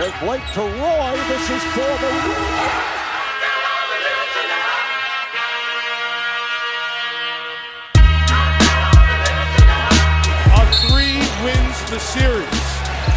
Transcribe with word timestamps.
As 0.00 0.12
Blake 0.20 0.46
to 0.54 0.60
Roy, 0.60 1.16
this 1.26 1.50
is 1.50 1.62
for 1.74 1.80
the 1.80 2.10
win. 2.22 2.38
A 10.54 10.72
three 10.86 11.18
wins 11.42 11.90
the 11.90 11.98
series. 11.98 12.46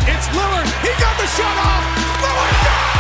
It's 0.09 0.27
Lillard. 0.29 0.65
He 0.81 0.89
got 0.99 1.15
the 1.19 1.27
shot 1.27 1.57
off. 1.59 1.85
Lillard 2.19 2.65
down! 2.65 2.90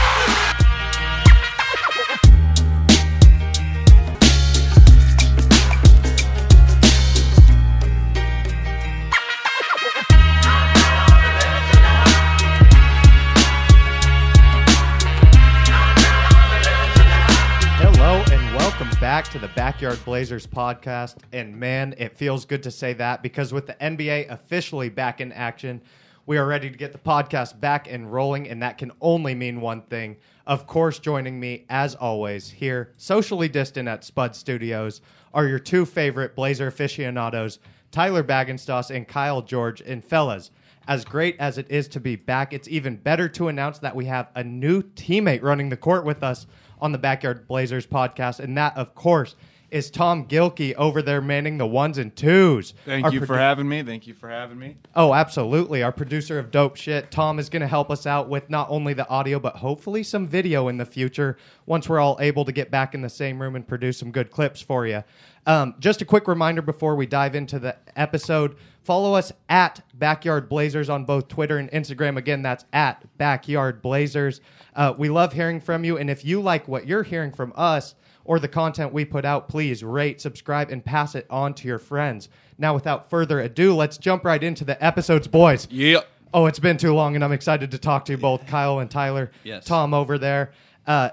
To 19.31 19.39
the 19.39 19.47
Backyard 19.49 19.97
Blazers 20.03 20.45
podcast. 20.45 21.15
And 21.31 21.57
man, 21.57 21.95
it 21.97 22.17
feels 22.17 22.43
good 22.43 22.61
to 22.63 22.71
say 22.71 22.91
that 22.95 23.23
because 23.23 23.53
with 23.53 23.65
the 23.65 23.75
NBA 23.75 24.29
officially 24.29 24.89
back 24.89 25.21
in 25.21 25.31
action, 25.31 25.81
we 26.25 26.37
are 26.37 26.45
ready 26.45 26.69
to 26.69 26.77
get 26.77 26.91
the 26.91 26.97
podcast 26.97 27.57
back 27.61 27.89
and 27.89 28.11
rolling. 28.11 28.49
And 28.49 28.61
that 28.61 28.77
can 28.77 28.91
only 28.99 29.33
mean 29.33 29.61
one 29.61 29.83
thing. 29.83 30.17
Of 30.47 30.67
course, 30.67 30.99
joining 30.99 31.39
me, 31.39 31.63
as 31.69 31.95
always, 31.95 32.49
here, 32.49 32.91
socially 32.97 33.47
distant 33.47 33.87
at 33.87 34.03
Spud 34.03 34.35
Studios, 34.35 34.99
are 35.33 35.47
your 35.47 35.59
two 35.59 35.85
favorite 35.85 36.35
Blazer 36.35 36.67
aficionados, 36.67 37.59
Tyler 37.89 38.25
Baggenstoss 38.25 38.93
and 38.93 39.07
Kyle 39.07 39.41
George. 39.41 39.79
And 39.79 40.03
fellas, 40.03 40.51
as 40.89 41.05
great 41.05 41.37
as 41.39 41.57
it 41.57 41.71
is 41.71 41.87
to 41.89 42.01
be 42.01 42.17
back, 42.17 42.51
it's 42.51 42.67
even 42.67 42.97
better 42.97 43.29
to 43.29 43.47
announce 43.47 43.79
that 43.79 43.95
we 43.95 44.03
have 44.05 44.27
a 44.35 44.43
new 44.43 44.81
teammate 44.81 45.41
running 45.41 45.69
the 45.69 45.77
court 45.77 46.03
with 46.03 46.21
us 46.21 46.47
on 46.81 46.91
the 46.91 46.97
Backyard 46.97 47.47
Blazers 47.47 47.85
podcast. 47.85 48.39
And 48.39 48.57
that, 48.57 48.75
of 48.75 48.95
course, 48.95 49.35
is 49.71 49.89
Tom 49.89 50.27
Gilkey 50.27 50.73
over 50.73 51.01
there 51.01 51.21
manning 51.21 51.57
the 51.57 51.65
ones 51.65 51.97
and 51.97 52.13
twos. 52.13 52.73
Thank 52.85 53.05
Our 53.05 53.13
you 53.13 53.25
for 53.25 53.37
having 53.37 53.67
me. 53.69 53.81
Thank 53.83 54.05
you 54.05 54.13
for 54.13 54.29
having 54.29 54.59
me. 54.59 54.75
Oh, 54.95 55.13
absolutely. 55.13 55.81
Our 55.81 55.93
producer 55.93 56.37
of 56.37 56.51
dope 56.51 56.75
shit, 56.75 57.09
Tom, 57.09 57.39
is 57.39 57.49
going 57.49 57.61
to 57.61 57.67
help 57.67 57.89
us 57.89 58.05
out 58.05 58.27
with 58.27 58.49
not 58.49 58.69
only 58.69 58.93
the 58.93 59.07
audio, 59.07 59.39
but 59.39 59.55
hopefully 59.55 60.03
some 60.03 60.27
video 60.27 60.67
in 60.67 60.77
the 60.77 60.85
future 60.85 61.37
once 61.65 61.87
we're 61.87 62.01
all 62.01 62.17
able 62.19 62.43
to 62.43 62.51
get 62.51 62.69
back 62.69 62.93
in 62.93 63.01
the 63.01 63.09
same 63.09 63.41
room 63.41 63.55
and 63.55 63.65
produce 63.65 63.97
some 63.97 64.11
good 64.11 64.29
clips 64.29 64.61
for 64.61 64.85
you. 64.85 65.03
Um, 65.47 65.75
just 65.79 66.01
a 66.01 66.05
quick 66.05 66.27
reminder 66.27 66.61
before 66.61 66.95
we 66.95 67.05
dive 67.05 67.33
into 67.33 67.57
the 67.57 67.77
episode 67.95 68.57
follow 68.83 69.13
us 69.13 69.31
at 69.49 69.81
Backyard 69.93 70.49
Blazers 70.49 70.89
on 70.89 71.05
both 71.05 71.27
Twitter 71.27 71.57
and 71.57 71.71
Instagram. 71.71 72.17
Again, 72.17 72.41
that's 72.41 72.65
at 72.73 73.05
Backyard 73.17 73.81
Blazers. 73.81 74.41
Uh, 74.75 74.93
we 74.97 75.09
love 75.09 75.33
hearing 75.33 75.59
from 75.59 75.83
you. 75.83 75.97
And 75.97 76.09
if 76.09 76.25
you 76.25 76.41
like 76.41 76.67
what 76.67 76.87
you're 76.87 77.03
hearing 77.03 77.31
from 77.31 77.53
us, 77.55 77.95
or 78.23 78.39
the 78.39 78.47
content 78.47 78.93
we 78.93 79.03
put 79.03 79.25
out, 79.25 79.49
please 79.49 79.83
rate, 79.83 80.21
subscribe, 80.21 80.69
and 80.69 80.85
pass 80.85 81.15
it 81.15 81.25
on 81.29 81.53
to 81.55 81.67
your 81.67 81.79
friends. 81.79 82.29
Now, 82.57 82.73
without 82.73 83.09
further 83.09 83.39
ado, 83.39 83.75
let's 83.75 83.97
jump 83.97 84.25
right 84.25 84.41
into 84.41 84.63
the 84.63 84.81
episodes, 84.83 85.27
boys. 85.27 85.67
Yep. 85.71 86.07
Oh, 86.33 86.45
it's 86.45 86.59
been 86.59 86.77
too 86.77 86.93
long, 86.93 87.15
and 87.15 87.23
I'm 87.23 87.31
excited 87.31 87.71
to 87.71 87.77
talk 87.77 88.05
to 88.05 88.13
you 88.13 88.17
both, 88.17 88.45
Kyle 88.45 88.79
and 88.79 88.89
Tyler. 88.89 89.31
Yes. 89.43 89.65
Tom 89.65 89.93
over 89.93 90.17
there. 90.17 90.51
Uh, 90.87 91.09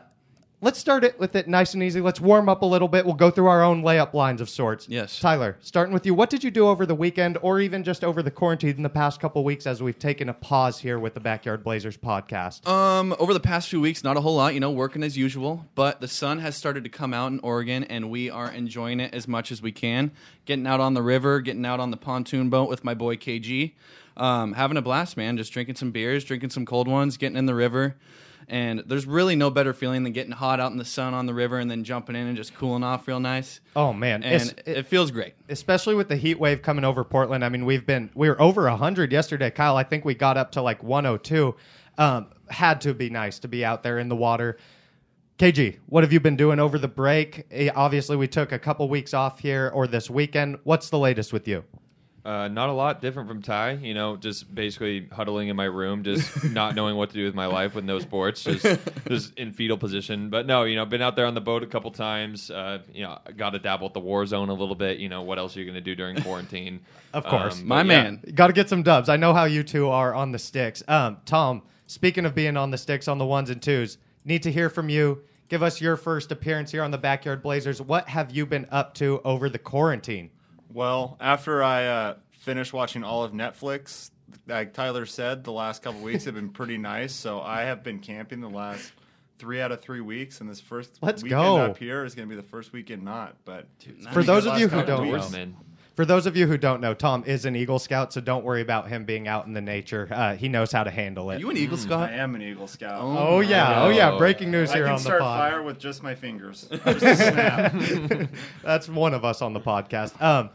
let's 0.61 0.79
start 0.79 1.05
it 1.05 1.19
with 1.19 1.37
it 1.37 1.47
nice 1.47 1.75
and 1.75 1.83
easy. 1.83 2.01
Let's 2.01 2.21
warm 2.21 2.49
up 2.49 2.63
a 2.63 2.67
little 2.67 2.89
bit. 2.89 3.05
We'll 3.05 3.15
go 3.15 3.31
through 3.31 3.47
our 3.47 3.63
own 3.63 3.83
layup 3.83 4.13
lines 4.15 4.41
of 4.41 4.49
sorts. 4.49 4.89
Yes. 4.89 5.19
Tyler, 5.21 5.57
starting 5.61 5.93
with 5.95 6.05
you, 6.05 6.15
what 6.15 6.31
did 6.31 6.43
you 6.43 6.51
do 6.51 6.67
over 6.67 6.85
the 6.85 6.95
weekend, 6.95 7.39
or 7.43 7.61
even 7.61 7.85
just 7.85 8.05
over 8.05 8.23
the 8.23 8.31
quarantine 8.31 8.77
in 8.77 8.83
the 8.83 8.89
past 8.89 9.21
couple 9.21 9.45
weeks 9.45 9.67
as 9.67 9.83
we've 9.83 9.99
taken 9.99 10.29
a 10.29 10.35
pause 10.35 10.81
here 10.81 10.99
with 10.99 11.15
the 11.15 11.21
Backyard 11.21 11.63
Blazers 11.63 11.97
podcast? 11.97 12.67
Um, 12.67 13.15
over 13.19 13.33
the 13.33 13.41
past 13.41 13.69
few 13.69 13.81
weeks, 13.81 14.03
not 14.03 14.17
a 14.17 14.21
whole 14.21 14.37
lot, 14.37 14.55
you 14.55 14.61
know, 14.61 14.71
working 14.71 15.03
as 15.03 15.17
usual, 15.17 15.67
but 15.75 16.01
the 16.01 16.09
sun 16.09 16.41
has 16.41 16.57
started 16.57 16.85
to 16.85 16.91
come 16.91 17.15
out 17.15 17.31
in 17.33 17.41
Oregon 17.41 17.85
and 17.85 18.11
we 18.11 18.31
are 18.31 18.51
enjoying 18.51 19.01
it 19.01 19.15
as 19.15 19.29
much 19.29 19.53
as 19.53 19.63
we 19.63 19.73
can. 19.73 20.11
Getting 20.45 20.67
out 20.67 20.81
on 20.81 20.95
the 20.95 21.03
river, 21.03 21.41
getting 21.41 21.67
out 21.67 21.81
on 21.81 21.91
the 21.91 21.97
pontoon 21.97 22.51
boat 22.51 22.69
with 22.69 22.85
my 22.85 22.95
boy 22.95 23.17
KG. 23.17 23.73
Um, 24.17 24.55
having 24.55 24.77
a 24.77 24.83
blast, 24.83 25.17
man. 25.17 25.37
Just 25.37 25.53
drinking 25.53 25.77
some 25.77 25.93
beers, 25.93 26.25
drinking 26.25 26.51
some 26.51 26.67
cold 26.67 26.89
ones, 26.89 27.17
getting 27.17 27.37
in 27.37 27.47
the 27.47 27.55
river. 27.55 27.97
And 28.51 28.83
there's 28.87 29.05
really 29.05 29.37
no 29.37 29.51
better 29.51 29.75
feeling 29.75 30.05
than 30.05 30.13
getting 30.15 30.33
hot 30.33 30.59
out 30.59 30.73
in 30.73 30.79
the 30.79 30.85
sun 30.85 31.13
on 31.13 31.27
the 31.27 31.35
river 31.35 31.59
and 31.59 31.71
then 31.71 31.85
jumping 31.85 32.17
in 32.17 32.27
and 32.27 32.37
just 32.37 32.55
cooling 32.55 32.83
off 32.83 33.07
real 33.07 33.21
nice. 33.21 33.61
oh 33.77 33.93
man, 33.93 34.23
And 34.23 34.43
It's- 34.51 34.79
it, 34.79 34.87
feels 34.87 35.11
great. 35.11 35.35
especially 35.51 35.95
with 35.95 36.09
the 36.09 36.17
heat 36.17 36.41
wave 36.41 36.63
coming 36.63 36.85
over 36.85 37.05
Portland. 37.05 37.45
I 37.45 37.51
mean, 37.51 37.67
we've 37.67 37.85
been 37.85 38.11
we 38.15 38.29
were 38.29 38.41
over 38.41 38.63
100 38.69 39.13
yesterday, 39.13 39.51
Kyle. 39.51 39.77
I 39.77 39.83
think 39.83 40.05
we 40.07 40.15
got 40.15 40.37
up 40.39 40.53
to 40.53 40.63
like 40.63 40.83
102. 40.83 41.55
Um, 41.99 42.29
had 42.49 42.81
to 42.83 42.95
be 42.95 43.11
nice 43.11 43.39
to 43.41 43.49
be 43.49 43.65
out 43.65 43.83
there 43.83 43.99
in 43.99 44.09
the 44.09 44.17
water. 44.17 44.57
KG, 45.39 45.77
what 45.87 46.03
have 46.03 46.13
you 46.13 46.19
been 46.21 46.37
doing 46.37 46.59
over 46.59 46.79
the 46.79 46.89
break? 46.89 47.47
Eh, 47.51 47.71
Obviously, 47.75 48.17
we 48.17 48.27
took 48.27 48.51
a 48.51 48.59
couple 48.59 48.89
weeks 48.89 49.13
off 49.15 49.41
here 49.41 49.71
or 49.75 49.87
this 49.87 50.09
weekend. 50.11 50.59
What's 50.65 50.91
the 50.91 50.99
latest 50.99 51.33
with 51.33 51.47
you? 51.47 51.65
Uh, 52.29 52.47
not 52.47 52.69
a 52.69 52.73
lot 52.73 53.01
different 53.01 53.27
from 53.27 53.41
Ty. 53.41 53.71
You 53.81 53.95
know, 53.95 54.19
just 54.19 54.55
basically 54.55 55.09
huddling 55.11 55.49
in 55.49 55.57
my 55.57 55.65
room, 55.65 56.05
just 56.05 56.45
not 56.53 56.75
knowing 56.75 56.95
what 56.95 57.09
to 57.09 57.15
do 57.15 57.25
with 57.25 57.35
my 57.35 57.47
life 57.47 57.75
with 57.75 57.87
no 57.87 58.01
sports, 58.01 58.45
just 58.45 58.67
just 59.09 59.39
in 59.39 59.55
fetal 59.55 59.79
position. 59.79 60.29
But 60.29 60.45
no, 60.47 60.65
you 60.65 60.77
know, 60.77 60.85
been 60.85 61.01
out 61.01 61.17
there 61.17 61.25
on 61.25 61.33
the 61.33 61.41
boat 61.41 61.63
a 61.63 61.67
couple 61.67 61.91
times. 61.91 62.51
Uh, 62.51 62.81
you 62.93 63.03
know, 63.03 63.19
got 63.39 63.51
to 63.51 63.59
dabble 63.59 63.87
at 63.87 63.95
the 63.95 64.01
war 64.01 64.27
zone 64.27 64.51
a 64.51 64.53
little 64.53 64.75
bit. 64.75 64.99
You 64.99 65.09
know, 65.09 65.23
what 65.23 65.39
else 65.39 65.57
are 65.57 65.61
you 65.61 65.65
going 65.65 65.77
to 65.77 65.81
do 65.81 65.95
during 65.95 66.17
quarantine? 66.23 66.81
Of 67.15 67.25
course. 67.25 67.61
Um, 67.61 67.67
My 67.67 67.79
yeah. 67.79 67.83
man. 67.85 68.23
Got 68.35 68.49
to 68.49 68.53
get 68.53 68.69
some 68.69 68.83
dubs. 68.83 69.09
I 69.09 69.17
know 69.17 69.33
how 69.33 69.45
you 69.45 69.63
two 69.63 69.89
are 69.89 70.13
on 70.13 70.31
the 70.31 70.39
sticks. 70.39 70.83
Um, 70.87 71.17
Tom, 71.25 71.63
speaking 71.87 72.27
of 72.27 72.35
being 72.35 72.59
on 72.59 72.71
the 72.71 72.77
sticks 72.77 73.09
on 73.09 73.17
the 73.17 73.25
ones 73.25 73.49
and 73.49 73.63
twos, 73.63 73.97
need 74.27 74.43
to 74.43 74.53
hear 74.53 74.69
from 74.69 74.91
you. 74.91 75.23
Give 75.49 75.63
us 75.63 75.81
your 75.81 75.97
first 75.97 76.31
appearance 76.31 76.71
here 76.73 76.83
on 76.83 76.91
the 76.91 76.99
Backyard 76.99 77.43
Blazers. 77.43 77.81
What 77.81 78.07
have 78.07 78.33
you 78.37 78.45
been 78.45 78.67
up 78.71 78.93
to 78.97 79.23
over 79.25 79.49
the 79.49 79.59
quarantine? 79.59 80.29
Well, 80.73 81.17
after 81.21 81.63
I 81.63 81.87
uh, 81.87 82.15
finished 82.33 82.73
watching 82.73 83.05
all 83.05 83.25
of 83.25 83.33
Netflix, 83.33 84.11
like 84.47 84.75
Tyler 84.75 85.07
said, 85.07 85.45
the 85.45 85.53
last 85.53 85.83
couple 85.83 86.01
weeks 86.01 86.25
have 86.25 86.35
been 86.35 86.51
pretty 86.51 86.79
nice. 86.79 87.13
So 87.13 87.41
I 87.41 87.63
have 87.63 87.83
been 87.83 87.99
camping 88.01 88.41
the 88.41 88.51
last 88.51 88.93
three 89.39 89.61
out 89.61 89.73
of 89.73 89.81
three 89.81 90.01
weeks, 90.01 90.41
and 90.41 90.51
this 90.51 90.61
first 90.61 90.99
Let's 91.01 91.23
weekend 91.23 91.43
go. 91.43 91.57
up 91.59 91.79
here 91.79 92.05
is 92.05 92.15
going 92.15 92.29
to 92.29 92.35
be 92.35 92.41
the 92.41 92.47
first 92.47 92.73
weekend 92.73 93.03
not. 93.03 93.37
But 93.45 93.67
For 94.13 94.23
those 94.23 94.47
of 94.47 94.59
you 94.59 94.69
who 94.69 94.85
don't 94.85 95.09
weeks. 95.11 95.31
know, 95.31 95.39
man. 95.39 95.57
For 95.99 96.05
those 96.05 96.27
of 96.27 96.37
you 96.37 96.47
who 96.47 96.57
don't 96.57 96.81
know, 96.81 96.95
Tom 96.95 97.25
is 97.27 97.45
an 97.45 97.57
Eagle 97.57 97.81
Scout, 97.81 98.13
so 98.13 98.21
don't 98.21 98.45
worry 98.45 98.61
about 98.61 98.87
him 98.87 99.05
being 99.05 99.27
out 99.27 99.47
in 99.47 99.53
the 99.53 99.61
nature. 99.61 100.07
Uh, 100.09 100.37
he 100.37 100.47
knows 100.47 100.71
how 100.71 100.85
to 100.85 100.93
handle 100.93 101.29
Are 101.29 101.35
it. 101.35 101.41
you 101.41 101.51
an 101.51 101.57
Eagle 101.57 101.77
I 101.77 101.81
Scout? 101.81 102.11
I 102.11 102.13
am 102.13 102.37
an 102.37 102.43
Eagle 102.43 102.69
Scout. 102.69 103.01
oh 103.03 103.41
yeah, 103.41 103.83
oh 103.83 103.89
yeah! 103.89 104.13
Oh. 104.13 104.17
Breaking 104.17 104.53
news 104.53 104.71
I 104.71 104.75
here 104.75 104.85
can 104.85 104.95
on 104.95 105.03
the 105.03 105.11
pod. 105.11 105.15
I 105.15 105.19
can 105.19 105.27
start 105.27 105.51
fire 105.51 105.63
with 105.65 105.81
just 105.81 106.05
my 106.05 106.15
fingers. 106.15 106.69
Just 106.85 107.01
snap. 107.01 107.75
That's 108.63 108.89
one 108.89 109.13
of 109.13 109.25
us 109.25 109.43
on 109.43 109.55
the 109.55 109.61
podcast. 109.61 110.23
Um, 110.23 110.51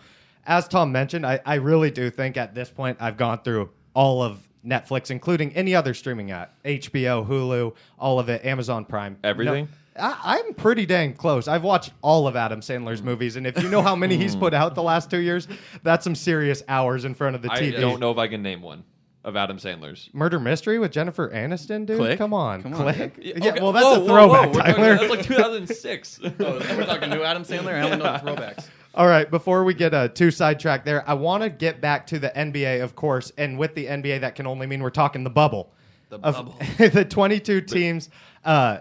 as 0.48 0.66
Tom 0.70 0.94
mentioned, 0.94 1.26
I, 1.26 1.42
I 1.46 1.56
really 1.56 1.92
do 1.92 2.10
think 2.10 2.38
at 2.38 2.56
this 2.56 2.70
point 2.70 3.00
I've 3.02 3.18
gone 3.18 3.42
through 3.42 3.70
all 3.94 4.24
of 4.24 4.48
Netflix, 4.66 5.12
including 5.12 5.54
any 5.58 5.76
other 5.76 5.94
streaming 5.94 6.32
app, 6.32 6.56
HBO, 6.64 7.28
Hulu, 7.28 7.76
all 8.00 8.18
of 8.18 8.30
it, 8.30 8.46
Amazon 8.46 8.86
Prime, 8.86 9.18
Everything? 9.26 9.66
No, 9.66 9.72
I, 10.00 10.40
I'm 10.46 10.54
pretty 10.54 10.86
dang 10.86 11.14
close. 11.14 11.48
I've 11.48 11.64
watched 11.64 11.92
all 12.02 12.28
of 12.28 12.36
Adam 12.36 12.62
Sandler's 12.62 13.02
movies, 13.04 13.36
and 13.36 13.46
if 13.46 13.62
you 13.62 13.70
know 13.70 13.82
how 13.82 13.96
many 13.96 14.18
he's 14.18 14.36
put 14.36 14.54
out 14.54 14.76
the 14.76 14.84
last 14.84 15.10
two 15.10 15.20
years, 15.20 15.48
that's 15.84 16.04
some 16.04 16.16
serious 16.16 16.64
hours 16.68 17.06
in 17.06 17.14
front 17.14 17.36
of 17.36 17.42
the 17.42 17.50
TV. 17.50 17.78
I 17.78 17.82
don't 17.82 18.00
know 18.00 18.12
if 18.12 18.18
I 18.18 18.28
can 18.28 18.42
name 18.42 18.62
one 18.62 18.84
of 19.24 19.36
Adam 19.36 19.58
Sandler's. 19.58 20.10
Murder 20.14 20.40
Mystery 20.40 20.80
with 20.80 20.92
Jennifer 20.92 21.30
Aniston, 21.30 21.86
dude. 21.86 21.98
Click? 21.98 22.18
Come 22.18 22.34
on, 22.34 22.62
Come 22.64 22.74
on, 22.74 22.94
click. 22.94 23.16
dude. 23.16 23.26
Yeah, 23.26 23.52
Okay, 23.52 23.62
well, 23.62 23.72
that's 23.72 23.86
whoa, 23.86 24.04
a 24.04 24.06
throwback, 24.08 24.42
whoa, 24.42 24.48
we're 24.48 24.60
talking- 24.60 24.76
Tyler. 24.76 24.96
That's 24.98 25.10
like 25.10 25.24
2006. 25.26 26.20
Oh, 26.40 26.60
we're 26.78 26.86
talking 26.86 27.10
new 27.10 27.24
Adam 27.24 27.44
Sandler? 27.44 27.74
I 27.74 27.82
only 27.82 27.98
know 27.98 28.04
the 28.04 28.20
throwbacks. 28.20 28.68
All 28.96 29.08
right, 29.08 29.30
before 29.30 29.64
we 29.64 29.74
get 29.74 29.94
uh, 29.94 30.08
too 30.10 30.30
sidetracked 30.30 30.86
there, 30.86 31.08
I 31.10 31.14
want 31.16 31.42
to 31.44 31.50
get 31.50 31.82
back 31.82 32.06
to 32.08 32.20
the 32.20 32.30
NBA, 32.36 32.84
of 32.84 32.96
course, 32.96 33.32
and 33.38 33.58
with 33.58 33.74
the 33.76 33.86
NBA, 33.88 34.22
that 34.22 34.36
can 34.36 34.46
only 34.46 34.68
mean 34.68 34.84
we're 34.84 34.90
talking 34.92 35.24
the 35.24 35.30
bubble. 35.32 35.72
The 36.10 36.20
bubble. 36.20 36.56
the 36.78 37.04
22 37.04 37.62
teams, 37.62 38.10
uh, 38.46 38.80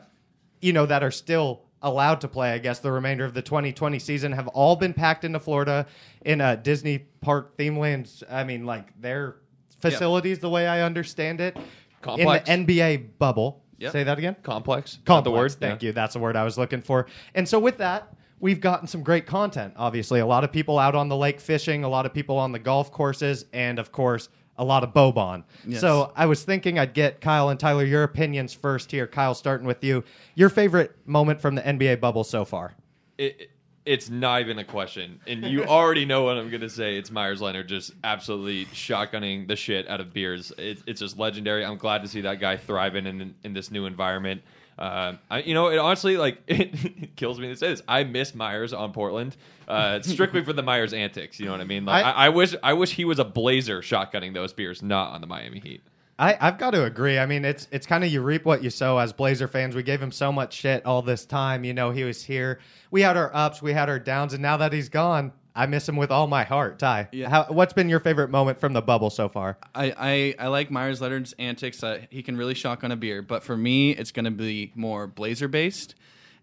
you 0.63 0.73
know, 0.73 0.87
that 0.87 1.03
are 1.03 1.11
still 1.11 1.63
allowed 1.83 2.21
to 2.23 2.29
play, 2.29 2.53
I 2.53 2.59
guess, 2.59 2.79
the 2.79 2.93
remainder 2.93 3.25
of 3.25 3.35
the 3.35 3.43
2020 3.43 3.99
season 3.99 4.33
have 4.33 4.47
all 4.49 4.77
been 4.77 4.95
packed 4.95 5.25
into 5.25 5.41
Florida 5.41 5.87
in 6.25 6.41
a 6.41 6.57
Disney 6.57 6.99
Park 7.21 7.57
theme 7.59 7.77
lands. 7.79 8.23
I 8.31 8.45
mean, 8.45 8.65
like 8.65 8.99
their 9.01 9.37
facilities, 9.81 10.39
the 10.39 10.49
way 10.49 10.67
I 10.69 10.83
understand 10.83 11.41
it, 11.41 11.57
Complex. 12.01 12.49
in 12.49 12.67
the 12.67 12.79
NBA 12.79 13.19
bubble. 13.19 13.63
Yep. 13.79 13.93
Say 13.93 14.05
that 14.05 14.17
again. 14.19 14.37
Complex. 14.45 14.99
Complex. 15.05 15.25
the 15.25 15.31
word. 15.33 15.53
Thank 15.55 15.83
Yeah. 15.83 15.89
you. 15.89 15.93
That's 15.93 16.15
the 16.15 16.21
word 16.21 16.37
I 16.37 16.45
was 16.45 16.57
looking 16.57 16.83
for. 16.83 17.07
And 17.35 17.49
so 17.49 17.59
with 17.59 17.79
that, 17.79 18.15
we've 18.39 18.61
gotten 18.61 18.87
some 18.87 19.03
great 19.03 19.27
content. 19.27 19.75
Obviously, 19.77 20.21
a 20.21 20.27
lot 20.27 20.45
of 20.45 20.53
people 20.53 20.79
out 20.79 20.95
on 20.95 21.09
the 21.09 21.17
lake 21.17 21.41
fishing, 21.41 21.83
a 21.83 21.89
lot 21.89 22.07
of 22.07 22.15
people 22.15 22.39
on 22.39 22.53
the 22.53 22.61
golf 22.61 22.93
courses, 22.93 23.45
and 23.53 23.81
of 23.81 23.91
course, 23.91 24.29
a 24.59 24.65
lot 24.65 24.85
of 24.85 24.93
bobon. 24.93 25.45
Yes. 25.67 25.81
So 25.81 26.13
I 26.15 26.27
was 26.27 26.45
thinking 26.45 26.79
I'd 26.79 26.95
get 26.95 27.21
Kyle 27.21 27.49
and 27.49 27.59
Tyler 27.59 27.85
your 27.85 28.03
opinions 28.03 28.53
first 28.53 28.91
here. 28.91 29.07
Kyle, 29.07 29.35
starting 29.35 29.67
with 29.67 29.83
you, 29.83 30.05
your 30.35 30.49
favorite 30.49 30.97
moment 31.07 31.41
from 31.41 31.55
the 31.55 31.63
NBA 31.63 32.01
bubble 32.01 32.25
so 32.25 32.45
far. 32.45 32.75
it, 33.19 33.51
it's 33.85 34.11
not 34.11 34.41
even 34.41 34.59
a 34.59 34.65
question. 34.65 35.21
And 35.27 35.45
you 35.45 35.65
already 35.67 36.05
know 36.05 36.23
what 36.23 36.37
I'm 36.37 36.51
going 36.51 36.61
to 36.61 36.71
say. 36.71 36.97
It's 36.97 37.11
Meyers 37.11 37.41
Leonard 37.41 37.69
just 37.69 37.93
absolutely 38.05 38.67
shotgunning 38.67 39.49
the 39.49 39.57
shit 39.57 39.89
out 39.89 40.01
of 40.01 40.13
beers. 40.13 40.53
It, 40.59 40.79
it's 40.87 41.01
just 41.01 41.19
legendary. 41.19 41.65
I'm 41.65 41.79
glad 41.79 42.03
to 42.03 42.09
see 42.09 42.21
that 42.21 42.41
guy 42.41 42.57
thriving 42.57 43.07
in, 43.07 43.35
in 43.43 43.53
this 43.53 43.71
new 43.71 43.87
environment. 43.87 44.43
Uh, 44.79 45.15
I, 45.31 45.41
you 45.41 45.55
know, 45.55 45.69
it 45.69 45.79
honestly 45.79 46.17
like 46.17 46.39
it 46.49 47.15
kills 47.17 47.39
me 47.39 47.49
to 47.49 47.57
say 47.57 47.69
this. 47.69 47.83
I 47.87 48.05
miss 48.05 48.35
Meyers 48.35 48.73
on 48.73 48.93
Portland, 48.93 49.37
uh, 49.69 50.01
strictly 50.03 50.43
for 50.45 50.53
the 50.53 50.63
Meyers 50.63 50.93
antics. 50.93 51.39
You 51.39 51.47
know 51.47 51.53
what 51.53 51.61
I 51.61 51.65
mean? 51.65 51.85
Like, 51.85 52.05
I- 52.05 52.11
I, 52.11 52.27
I 52.27 52.29
wish 52.31 52.55
I 52.63 52.73
wish 52.73 52.93
he 52.93 53.05
was 53.05 53.19
a 53.19 53.25
Blazer 53.25 53.81
shotgunning 53.83 54.35
those 54.35 54.53
beers, 54.53 54.83
not 54.83 55.13
on 55.13 55.21
the 55.21 55.27
Miami 55.27 55.61
Heat. 55.61 55.83
I, 56.19 56.37
I've 56.41 56.59
got 56.59 56.71
to 56.73 56.85
agree. 56.85 57.19
I 57.19 57.27
mean, 57.27 57.45
it's 57.45 57.67
it's 57.73 57.87
kind 57.87 58.05
of 58.05 58.13
you 58.13 58.23
reap 58.23 58.45
what 58.45 58.63
you 58.63 58.71
sow 58.71 58.99
as 58.99 59.13
Blazer 59.13 59.49
fans. 59.49 59.75
We 59.75 59.83
gave 59.83 60.01
him 60.01 60.13
so 60.13 60.31
much 60.31 60.53
shit 60.55 60.85
all 60.87 61.03
this 61.03 61.25
time. 61.25 61.65
You 61.65 61.75
know, 61.75 61.91
he 61.91 62.05
was 62.05 62.23
here. 62.25 62.61
We 62.91 63.01
had 63.03 63.17
our 63.17 63.31
ups, 63.35 63.61
we 63.63 63.73
had 63.73 63.89
our 63.89 63.99
downs, 63.99 64.33
and 64.33 64.43
now 64.43 64.57
that 64.59 64.73
he's 64.73 64.89
gone, 64.89 65.33
I 65.55 65.67
miss 65.67 65.89
him 65.89 65.97
with 65.97 66.11
all 66.11 66.27
my 66.29 66.45
heart. 66.45 66.79
Ty, 66.79 67.09
Yeah. 67.13 67.29
how, 67.29 67.45
what's 67.51 67.73
been 67.75 67.89
your 67.91 68.01
favorite 68.01 68.31
moment 68.31 68.59
from 68.59 68.73
the 68.73 68.81
bubble 68.81 69.11
so 69.11 69.29
far? 69.29 69.59
I, 69.75 69.93
I, 70.39 70.45
I 70.47 70.49
like 70.49 70.71
Meyers 70.71 71.01
Leonard's 71.03 71.35
antics. 71.39 71.83
Uh, 71.83 72.01
he 72.11 72.23
can 72.23 72.37
really 72.37 72.55
shock 72.55 72.85
on 72.85 72.91
a 72.93 72.97
beer, 72.97 73.21
but 73.23 73.43
for 73.43 73.57
me, 73.57 73.91
it's 73.91 74.13
going 74.13 74.25
to 74.25 74.31
be 74.31 74.73
more 74.75 75.07
Blazer 75.07 75.49
based, 75.49 75.95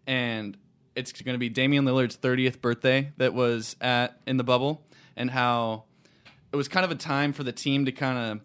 and 0.06 0.56
it's 0.96 1.12
going 1.22 1.34
to 1.34 1.40
be 1.40 1.50
Damian 1.50 1.86
Lillard's 1.86 2.18
30th 2.18 2.62
birthday 2.62 3.12
that 3.18 3.34
was 3.34 3.76
at 3.82 4.20
in 4.28 4.38
the 4.38 4.44
bubble, 4.44 4.84
and 5.16 5.32
how 5.32 5.86
it 6.52 6.56
was 6.56 6.68
kind 6.68 6.84
of 6.86 6.92
a 6.92 6.96
time 6.96 7.34
for 7.34 7.44
the 7.44 7.52
team 7.52 7.86
to 7.86 7.92
kind 7.92 8.18
of 8.18 8.42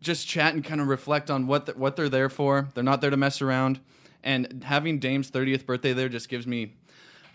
just 0.00 0.26
chat 0.26 0.54
and 0.54 0.64
kind 0.64 0.80
of 0.80 0.88
reflect 0.88 1.30
on 1.30 1.46
what 1.46 1.66
the, 1.66 1.72
what 1.72 1.96
they're 1.96 2.08
there 2.08 2.28
for. 2.28 2.68
They're 2.74 2.82
not 2.84 3.00
there 3.00 3.10
to 3.10 3.16
mess 3.16 3.40
around, 3.42 3.80
and 4.22 4.62
having 4.64 4.98
Dame's 4.98 5.30
30th 5.30 5.66
birthday 5.66 5.92
there 5.92 6.08
just 6.08 6.28
gives 6.28 6.46
me 6.46 6.74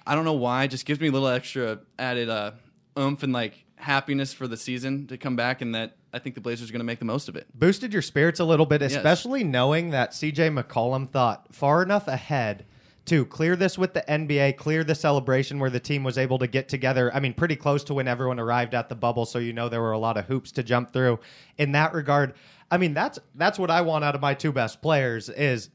I 0.08 0.16
don't 0.16 0.26
know 0.26 0.34
why, 0.34 0.64
It 0.64 0.70
just 0.70 0.86
gives 0.86 1.00
me 1.00 1.10
a 1.10 1.12
little 1.12 1.28
extra 1.28 1.80
added 2.00 2.30
uh, 2.30 2.52
oomph 2.98 3.24
and 3.24 3.34
like 3.34 3.66
happiness 3.76 4.34
for 4.34 4.48
the 4.48 4.58
season 4.58 5.06
to 5.08 5.18
come 5.18 5.36
back, 5.36 5.62
and 5.62 5.76
that 5.76 5.98
I 6.14 6.20
think 6.20 6.36
the 6.36 6.42
Blazers 6.42 6.70
are 6.70 6.72
going 6.72 6.80
to 6.80 6.86
make 6.86 7.00
the 7.00 7.06
most 7.06 7.28
of 7.28 7.36
it. 7.36 7.48
Boosted 7.54 7.92
your 7.92 8.02
spirits 8.02 8.40
a 8.40 8.46
little 8.46 8.66
bit, 8.66 8.82
especially 8.82 9.44
knowing 9.44 9.92
that 9.92 10.12
CJ 10.12 10.64
McCollum 10.64 11.10
thought 11.10 11.54
far 11.54 11.84
enough 11.84 12.08
ahead 12.08 12.66
to 13.06 13.26
clear 13.26 13.56
this 13.56 13.78
with 13.78 13.94
the 13.94 14.04
NBA, 14.08 14.58
clear 14.58 14.84
the 14.84 14.96
celebration 14.96 15.60
where 15.60 15.70
the 15.70 15.80
team 15.80 16.04
was 16.04 16.18
able 16.18 16.40
to 16.40 16.48
get 16.48 16.68
together. 16.68 17.14
I 17.14 17.20
mean, 17.22 17.34
pretty 17.34 17.56
close 17.56 17.84
to 17.86 17.94
when 17.94 18.08
everyone 18.08 18.40
arrived 18.40 18.76
at 18.76 18.90
the 18.90 18.96
bubble, 18.96 19.26
so 19.26 19.40
you 19.40 19.54
know 19.54 19.70
there 19.70 19.82
were 19.82 19.94
a 19.94 20.00
lot 20.00 20.18
of 20.18 20.26
hoops 20.26 20.52
to 20.54 20.64
jump 20.64 20.92
through. 20.92 21.20
In 21.58 21.74
that 21.74 21.94
regard, 21.94 22.34
I 22.72 22.78
mean 22.78 22.94
that's 22.94 23.20
that's 23.36 23.60
what 23.60 23.72
I 23.72 23.82
want 23.82 24.04
out 24.04 24.16
of 24.16 24.22
my 24.22 24.34
two 24.34 24.52
best 24.52 24.82
players 24.82 25.30
is 25.30 25.70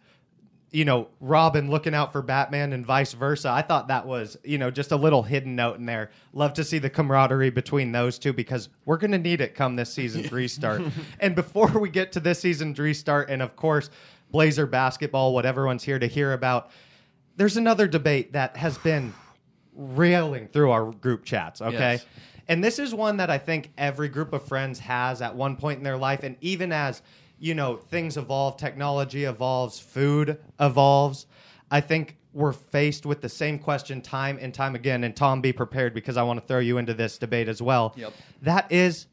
you 0.72 0.86
know, 0.86 1.08
Robin 1.20 1.70
looking 1.70 1.94
out 1.94 2.12
for 2.12 2.22
Batman 2.22 2.72
and 2.72 2.84
vice 2.84 3.12
versa. 3.12 3.50
I 3.50 3.60
thought 3.60 3.88
that 3.88 4.06
was, 4.06 4.38
you 4.42 4.56
know, 4.56 4.70
just 4.70 4.90
a 4.90 4.96
little 4.96 5.22
hidden 5.22 5.54
note 5.54 5.76
in 5.76 5.84
there. 5.84 6.10
Love 6.32 6.54
to 6.54 6.64
see 6.64 6.78
the 6.78 6.88
camaraderie 6.88 7.50
between 7.50 7.92
those 7.92 8.18
two 8.18 8.32
because 8.32 8.70
we're 8.86 8.96
going 8.96 9.12
to 9.12 9.18
need 9.18 9.42
it 9.42 9.54
come 9.54 9.76
this 9.76 9.92
season's 9.92 10.32
restart. 10.32 10.80
and 11.20 11.34
before 11.34 11.68
we 11.78 11.90
get 11.90 12.10
to 12.12 12.20
this 12.20 12.40
season's 12.40 12.78
restart, 12.78 13.28
and 13.28 13.42
of 13.42 13.54
course, 13.54 13.90
Blazer 14.30 14.66
basketball, 14.66 15.34
what 15.34 15.44
everyone's 15.44 15.82
here 15.82 15.98
to 15.98 16.06
hear 16.06 16.32
about, 16.32 16.70
there's 17.36 17.58
another 17.58 17.86
debate 17.86 18.32
that 18.32 18.56
has 18.56 18.78
been 18.78 19.12
railing 19.74 20.48
through 20.48 20.70
our 20.70 20.90
group 20.90 21.24
chats, 21.24 21.60
okay? 21.60 21.94
Yes. 21.94 22.06
And 22.48 22.64
this 22.64 22.78
is 22.78 22.94
one 22.94 23.18
that 23.18 23.30
I 23.30 23.38
think 23.38 23.72
every 23.78 24.08
group 24.08 24.32
of 24.32 24.42
friends 24.42 24.78
has 24.80 25.22
at 25.22 25.34
one 25.34 25.56
point 25.56 25.78
in 25.78 25.84
their 25.84 25.96
life. 25.96 26.22
And 26.22 26.36
even 26.40 26.72
as, 26.72 27.02
you 27.42 27.54
know, 27.56 27.76
things 27.76 28.16
evolve, 28.16 28.56
technology 28.56 29.24
evolves, 29.24 29.80
food 29.80 30.38
evolves, 30.60 31.26
I 31.72 31.80
think 31.80 32.16
we're 32.32 32.52
faced 32.52 33.04
with 33.04 33.20
the 33.20 33.28
same 33.28 33.58
question 33.58 34.00
time 34.00 34.38
and 34.40 34.54
time 34.54 34.76
again. 34.76 35.02
And 35.02 35.14
Tom, 35.14 35.40
be 35.40 35.52
prepared 35.52 35.92
because 35.92 36.16
I 36.16 36.22
want 36.22 36.40
to 36.40 36.46
throw 36.46 36.60
you 36.60 36.78
into 36.78 36.94
this 36.94 37.18
debate 37.18 37.48
as 37.48 37.60
well. 37.60 37.94
Yep. 37.96 38.12
That 38.42 38.70
is 38.70 39.08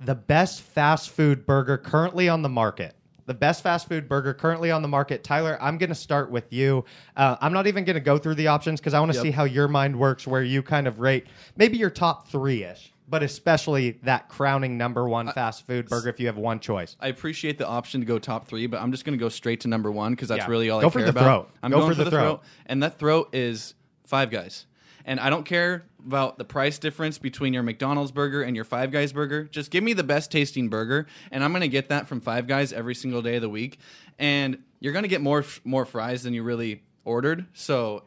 the 0.00 0.16
best 0.16 0.62
fast 0.62 1.10
food 1.10 1.46
burger 1.46 1.78
currently 1.78 2.28
on 2.28 2.42
the 2.42 2.48
market. 2.48 2.96
The 3.26 3.34
best 3.34 3.62
fast 3.62 3.86
food 3.88 4.08
burger 4.08 4.34
currently 4.34 4.72
on 4.72 4.82
the 4.82 4.88
market. 4.88 5.22
Tyler, 5.22 5.56
I'm 5.60 5.78
going 5.78 5.90
to 5.90 5.94
start 5.94 6.28
with 6.28 6.52
you. 6.52 6.84
Uh, 7.16 7.36
I'm 7.40 7.52
not 7.52 7.68
even 7.68 7.84
going 7.84 7.94
to 7.94 8.00
go 8.00 8.18
through 8.18 8.34
the 8.34 8.48
options 8.48 8.80
because 8.80 8.94
I 8.94 8.98
want 8.98 9.12
to 9.12 9.16
Yep. 9.18 9.22
see 9.22 9.30
how 9.30 9.44
your 9.44 9.68
mind 9.68 9.96
works, 9.96 10.26
where 10.26 10.42
you 10.42 10.60
kind 10.60 10.88
of 10.88 10.98
rate 10.98 11.28
maybe 11.56 11.78
your 11.78 11.90
top 11.90 12.26
three 12.26 12.64
ish, 12.64 12.92
but 13.10 13.22
especially 13.24 13.98
that 14.04 14.28
crowning 14.28 14.78
number 14.78 15.08
one 15.08 15.30
fast 15.32 15.66
food 15.66 15.88
burger 15.88 16.08
if 16.08 16.20
you 16.20 16.28
have 16.28 16.36
one 16.38 16.60
choice. 16.60 16.96
I 17.00 17.08
appreciate 17.08 17.58
the 17.58 17.66
option 17.66 18.00
to 18.00 18.06
go 18.06 18.18
top 18.20 18.46
three, 18.46 18.66
but 18.68 18.80
I'm 18.80 18.92
just 18.92 19.04
going 19.04 19.18
to 19.18 19.22
go 19.22 19.28
straight 19.28 19.60
to 19.62 19.68
number 19.68 19.90
one 19.90 20.12
because 20.12 20.28
that's 20.28 20.44
Yeah. 20.44 20.50
really 20.50 20.70
all 20.70 20.80
Go 20.80 20.86
I 20.86 20.90
for 20.90 20.98
care 21.00 21.06
the 21.06 21.10
about. 21.10 21.24
throat. 21.24 21.50
I'm 21.62 21.70
Go 21.72 21.78
going 21.78 21.90
for 21.90 21.94
for 21.96 21.98
the 21.98 22.04
the 22.04 22.10
throat. 22.10 22.22
throat, 22.22 22.40
and 22.66 22.82
that 22.84 22.98
throat 22.98 23.28
is 23.34 23.74
Five 24.04 24.30
Guys. 24.30 24.66
And 25.04 25.18
I 25.18 25.28
don't 25.30 25.44
care 25.44 25.86
about 26.06 26.38
the 26.38 26.44
price 26.44 26.78
difference 26.78 27.18
between 27.18 27.52
your 27.54 27.62
McDonald's 27.62 28.12
burger 28.12 28.42
and 28.42 28.54
your 28.54 28.64
Five 28.66 28.90
Guys 28.92 29.12
burger. 29.12 29.44
Just 29.44 29.70
give 29.70 29.82
me 29.82 29.92
the 29.92 30.04
best 30.04 30.30
tasting 30.30 30.68
burger, 30.68 31.06
and 31.32 31.42
I'm 31.42 31.50
going 31.52 31.62
to 31.62 31.68
get 31.68 31.88
that 31.88 32.06
from 32.06 32.20
Five 32.20 32.46
Guys 32.46 32.72
every 32.72 32.94
single 32.94 33.22
day 33.22 33.36
of 33.36 33.42
the 33.42 33.48
week. 33.48 33.78
And 34.18 34.58
you're 34.78 34.92
going 34.92 35.02
to 35.02 35.08
get 35.08 35.20
more 35.20 35.44
more 35.64 35.84
fries 35.84 36.22
than 36.22 36.32
you 36.34 36.42
really 36.42 36.82
ordered. 37.04 37.46
So 37.54 38.04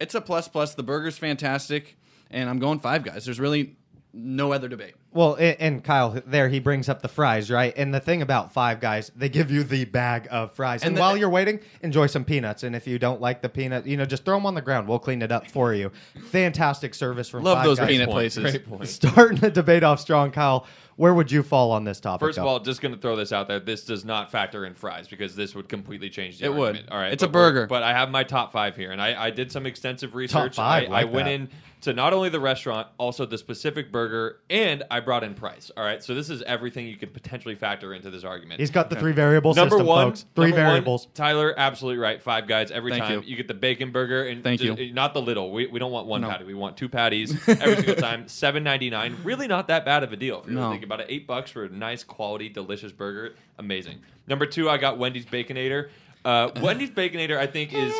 it's 0.00 0.14
a 0.14 0.20
plus 0.20 0.48
plus. 0.48 0.74
The 0.74 0.82
burger's 0.82 1.18
fantastic, 1.18 1.96
and 2.30 2.48
I'm 2.50 2.58
going 2.58 2.80
Five 2.80 3.04
Guys. 3.04 3.26
There's 3.26 3.38
really 3.40 3.76
no 4.14 4.52
other 4.52 4.68
debate. 4.68 4.94
Well, 5.12 5.34
and, 5.34 5.56
and 5.60 5.84
Kyle 5.84 6.20
there 6.26 6.48
he 6.48 6.58
brings 6.58 6.88
up 6.88 7.02
the 7.02 7.08
fries, 7.08 7.50
right? 7.50 7.72
And 7.76 7.92
the 7.94 8.00
thing 8.00 8.22
about 8.22 8.52
Five 8.52 8.80
Guys, 8.80 9.10
they 9.16 9.28
give 9.28 9.50
you 9.50 9.62
the 9.62 9.84
bag 9.84 10.28
of 10.30 10.52
fries, 10.54 10.82
and, 10.82 10.88
And 10.88 10.96
the- 10.96 11.00
while 11.00 11.16
you're 11.16 11.30
waiting, 11.30 11.60
enjoy 11.82 12.06
some 12.06 12.24
peanuts. 12.24 12.62
And 12.62 12.74
if 12.76 12.86
you 12.86 12.98
don't 12.98 13.20
like 13.20 13.42
the 13.42 13.48
peanut, 13.48 13.86
you 13.86 13.96
know, 13.96 14.04
just 14.04 14.24
throw 14.24 14.36
them 14.36 14.46
on 14.46 14.54
the 14.54 14.62
ground. 14.62 14.88
We'll 14.88 14.98
clean 14.98 15.22
it 15.22 15.32
up 15.32 15.50
for 15.50 15.74
you. 15.74 15.90
Fantastic 16.30 16.94
service 16.94 17.28
from 17.28 17.42
Love 17.44 17.58
Five 17.58 17.64
those 17.66 17.78
Guys. 17.78 17.88
peanut 17.88 18.10
places. 18.10 18.42
Great 18.50 18.66
point. 18.68 18.88
Starting 18.88 19.38
the 19.38 19.50
debate 19.50 19.82
off 19.82 20.00
strong, 20.00 20.30
Kyle. 20.30 20.66
Where 21.02 21.14
would 21.14 21.32
you 21.32 21.42
fall 21.42 21.72
on 21.72 21.82
this 21.82 21.98
topic? 21.98 22.20
First 22.28 22.38
of 22.38 22.46
all, 22.46 22.60
just 22.60 22.80
going 22.80 22.94
to 22.94 23.00
throw 23.00 23.16
this 23.16 23.32
out 23.32 23.48
there. 23.48 23.58
This 23.58 23.84
does 23.84 24.04
not 24.04 24.30
factor 24.30 24.64
in 24.66 24.74
fries 24.74 25.08
because 25.08 25.34
this 25.34 25.52
would 25.52 25.68
completely 25.68 26.08
change 26.08 26.38
the 26.38 26.46
argument. 26.46 26.56
It 26.56 26.60
would. 26.60 26.66
argument. 26.68 26.92
All 26.92 26.98
right, 26.98 27.12
It's 27.12 27.24
a 27.24 27.26
but 27.26 27.34
we're- 27.40 27.50
burger. 27.50 27.66
But 27.66 27.82
I 27.82 27.92
have 27.92 28.08
my 28.08 28.22
top 28.22 28.52
five 28.52 28.76
here, 28.76 28.92
and 28.92 29.02
I, 29.02 29.24
I 29.24 29.30
did 29.30 29.50
some 29.50 29.66
extensive 29.66 30.14
research. 30.14 30.54
five, 30.54 30.84
I, 30.84 30.86
I 30.86 31.02
like 31.02 31.12
went 31.12 31.26
that. 31.26 31.32
in 31.32 31.48
to 31.80 31.92
not 31.92 32.12
only 32.12 32.28
the 32.28 32.38
restaurant, 32.38 32.86
also 32.96 33.26
the 33.26 33.36
specific 33.36 33.90
burger, 33.90 34.38
and 34.48 34.84
I 34.88 35.00
brought 35.00 35.24
in 35.24 35.34
price. 35.34 35.68
All 35.76 35.82
right, 35.82 36.00
so 36.00 36.14
this 36.14 36.30
is 36.30 36.40
everything 36.42 36.86
you 36.86 36.96
could 36.96 37.12
potentially 37.12 37.56
factor 37.56 37.92
into 37.92 38.08
this 38.08 38.22
argument. 38.22 38.60
he's 38.60 38.70
got 38.70 38.88
the 38.88 38.94
three 38.94 39.10
variable 39.10 39.52
Number 39.52 39.70
system, 39.78 39.86
one, 39.88 40.06
folks. 40.10 40.24
Three 40.36 40.50
number 40.50 40.58
one, 40.58 40.66
variables. 40.66 41.08
Tyler, 41.14 41.52
absolutely 41.56 41.98
right. 41.98 42.22
Five 42.22 42.46
guys 42.46 42.70
every 42.70 42.92
Thank 42.92 43.02
time. 43.06 43.22
you. 43.26 43.34
get 43.34 43.48
the 43.48 43.54
bacon 43.54 43.90
burger 43.90 44.22
and 44.28 44.44
Thank 44.44 44.60
just- 44.60 44.78
you. 44.78 44.90
Eh, 44.90 44.92
not 44.92 45.12
the 45.12 45.20
little. 45.22 45.50
We, 45.50 45.66
we 45.66 45.80
don't 45.80 45.90
want 45.90 46.06
one 46.06 46.20
No. 46.20 46.28
patty. 46.28 46.44
We 46.44 46.54
want 46.54 46.76
two 46.76 46.88
patties 46.88 47.32
every 47.48 47.74
single 47.74 47.94
time. 47.96 48.28
Seven 48.28 48.62
ninety 48.62 48.88
nine. 48.88 49.16
Really 49.24 49.48
not 49.48 49.66
that 49.66 49.84
bad 49.84 50.04
of 50.04 50.12
a 50.12 50.16
deal. 50.16 50.42
If 50.42 50.50
you 50.50 50.52
really 50.52 50.62
No. 50.66 50.70
think 50.70 50.84
about 50.92 51.06
eight 51.08 51.26
bucks 51.26 51.50
for 51.50 51.64
a 51.64 51.68
nice 51.68 52.04
quality, 52.04 52.48
delicious 52.48 52.92
burger. 52.92 53.34
Amazing. 53.58 54.00
Number 54.26 54.46
two, 54.46 54.68
I 54.68 54.76
got 54.76 54.98
Wendy's 54.98 55.26
Baconator. 55.26 55.88
Uh, 56.24 56.50
Wendy's 56.62 56.90
Baconator, 56.90 57.36
I 57.36 57.46
think, 57.46 57.72
is 57.72 57.92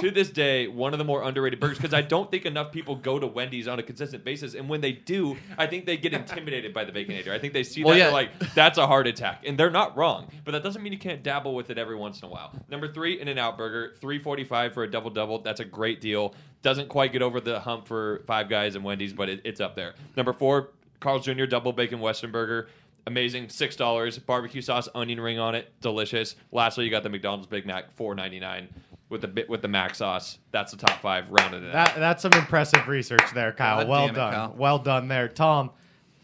to 0.00 0.10
this 0.10 0.30
day 0.30 0.66
one 0.68 0.92
of 0.92 0.98
the 0.98 1.04
more 1.04 1.22
underrated 1.22 1.60
burgers 1.60 1.78
because 1.78 1.94
I 1.94 2.02
don't 2.02 2.30
think 2.30 2.44
enough 2.46 2.72
people 2.72 2.94
go 2.96 3.18
to 3.18 3.26
Wendy's 3.26 3.66
on 3.68 3.78
a 3.78 3.82
consistent 3.82 4.24
basis, 4.24 4.54
and 4.54 4.68
when 4.68 4.80
they 4.80 4.92
do, 4.92 5.36
I 5.58 5.66
think 5.66 5.86
they 5.86 5.96
get 5.96 6.12
intimidated 6.12 6.74
by 6.74 6.84
the 6.84 6.92
Baconator. 6.92 7.30
I 7.30 7.38
think 7.38 7.52
they 7.54 7.62
see 7.64 7.82
Well, 7.82 7.94
that 7.94 7.98
yeah. 7.98 8.04
they're 8.04 8.12
like, 8.12 8.54
"That's 8.54 8.78
a 8.78 8.86
heart 8.86 9.06
attack," 9.06 9.44
and 9.46 9.58
they're 9.58 9.70
not 9.70 9.96
wrong, 9.96 10.28
but 10.44 10.52
that 10.52 10.62
doesn't 10.62 10.82
mean 10.82 10.92
you 10.92 10.98
can't 10.98 11.22
dabble 11.22 11.54
with 11.54 11.70
it 11.70 11.78
every 11.78 11.96
once 11.96 12.20
in 12.20 12.28
a 12.28 12.30
while. 12.30 12.52
Number 12.68 12.92
three, 12.92 13.20
In 13.20 13.28
and 13.28 13.38
Out 13.38 13.56
Burger, 13.56 13.94
three 14.00 14.18
forty 14.18 14.44
five 14.44 14.74
for 14.74 14.82
a 14.84 14.90
double 14.90 15.10
double. 15.10 15.38
That's 15.40 15.60
a 15.60 15.64
great 15.64 16.00
deal. 16.00 16.34
Doesn't 16.62 16.88
quite 16.88 17.12
get 17.12 17.22
over 17.22 17.40
the 17.40 17.58
hump 17.60 17.86
for 17.86 18.22
Five 18.26 18.50
Guys 18.50 18.74
and 18.74 18.84
Wendy's, 18.84 19.14
but 19.14 19.30
it, 19.30 19.40
it's 19.44 19.60
up 19.60 19.74
there. 19.74 19.94
Number 20.16 20.34
four, 20.34 20.68
Carl's 21.00 21.24
Jr. 21.24 21.46
Double 21.46 21.72
Bacon 21.72 22.00
Western 22.00 22.30
Burger. 22.30 22.68
Amazing, 23.06 23.48
six 23.48 23.76
dollars. 23.76 24.18
Barbecue 24.18 24.60
sauce, 24.60 24.88
onion 24.94 25.20
ring 25.20 25.38
on 25.38 25.54
it, 25.54 25.72
delicious. 25.80 26.36
Lastly, 26.52 26.84
you 26.84 26.90
got 26.90 27.02
the 27.02 27.08
McDonald's 27.08 27.46
Big 27.46 27.66
Mac, 27.66 27.90
four 27.92 28.14
ninety 28.14 28.38
nine, 28.38 28.68
with 29.08 29.22
the 29.22 29.28
bit 29.28 29.48
with 29.48 29.62
the 29.62 29.68
mac 29.68 29.94
sauce. 29.94 30.38
That's 30.52 30.70
the 30.72 30.76
top 30.76 31.00
five, 31.00 31.28
rounded 31.30 31.62
it 31.62 31.74
out. 31.74 31.94
That's 31.96 32.22
some 32.22 32.32
impressive 32.34 32.86
research 32.88 33.32
there, 33.34 33.52
Kyle. 33.52 33.78
God 33.78 33.88
well 33.88 34.06
damn 34.06 34.14
it, 34.14 34.18
done. 34.18 34.32
Kyle. 34.32 34.54
Well 34.56 34.78
done 34.78 35.08
there. 35.08 35.28
Tom, 35.28 35.70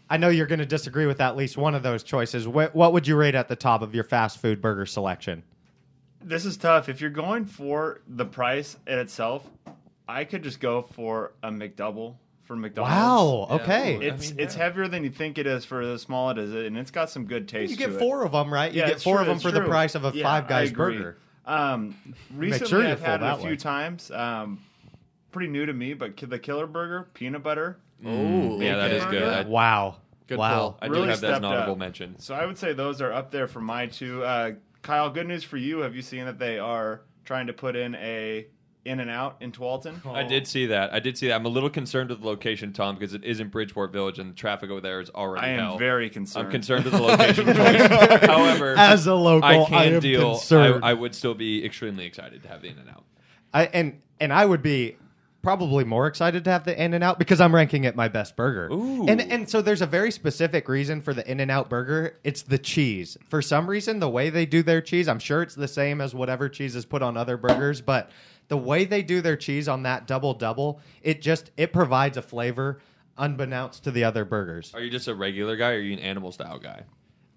I 0.09 0.17
know 0.17 0.29
you're 0.29 0.45
going 0.47 0.59
to 0.59 0.65
disagree 0.65 1.07
with 1.07 1.19
at 1.19 1.35
least 1.35 1.57
one 1.57 1.73
of 1.73 1.81
those 1.83 2.03
choices. 2.03 2.45
Wh- 2.45 2.73
what 2.75 2.93
would 2.93 3.07
you 3.07 3.15
rate 3.15 3.35
at 3.35 3.47
the 3.47 3.55
top 3.55 3.81
of 3.81 3.95
your 3.95 4.03
fast 4.03 4.37
food 4.39 4.61
burger 4.61 4.85
selection? 4.85 5.43
This 6.23 6.45
is 6.45 6.57
tough. 6.57 6.87
If 6.89 7.01
you're 7.01 7.09
going 7.09 7.45
for 7.45 8.01
the 8.07 8.25
price 8.25 8.77
in 8.85 8.99
itself, 8.99 9.49
I 10.07 10.23
could 10.23 10.43
just 10.43 10.59
go 10.59 10.81
for 10.81 11.33
a 11.43 11.49
McDouble 11.49 12.15
for 12.47 12.55
McDonald's. 12.55 12.95
Wow. 12.95 13.47
Yeah. 13.49 13.55
Okay. 13.63 14.07
It's 14.07 14.31
it's 14.31 14.55
heavier 14.55 14.87
than 14.87 15.03
you 15.03 15.09
think 15.11 15.37
it 15.37 15.45
is 15.45 15.65
for 15.65 15.81
as 15.81 16.01
small 16.01 16.29
it 16.31 16.37
is, 16.37 16.53
and 16.53 16.77
it's 16.77 16.91
got 16.91 17.09
some 17.09 17.25
good 17.25 17.47
taste. 17.47 17.69
you 17.71 17.77
get 17.77 17.87
to 17.91 17.95
it. 17.95 17.99
four 17.99 18.23
of 18.25 18.31
them, 18.31 18.51
right? 18.51 18.71
You 18.71 18.81
Yeah, 18.81 18.87
get 18.87 19.01
four 19.01 19.15
true, 19.15 19.21
of 19.21 19.27
them 19.27 19.35
it's 19.35 19.43
for 19.43 19.51
the 19.51 19.61
price 19.61 19.93
of 19.95 20.05
a 20.05 20.11
Yeah, 20.15 20.23
Five 20.23 20.47
Guys 20.47 20.71
burger. 20.71 21.17
Um, 21.45 21.95
recently 22.35 22.67
sure 22.67 22.85
I've 22.85 22.99
had 23.01 23.21
it 23.21 23.25
a 23.25 23.37
few 23.37 23.49
way. 23.51 23.55
times. 23.57 24.09
Um, 24.11 24.59
pretty 25.31 25.49
new 25.49 25.65
to 25.65 25.73
me, 25.73 25.93
but 25.93 26.17
the 26.17 26.39
Killer 26.39 26.67
Burger, 26.67 27.07
peanut 27.13 27.43
butter. 27.43 27.77
Oh, 28.05 28.59
yeah, 28.59 28.75
that 28.77 28.91
is 28.91 29.03
Bacon 29.05 29.19
good. 29.19 29.23
I- 29.33 29.43
Wow. 29.49 29.95
Good 30.27 30.37
wow. 30.39 30.57
pull. 30.59 30.77
I 30.81 30.85
really 30.87 31.03
do 31.03 31.09
have 31.09 31.21
that 31.21 31.27
as 31.27 31.37
an 31.37 31.41
stepped 31.41 31.45
honorable 31.45 31.71
up. 31.73 31.77
mention. 31.77 32.19
So 32.19 32.35
I 32.35 32.45
would 32.45 32.57
say 32.57 32.73
those 32.73 33.01
are 33.01 33.13
up 33.13 33.31
there 33.31 33.47
for 33.47 33.61
my 33.61 33.85
two. 33.87 34.23
Uh, 34.25 34.51
Kyle, 34.81 35.09
good 35.09 35.25
news 35.27 35.43
for 35.45 35.55
you. 35.55 35.79
Have 35.79 35.95
you 35.95 36.01
seen 36.01 36.25
that 36.25 36.37
they 36.37 36.59
are 36.59 36.99
trying 37.23 37.47
to 37.47 37.53
put 37.53 37.77
in 37.77 37.95
a 37.95 38.45
In 38.87 38.99
and 38.99 39.09
Out 39.11 39.37
in 39.41 39.51
Tualatin. 39.51 40.05
I 40.05 40.23
did 40.23 40.47
see 40.47 40.67
that. 40.67 40.93
I 40.93 40.99
did 40.99 41.17
see 41.17 41.27
that. 41.27 41.35
I'm 41.35 41.45
a 41.45 41.49
little 41.49 41.69
concerned 41.69 42.09
with 42.09 42.21
the 42.21 42.27
location, 42.27 42.73
Tom, 42.73 42.95
because 42.95 43.13
it 43.13 43.23
is 43.23 43.39
in 43.39 43.49
Bridgeport 43.49 43.91
Village 43.91 44.17
and 44.19 44.31
the 44.31 44.35
traffic 44.35 44.69
over 44.69 44.81
there 44.81 44.99
is 45.01 45.09
already 45.09 45.45
I 45.45 45.49
am 45.51 45.59
hell. 45.59 45.77
very 45.77 46.09
concerned. 46.09 46.45
I'm 46.47 46.51
concerned 46.51 46.85
with 46.85 46.93
the 46.93 47.01
location. 47.01 47.45
choice. 47.55 48.25
However, 48.25 48.75
As 48.77 49.05
a 49.07 49.13
local, 49.15 49.47
I 49.47 49.65
can 49.65 49.73
I 49.73 49.83
am 49.85 49.99
deal. 49.99 50.31
concerned. 50.35 50.83
I, 50.83 50.91
I 50.91 50.93
would 50.93 51.13
still 51.13 51.33
be 51.33 51.63
extremely 51.65 52.05
excited 52.05 52.41
to 52.43 52.47
have 52.49 52.61
the 52.61 52.69
In 52.69 52.77
and 52.79 52.89
Out. 52.89 53.03
I, 53.53 53.65
and 53.65 54.01
and 54.19 54.31
I 54.33 54.45
would 54.45 54.61
be 54.61 54.97
probably 55.43 55.85
more 55.85 56.07
excited 56.07 56.43
to 56.43 56.51
have 56.51 56.65
the 56.65 56.83
In 56.83 56.93
and 56.93 57.03
Out 57.03 57.17
because 57.19 57.39
I'm 57.39 57.55
ranking 57.55 57.85
it 57.85 57.95
my 57.95 58.09
best 58.09 58.35
burger. 58.35 58.67
Ooh. 58.73 59.07
And 59.07 59.21
and 59.21 59.49
so 59.49 59.61
there's 59.61 59.81
a 59.81 59.85
very 59.85 60.11
specific 60.11 60.67
reason 60.67 61.01
for 61.01 61.13
the 61.13 61.29
In 61.29 61.39
and 61.39 61.49
Out 61.49 61.69
burger. 61.69 62.17
It's 62.23 62.41
the 62.41 62.57
cheese. 62.57 63.17
For 63.29 63.41
some 63.41 63.69
reason, 63.69 63.99
the 63.99 64.09
way 64.09 64.29
they 64.29 64.45
do 64.45 64.61
their 64.63 64.81
cheese, 64.81 65.07
I'm 65.07 65.19
sure 65.19 65.41
it's 65.41 65.55
the 65.55 65.67
same 65.67 66.01
as 66.01 66.13
whatever 66.13 66.49
cheese 66.49 66.75
is 66.75 66.85
put 66.85 67.01
on 67.01 67.15
other 67.15 67.37
burgers, 67.37 67.79
but 67.79 68.11
the 68.47 68.57
way 68.57 68.85
they 68.85 69.01
do 69.01 69.21
their 69.21 69.35
cheese 69.35 69.67
on 69.67 69.83
that 69.83 70.07
double 70.07 70.33
double, 70.33 70.79
it 71.01 71.21
just 71.21 71.51
it 71.57 71.73
provides 71.73 72.17
a 72.17 72.21
flavor 72.21 72.79
unbeknownst 73.17 73.83
to 73.83 73.91
the 73.91 74.03
other 74.03 74.25
burgers. 74.25 74.73
Are 74.73 74.81
you 74.81 74.89
just 74.89 75.07
a 75.07 75.15
regular 75.15 75.55
guy, 75.55 75.71
or 75.71 75.75
are 75.75 75.79
you 75.79 75.93
an 75.93 75.99
animal 75.99 76.31
style 76.31 76.59
guy? 76.59 76.83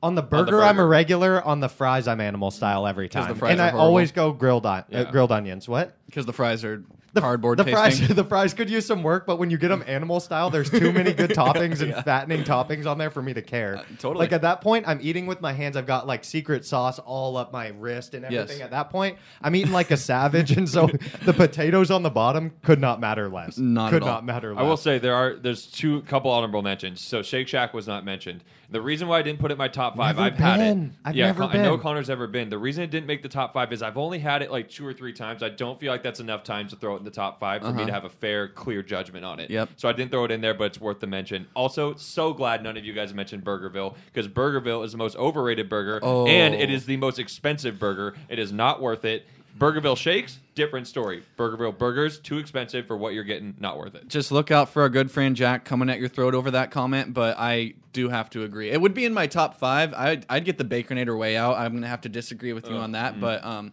On 0.03 0.15
the 0.15 0.23
burger, 0.23 0.63
I'm 0.63 0.79
a 0.79 0.87
regular. 0.87 1.43
On 1.43 1.61
the 1.61 1.69
fries, 1.69 2.09
I'm 2.09 2.21
animal 2.21 2.51
style 2.51 2.87
every 2.87 3.09
time. 3.09 3.29
the 3.29 3.35
fries 3.35 3.53
and 3.53 3.61
are 3.61 3.65
I 3.65 3.71
horrible. 3.71 3.87
always 3.87 4.13
go 4.13 4.33
grilled 4.33 4.65
on 4.67 4.85
uh, 4.93 5.05
grilled 5.05 5.33
onions. 5.33 5.69
What? 5.69 5.97
because 6.07 6.27
the 6.27 6.33
fries 6.33 6.65
are 6.65 6.83
The, 7.13 7.21
cardboard 7.21 7.59
the 7.59 7.65
tasting. 7.65 8.07
fries, 8.07 8.09
the 8.17 8.25
fries 8.25 8.55
could 8.55 8.69
use 8.71 8.85
some 8.87 9.03
work, 9.05 9.27
but 9.27 9.37
when 9.39 9.49
you 9.51 9.59
get 9.59 9.69
them 9.69 9.85
animal 9.87 10.19
style, 10.21 10.51
there's 10.51 10.71
too 10.71 10.91
many 10.93 11.13
good 11.13 11.31
toppings 11.37 11.83
and 11.83 11.95
fattening 12.05 12.43
toppings 12.45 12.85
on 12.87 12.99
there 12.99 13.11
for 13.11 13.21
me 13.23 13.33
to 13.35 13.43
care. 13.43 13.77
Uh, 13.77 13.83
totally. 13.99 14.25
Like 14.25 14.33
at 14.33 14.43
that 14.43 14.61
point, 14.61 14.89
I'm 14.89 14.99
eating 15.03 15.27
with 15.27 15.41
my 15.41 15.53
hands. 15.53 15.77
I've 15.77 15.87
got 15.87 16.07
like 16.09 16.25
secret 16.25 16.65
sauce 16.65 16.99
all 16.99 17.37
up 17.37 17.53
my 17.53 17.69
wrist 17.69 18.15
and 18.15 18.25
everything. 18.25 18.59
Yes. 18.59 18.65
At 18.65 18.71
that 18.73 18.91
point, 18.91 19.19
I'm 19.43 19.55
eating 19.55 19.73
like 19.73 19.91
a 19.93 19.97
savage, 19.97 20.51
and 20.53 20.69
so 20.69 20.87
the 21.25 21.33
potatoes 21.33 21.91
on 21.93 22.03
the 22.03 22.11
bottom 22.11 22.53
could 22.63 22.81
not 22.81 22.99
matter 23.01 23.29
less. 23.29 23.57
Not 23.59 23.91
could 23.91 24.03
at 24.03 24.09
all. 24.09 24.15
not 24.15 24.25
matter 24.25 24.53
less. 24.55 24.61
I 24.61 24.63
will 24.67 24.77
say 24.77 24.99
there 24.99 25.15
are 25.15 25.35
there's 25.37 25.67
two 25.67 26.03
couple 26.03 26.31
honorable 26.31 26.63
mentions. 26.63 27.01
So 27.01 27.23
Shake 27.23 27.47
Shack 27.49 27.75
was 27.75 27.87
not 27.87 28.05
mentioned. 28.05 28.43
The 28.71 28.81
reason 28.81 29.09
why 29.09 29.19
I 29.19 29.23
didn't 29.23 29.41
put 29.41 29.51
it 29.51 29.55
in 29.55 29.59
my 29.59 29.67
top 29.69 29.90
five, 29.97 30.17
Never 30.17 30.27
I've 30.27 30.37
had 30.39 30.57
been. 30.59 30.85
it. 30.85 30.91
I've 31.05 31.17
yeah, 31.17 31.27
never 31.27 31.43
Con- 31.43 31.57
I 31.57 31.63
know 31.63 31.77
been. 31.77 31.83
Connor's 31.83 32.11
ever 32.11 32.27
been. 32.27 32.49
The 32.49 32.59
reason 32.59 32.83
it 32.85 32.91
didn't 32.91 33.07
make 33.07 33.23
the 33.23 33.29
top 33.29 33.53
five 33.53 33.73
is 33.73 33.83
I've 33.83 33.97
only 33.99 34.19
had 34.19 34.43
it 34.43 34.51
like 34.51 34.69
two 34.69 34.87
or 34.87 34.93
three 34.93 35.13
times. 35.13 35.43
I 35.43 35.49
don't 35.49 35.79
feel 35.79 35.93
like 35.93 36.03
that's 36.03 36.21
enough 36.21 36.45
times 36.45 36.71
to 36.73 36.77
throw 36.77 36.95
it 36.95 36.99
in 36.99 37.05
the 37.05 37.11
top 37.11 37.39
five 37.41 37.63
for 37.63 37.69
me 37.69 37.83
uh-huh. 37.83 37.87
to 37.87 37.93
have 37.93 38.05
a 38.05 38.11
fair, 38.11 38.49
clear 38.49 38.83
judgment 38.83 39.25
on 39.25 39.41
it. 39.41 39.51
Yep. 39.51 39.71
So 39.77 39.89
I 39.89 39.93
didn't 39.93 40.11
throw 40.11 40.25
it 40.25 40.31
in 40.31 40.41
there, 40.41 40.55
but 40.55 40.65
it's 40.65 40.81
worth 40.81 41.01
the 41.01 41.07
mention. 41.07 41.47
Also, 41.55 41.95
so 41.95 42.33
glad 42.33 42.63
none 42.63 42.77
of 42.77 42.85
you 42.85 42.93
guys 42.93 43.13
mentioned 43.15 43.45
Burgerville 43.45 43.95
because 44.07 44.29
Burgerville 44.29 44.85
is 44.85 44.93
the 44.93 44.99
most 44.99 45.17
overrated 45.17 45.69
burger 45.69 46.01
Oh. 46.03 46.27
and 46.27 46.55
it 46.55 46.71
is 46.71 46.87
the 46.87 46.97
most 46.97 47.19
expensive 47.19 47.79
burger. 47.79 48.15
It 48.29 48.39
is 48.39 48.53
not 48.53 48.81
worth 48.81 49.05
it. 49.05 49.27
Burgerville 49.61 49.97
shakes, 49.97 50.39
different 50.55 50.87
story. 50.87 51.23
Burgerville 51.37 51.77
burgers, 51.77 52.19
too 52.19 52.39
expensive 52.39 52.87
for 52.87 52.97
what 52.97 53.13
you're 53.13 53.25
getting, 53.25 53.55
not 53.61 53.77
worth 53.77 53.95
it. 53.95 54.09
just 54.09 54.33
look 54.33 54.51
out 54.51 54.71
for 54.71 54.81
our 54.81 54.89
good 54.89 55.11
friend 55.11 55.37
Jack 55.37 55.67
coming 55.67 55.91
at 55.91 56.01
your 56.01 56.09
throat 56.09 56.35
over 56.35 56.51
that 56.53 56.71
comment, 56.71 57.13
but 57.13 57.39
I 57.39 57.75
do 57.93 58.09
have 58.09 58.31
to 58.31 58.43
agree. 58.45 58.71
It 58.71 58.81
would 58.81 58.95
be 58.95 59.05
in 59.05 59.13
my 59.13 59.27
top 59.27 59.59
five. 59.59 59.93
I'd, 59.93 60.25
I'd 60.31 60.47
get 60.47 60.57
the 60.57 60.65
Baconator 60.65 61.17
way 61.19 61.37
out. 61.37 61.59
I'm 61.59 61.73
going 61.73 61.83
to 61.83 61.89
have 61.89 62.01
to 62.03 62.09
disagree 62.09 62.55
with 62.55 62.69
you 62.71 62.77
on 62.77 62.93
that, 62.93 63.21
but 63.21 63.45
um, 63.45 63.73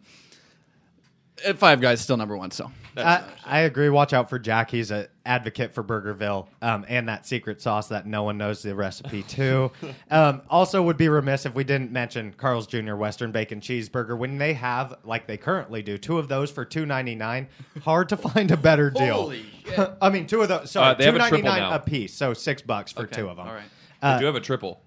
at 1.46 1.58
Five 1.58 1.79
Guys 1.79 2.01
still 2.01 2.17
number 2.17 2.36
one. 2.36 2.51
So 2.51 2.70
I, 2.97 3.23
I 3.45 3.59
agree. 3.61 3.89
Watch 3.89 4.13
out 4.13 4.29
for 4.29 4.39
Jack. 4.39 4.71
He's 4.71 4.91
an 4.91 5.07
advocate 5.25 5.73
for 5.73 5.83
Burgerville 5.83 6.47
um, 6.61 6.85
and 6.87 7.07
that 7.09 7.25
secret 7.25 7.61
sauce 7.61 7.87
that 7.89 8.05
no 8.07 8.23
one 8.23 8.37
knows 8.37 8.61
the 8.61 8.73
recipe 8.75 9.23
to. 9.23 9.71
um, 10.11 10.41
also, 10.49 10.81
would 10.81 10.97
be 10.97 11.09
remiss 11.09 11.45
if 11.45 11.53
we 11.53 11.63
didn't 11.63 11.91
mention 11.91 12.33
Carl's 12.33 12.67
Jr. 12.67 12.95
Western 12.95 13.31
Bacon 13.31 13.59
Cheeseburger 13.61 14.17
when 14.17 14.37
they 14.37 14.53
have, 14.53 14.95
like 15.03 15.27
they 15.27 15.37
currently 15.37 15.81
do, 15.81 15.97
two 15.97 16.17
of 16.17 16.27
those 16.27 16.49
for 16.51 16.65
two 16.65 16.85
ninety 16.85 17.15
nine. 17.15 17.47
Hard 17.83 18.09
to 18.09 18.17
find 18.29 18.51
a 18.51 18.57
better 18.57 18.89
deal. 18.89 19.13
Holy 19.15 19.45
shit. 19.65 19.91
I 20.01 20.09
mean, 20.09 20.25
two 20.27 20.41
of 20.41 20.47
those. 20.47 20.71
Sorry, 20.71 20.91
Uh, 20.91 20.93
they 20.95 21.03
two 21.03 21.05
have 21.07 21.15
a 21.15 21.19
ninety 21.19 21.41
triple 21.41 21.51
nine 21.61 21.73
a 21.73 21.79
piece, 21.79 22.13
so 22.13 22.33
six 22.33 22.61
bucks 22.61 22.91
for 22.91 23.03
Okay, 23.03 23.15
two 23.15 23.29
of 23.29 23.37
them. 23.37 23.47
all 23.47 23.53
right. 23.53 23.63
They 24.01 24.07
Uh, 24.07 24.19
do 24.19 24.25
have 24.25 24.35
a 24.35 24.39
triple. 24.39 24.81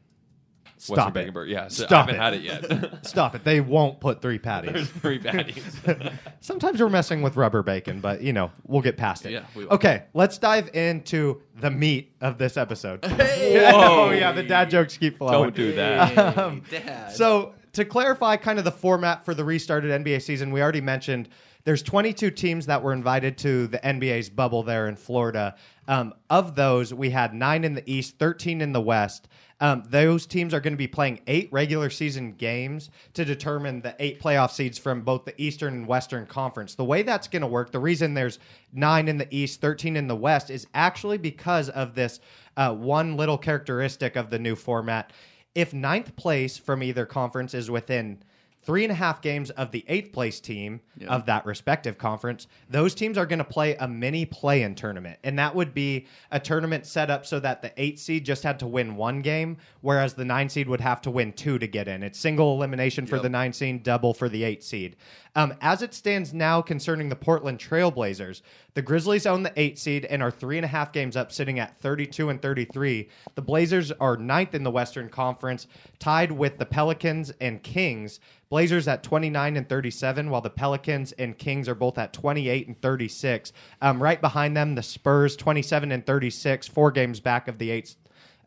Stop 0.80 0.96
Western 0.96 1.10
it. 1.10 1.14
Bacon 1.14 1.34
Burger. 1.34 1.50
Yeah, 1.50 1.68
so 1.68 1.84
Stop 1.84 2.08
I 2.08 2.12
haven't 2.12 2.14
it. 2.14 2.50
had 2.50 2.70
it 2.70 2.80
yet. 2.82 3.06
Stop 3.06 3.34
it. 3.34 3.44
They 3.44 3.60
won't 3.60 4.00
put 4.00 4.22
three 4.22 4.38
patties. 4.38 4.72
There's 4.72 4.88
three 4.88 5.18
baddies. 5.18 6.12
Sometimes 6.40 6.80
we're 6.80 6.88
messing 6.88 7.20
with 7.20 7.36
rubber 7.36 7.62
bacon, 7.62 8.00
but 8.00 8.22
you 8.22 8.32
know, 8.32 8.50
we'll 8.66 8.80
get 8.80 8.96
past 8.96 9.26
it. 9.26 9.32
Yeah, 9.32 9.44
we 9.54 9.66
will. 9.66 9.74
Okay, 9.74 10.04
let's 10.14 10.38
dive 10.38 10.70
into 10.74 11.42
the 11.56 11.70
meat 11.70 12.14
of 12.22 12.38
this 12.38 12.56
episode. 12.56 13.00
oh 13.04 14.10
yeah, 14.10 14.32
the 14.32 14.42
dad 14.42 14.70
jokes 14.70 14.96
keep 14.96 15.18
flowing. 15.18 15.34
Don't 15.34 15.54
do 15.54 15.72
that. 15.74 16.38
Um, 16.38 16.62
Dad. 16.70 17.12
So 17.12 17.54
to 17.74 17.84
clarify 17.84 18.36
kind 18.36 18.58
of 18.58 18.64
the 18.64 18.72
format 18.72 19.24
for 19.24 19.34
the 19.34 19.44
restarted 19.44 19.90
NBA 20.02 20.22
season, 20.22 20.50
we 20.50 20.62
already 20.62 20.80
mentioned 20.80 21.28
there's 21.64 21.82
22 21.82 22.30
teams 22.30 22.66
that 22.66 22.82
were 22.82 22.92
invited 22.92 23.36
to 23.38 23.66
the 23.66 23.78
NBA's 23.78 24.30
bubble 24.30 24.62
there 24.62 24.88
in 24.88 24.96
Florida. 24.96 25.56
Um, 25.88 26.14
of 26.28 26.54
those, 26.54 26.94
we 26.94 27.10
had 27.10 27.34
nine 27.34 27.64
in 27.64 27.74
the 27.74 27.88
East, 27.90 28.18
13 28.18 28.60
in 28.60 28.72
the 28.72 28.80
West. 28.80 29.28
Um, 29.60 29.82
those 29.88 30.26
teams 30.26 30.54
are 30.54 30.60
going 30.60 30.72
to 30.72 30.78
be 30.78 30.86
playing 30.86 31.20
eight 31.26 31.48
regular 31.52 31.90
season 31.90 32.32
games 32.32 32.90
to 33.12 33.24
determine 33.24 33.82
the 33.82 33.94
eight 33.98 34.20
playoff 34.20 34.52
seeds 34.52 34.78
from 34.78 35.02
both 35.02 35.24
the 35.24 35.40
Eastern 35.40 35.74
and 35.74 35.86
Western 35.86 36.26
Conference. 36.26 36.74
The 36.74 36.84
way 36.84 37.02
that's 37.02 37.28
going 37.28 37.42
to 37.42 37.48
work, 37.48 37.70
the 37.70 37.78
reason 37.78 38.14
there's 38.14 38.38
nine 38.72 39.08
in 39.08 39.18
the 39.18 39.28
East, 39.30 39.60
13 39.60 39.96
in 39.96 40.08
the 40.08 40.16
West, 40.16 40.48
is 40.48 40.66
actually 40.72 41.18
because 41.18 41.68
of 41.68 41.94
this 41.94 42.20
uh, 42.56 42.74
one 42.74 43.16
little 43.16 43.36
characteristic 43.36 44.16
of 44.16 44.30
the 44.30 44.38
new 44.38 44.56
format 44.56 45.12
if 45.54 45.74
ninth 45.74 46.14
place 46.16 46.56
from 46.56 46.82
either 46.82 47.06
conference 47.06 47.54
is 47.54 47.70
within 47.70 48.22
three 48.62 48.84
and 48.84 48.92
a 48.92 48.94
half 48.94 49.22
games 49.22 49.50
of 49.50 49.70
the 49.70 49.84
eighth 49.88 50.12
place 50.12 50.38
team 50.38 50.80
of 51.08 51.26
that 51.26 51.46
respective 51.46 51.96
conference, 51.96 52.46
those 52.68 52.94
teams 52.94 53.16
are 53.16 53.24
going 53.26 53.38
to 53.38 53.44
play 53.44 53.74
a 53.76 53.88
mini 53.88 54.26
play 54.26 54.62
in 54.62 54.74
tournament. 54.74 55.18
And 55.24 55.38
that 55.38 55.54
would 55.54 55.72
be 55.72 56.06
a 56.30 56.38
tournament 56.38 56.84
set 56.84 57.10
up 57.10 57.24
so 57.24 57.40
that 57.40 57.62
the 57.62 57.72
eight 57.78 57.98
seed 57.98 58.24
just 58.24 58.42
had 58.42 58.58
to 58.58 58.66
win 58.66 58.96
one 58.96 59.22
game, 59.22 59.56
whereas 59.80 60.14
the 60.14 60.24
nine 60.24 60.48
seed 60.48 60.68
would 60.68 60.80
have 60.80 61.00
to 61.02 61.10
win 61.10 61.32
two 61.32 61.58
to 61.58 61.66
get 61.66 61.88
in. 61.88 62.02
It's 62.02 62.18
single 62.18 62.54
elimination 62.54 63.06
for 63.06 63.18
the 63.18 63.30
nine 63.30 63.52
seed, 63.52 63.82
double 63.82 64.12
for 64.12 64.28
the 64.28 64.44
eight 64.44 64.62
seed. 64.62 64.96
Um, 65.36 65.54
as 65.60 65.82
it 65.82 65.94
stands 65.94 66.34
now 66.34 66.60
concerning 66.60 67.08
the 67.08 67.16
Portland 67.16 67.58
Trailblazers, 67.58 68.42
the 68.74 68.82
Grizzlies 68.82 69.26
own 69.26 69.42
the 69.42 69.52
eight 69.56 69.78
seed 69.78 70.04
and 70.04 70.22
are 70.22 70.30
three 70.30 70.58
and 70.58 70.64
a 70.64 70.68
half 70.68 70.92
games 70.92 71.16
up, 71.16 71.30
sitting 71.30 71.58
at 71.58 71.78
32 71.80 72.30
and 72.30 72.42
33. 72.42 73.08
The 73.34 73.42
Blazers 73.42 73.92
are 73.92 74.16
ninth 74.16 74.54
in 74.54 74.64
the 74.64 74.70
Western 74.70 75.08
Conference, 75.08 75.66
tied 75.98 76.32
with 76.32 76.58
the 76.58 76.66
Pelicans 76.66 77.32
and 77.40 77.62
Kings. 77.62 78.20
Blazers 78.48 78.88
at 78.88 79.04
29 79.04 79.56
and 79.56 79.68
37, 79.68 80.28
while 80.30 80.40
the 80.40 80.50
Pelicans 80.50 81.12
and 81.12 81.38
Kings 81.38 81.68
are 81.68 81.74
both 81.76 81.98
at 81.98 82.12
28 82.12 82.66
and 82.66 82.82
36. 82.82 83.52
Um, 83.80 84.02
right 84.02 84.20
behind 84.20 84.56
them, 84.56 84.74
the 84.74 84.82
Spurs 84.82 85.36
27 85.36 85.92
and 85.92 86.04
36, 86.04 86.66
four 86.66 86.90
games 86.90 87.20
back 87.20 87.46
of 87.46 87.58
the 87.58 87.70
eighth 87.70 87.96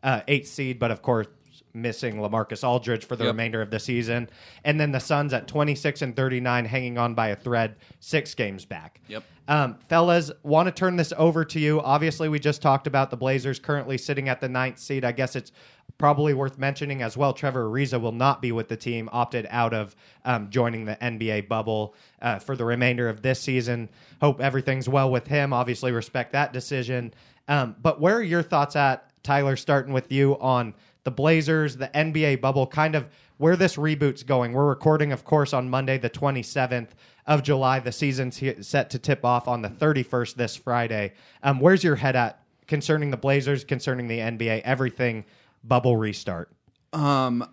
uh, 0.02 0.20
eighth 0.28 0.48
seed, 0.48 0.78
but 0.78 0.90
of 0.90 1.00
course 1.00 1.26
missing 1.74 2.16
LaMarcus 2.16 2.66
Aldridge 2.66 3.04
for 3.04 3.16
the 3.16 3.24
Yep. 3.24 3.32
remainder 3.32 3.60
of 3.62 3.70
the 3.70 3.78
season. 3.80 4.28
And 4.64 4.80
then 4.80 4.92
the 4.92 5.00
Suns 5.00 5.32
at 5.32 5.46
26 5.48 6.02
and 6.02 6.14
39, 6.16 6.64
hanging 6.64 6.98
on 6.98 7.14
by 7.14 7.28
a 7.28 7.36
thread, 7.36 7.76
six 8.00 8.34
games 8.34 8.64
back. 8.64 9.00
Yep. 9.08 9.24
Um, 9.46 9.76
fellas, 9.88 10.30
want 10.42 10.68
to 10.68 10.72
turn 10.72 10.96
this 10.96 11.12
over 11.18 11.44
to 11.44 11.60
you. 11.60 11.80
Obviously, 11.82 12.28
we 12.30 12.38
just 12.38 12.62
talked 12.62 12.86
about 12.86 13.10
the 13.10 13.16
Blazers 13.16 13.58
currently 13.58 13.98
sitting 13.98 14.28
at 14.28 14.40
the 14.40 14.48
ninth 14.48 14.78
seed. 14.78 15.04
I 15.04 15.12
guess 15.12 15.36
it's 15.36 15.52
probably 15.98 16.32
worth 16.32 16.58
mentioning 16.58 17.02
as 17.02 17.16
well. 17.16 17.32
Trevor 17.34 17.68
Ariza 17.68 18.00
will 18.00 18.12
not 18.12 18.40
be 18.40 18.52
with 18.52 18.68
the 18.68 18.76
team, 18.76 19.08
opted 19.12 19.46
out 19.50 19.74
of 19.74 19.94
um, 20.24 20.48
joining 20.48 20.86
the 20.86 20.96
NBA 20.96 21.46
bubble 21.48 21.94
uh, 22.22 22.38
for 22.38 22.56
the 22.56 22.64
remainder 22.64 23.08
of 23.08 23.20
this 23.20 23.38
season. 23.40 23.90
Hope 24.20 24.40
everything's 24.40 24.88
well 24.88 25.10
with 25.10 25.26
him. 25.26 25.52
Obviously, 25.52 25.92
respect 25.92 26.32
that 26.32 26.52
decision. 26.54 27.12
Um, 27.46 27.76
but 27.82 28.00
where 28.00 28.16
are 28.16 28.22
your 28.22 28.42
thoughts 28.42 28.74
at, 28.76 29.10
Tyler, 29.22 29.56
starting 29.56 29.92
with 29.92 30.10
you 30.10 30.38
on 30.40 30.72
the 31.04 31.10
Blazers, 31.10 31.76
the 31.76 31.88
NBA 31.88 32.40
bubble, 32.40 32.66
kind 32.66 32.94
of 32.94 33.08
where 33.36 33.56
this 33.56 33.76
reboot's 33.76 34.22
going? 34.22 34.52
We're 34.52 34.66
recording, 34.66 35.12
of 35.12 35.24
course, 35.24 35.52
on 35.52 35.68
Monday, 35.68 35.98
the 35.98 36.10
27th 36.10 36.88
of 37.26 37.42
July. 37.42 37.78
The 37.78 37.92
season's 37.92 38.42
set 38.66 38.90
to 38.90 38.98
tip 38.98 39.24
off 39.24 39.46
on 39.46 39.62
the 39.62 39.68
31st 39.68 40.34
this 40.34 40.56
Friday. 40.56 41.12
Um, 41.42 41.60
where's 41.60 41.84
your 41.84 41.96
head 41.96 42.16
at 42.16 42.42
concerning 42.66 43.10
the 43.10 43.16
Blazers, 43.16 43.64
concerning 43.64 44.08
the 44.08 44.18
NBA, 44.18 44.62
everything 44.62 45.24
bubble 45.62 45.96
restart? 45.96 46.50
Um, 46.92 47.46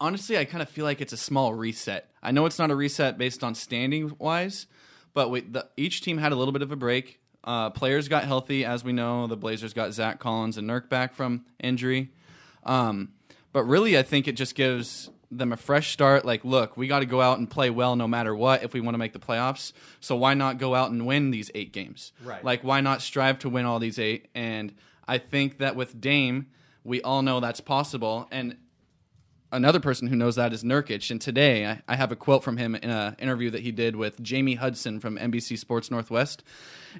honestly, 0.00 0.36
I 0.36 0.44
kind 0.44 0.62
of 0.62 0.68
feel 0.68 0.84
like 0.84 1.00
it's 1.00 1.12
a 1.12 1.18
small 1.18 1.54
reset. 1.54 2.10
I 2.22 2.32
know 2.32 2.46
it's 2.46 2.58
not 2.58 2.70
a 2.70 2.74
reset 2.74 3.16
based 3.16 3.42
on 3.42 3.54
standing 3.54 4.14
wise, 4.18 4.66
but 5.14 5.30
we, 5.30 5.40
the, 5.40 5.66
each 5.76 6.02
team 6.02 6.18
had 6.18 6.32
a 6.32 6.36
little 6.36 6.52
bit 6.52 6.62
of 6.62 6.72
a 6.72 6.76
break. 6.76 7.20
Uh, 7.42 7.70
players 7.70 8.08
got 8.08 8.24
healthy, 8.24 8.66
as 8.66 8.84
we 8.84 8.92
know. 8.92 9.26
The 9.26 9.36
Blazers 9.36 9.72
got 9.72 9.92
Zach 9.92 10.18
Collins 10.18 10.58
and 10.58 10.68
Nurk 10.68 10.90
back 10.90 11.14
from 11.14 11.46
injury. 11.58 12.10
Um, 12.64 13.12
but 13.52 13.64
really, 13.64 13.98
I 13.98 14.02
think 14.02 14.28
it 14.28 14.32
just 14.32 14.54
gives 14.54 15.10
them 15.30 15.52
a 15.52 15.56
fresh 15.56 15.92
start. 15.92 16.24
Like, 16.24 16.44
look, 16.44 16.76
we 16.76 16.88
got 16.88 17.00
to 17.00 17.06
go 17.06 17.20
out 17.20 17.38
and 17.38 17.48
play 17.48 17.70
well 17.70 17.96
no 17.96 18.08
matter 18.08 18.34
what 18.34 18.62
if 18.62 18.72
we 18.72 18.80
want 18.80 18.94
to 18.94 18.98
make 18.98 19.12
the 19.12 19.18
playoffs. 19.18 19.72
So 20.00 20.16
why 20.16 20.34
not 20.34 20.58
go 20.58 20.74
out 20.74 20.90
and 20.90 21.06
win 21.06 21.30
these 21.30 21.50
eight 21.54 21.72
games? 21.72 22.12
Right. 22.24 22.44
Like, 22.44 22.62
why 22.64 22.80
not 22.80 23.02
strive 23.02 23.38
to 23.40 23.48
win 23.48 23.64
all 23.64 23.78
these 23.78 23.98
eight? 23.98 24.28
And 24.34 24.74
I 25.06 25.18
think 25.18 25.58
that 25.58 25.76
with 25.76 26.00
Dame, 26.00 26.46
we 26.84 27.00
all 27.02 27.22
know 27.22 27.40
that's 27.40 27.60
possible. 27.60 28.28
And 28.30 28.56
another 29.52 29.80
person 29.80 30.08
who 30.08 30.16
knows 30.16 30.36
that 30.36 30.52
is 30.52 30.64
Nurkic. 30.64 31.10
And 31.10 31.20
today 31.20 31.66
I, 31.66 31.82
I 31.88 31.96
have 31.96 32.12
a 32.12 32.16
quote 32.16 32.42
from 32.42 32.56
him 32.56 32.74
in 32.74 32.90
an 32.90 33.16
interview 33.18 33.50
that 33.50 33.62
he 33.62 33.72
did 33.72 33.96
with 33.96 34.20
Jamie 34.22 34.54
Hudson 34.54 35.00
from 35.00 35.16
NBC 35.16 35.58
Sports 35.58 35.90
Northwest. 35.90 36.42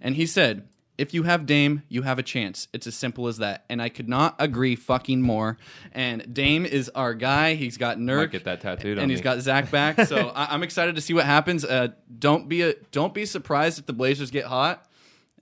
And 0.00 0.17
he 0.17 0.26
said, 0.26 0.69
if 0.99 1.14
you 1.14 1.23
have 1.23 1.47
Dame, 1.47 1.82
you 1.88 2.02
have 2.02 2.18
a 2.18 2.23
chance. 2.23 2.68
It's 2.73 2.87
as 2.87 2.94
simple 2.94 3.26
as 3.26 3.38
that. 3.38 3.64
And 3.70 3.80
I 3.80 3.88
could 3.88 4.09
not 4.09 4.37
agree 4.38 4.76
fucking 4.76 5.23
more. 5.23 5.56
And 5.92 6.35
Dame 6.35 6.66
is 6.66 6.90
our 6.94 7.14
guy. 7.14 7.54
He's 7.54 7.76
got 7.78 7.97
Nurk. 7.97 8.32
Get 8.32 8.44
that 8.44 8.61
tattooed 8.61 8.99
and 8.99 9.11
he's 9.11 9.20
got 9.20 9.40
Zach 9.40 9.70
back. 9.73 10.00
So 10.06 10.28
I, 10.28 10.52
I'm 10.52 10.62
excited 10.62 10.97
to 10.97 11.00
see 11.00 11.14
what 11.14 11.25
happens. 11.25 11.64
Uh, 11.64 11.88
don't 12.18 12.49
be 12.49 12.62
a, 12.62 12.75
don't 12.92 13.14
be 13.14 13.25
surprised 13.25 13.78
if 13.78 13.87
the 13.87 13.92
Blazers 13.92 14.30
get 14.30 14.44
hot 14.44 14.87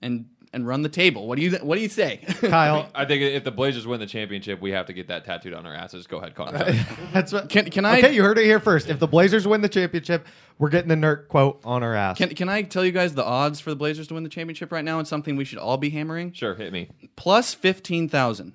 and 0.01 0.25
and 0.51 0.67
run 0.67 0.81
the 0.81 0.89
table. 0.89 1.27
What 1.27 1.37
do 1.37 1.43
you 1.43 1.51
what 1.57 1.75
do 1.75 1.81
you 1.81 1.89
say? 1.89 2.17
Kyle, 2.41 2.89
I 2.95 3.05
think 3.05 3.21
if 3.21 3.43
the 3.43 3.51
Blazers 3.51 3.85
win 3.85 3.99
the 3.99 4.05
championship, 4.07 4.59
we 4.61 4.71
have 4.71 4.87
to 4.87 4.93
get 4.93 5.07
that 5.07 5.25
tattooed 5.25 5.53
on 5.53 5.65
our 5.65 5.73
asses. 5.73 6.07
Go 6.07 6.17
ahead, 6.17 6.35
Connor. 6.35 6.73
that's 7.13 7.31
what, 7.31 7.49
Can- 7.49 7.69
can 7.69 7.85
I- 7.85 7.99
Okay, 7.99 8.13
you 8.13 8.23
heard 8.23 8.37
it 8.37 8.45
here 8.45 8.59
first. 8.59 8.89
If 8.89 8.99
the 8.99 9.07
Blazers 9.07 9.47
win 9.47 9.61
the 9.61 9.69
championship, 9.69 10.25
we're 10.57 10.69
getting 10.69 10.89
the 10.89 10.95
Nerd 10.95 11.27
quote 11.27 11.61
on 11.63 11.83
our 11.83 11.93
ass. 11.93 12.17
Can, 12.17 12.29
can 12.29 12.49
I 12.49 12.63
tell 12.63 12.83
you 12.83 12.91
guys 12.91 13.13
the 13.13 13.23
odds 13.25 13.59
for 13.59 13.69
the 13.69 13.75
Blazers 13.75 14.07
to 14.07 14.13
win 14.15 14.23
the 14.23 14.29
championship 14.29 14.71
right 14.71 14.83
now 14.85 14.99
and 14.99 15.07
something 15.07 15.35
we 15.35 15.45
should 15.45 15.59
all 15.59 15.77
be 15.77 15.89
hammering? 15.89 16.31
sure, 16.33 16.55
hit 16.55 16.73
me. 16.73 16.89
Plus 17.15 17.53
15,000. 17.53 18.53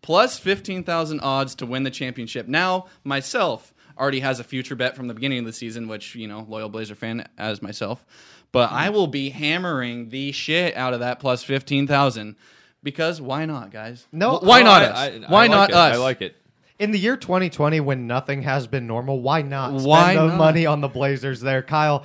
Plus 0.00 0.38
15,000 0.38 1.20
odds 1.20 1.54
to 1.56 1.66
win 1.66 1.82
the 1.82 1.90
championship. 1.90 2.46
Now, 2.46 2.86
myself 3.04 3.74
already 3.98 4.20
has 4.20 4.40
a 4.40 4.44
future 4.44 4.74
bet 4.76 4.96
from 4.96 5.08
the 5.08 5.14
beginning 5.14 5.40
of 5.40 5.44
the 5.44 5.52
season, 5.52 5.88
which, 5.88 6.14
you 6.14 6.28
know, 6.28 6.46
loyal 6.48 6.68
Blazer 6.68 6.94
fan 6.94 7.28
as 7.36 7.60
myself. 7.62 8.04
But 8.52 8.70
I 8.72 8.90
will 8.90 9.06
be 9.08 9.30
hammering 9.30 10.08
the 10.10 10.32
shit 10.32 10.76
out 10.76 10.94
of 10.94 11.00
that 11.00 11.18
plus 11.20 11.42
15,000 11.44 12.36
because 12.82 13.20
why 13.20 13.44
not, 13.44 13.70
guys? 13.70 14.06
No, 14.12 14.36
Wh- 14.38 14.42
why 14.44 14.62
not 14.62 14.82
I- 14.82 14.86
us? 14.86 14.98
I- 14.98 15.06
I 15.06 15.18
why 15.30 15.42
like 15.42 15.50
not 15.50 15.70
it. 15.70 15.76
us? 15.76 15.94
I 15.94 15.96
like 15.98 16.22
it. 16.22 16.36
In 16.78 16.92
the 16.92 16.98
year 16.98 17.16
2020, 17.16 17.80
when 17.80 18.06
nothing 18.06 18.42
has 18.42 18.66
been 18.68 18.86
normal, 18.86 19.20
why 19.20 19.42
not 19.42 19.70
spend 19.70 19.84
Why 19.84 20.14
the 20.14 20.26
not? 20.28 20.36
money 20.36 20.64
on 20.64 20.80
the 20.80 20.88
Blazers 20.88 21.40
there? 21.40 21.60
Kyle, 21.60 22.04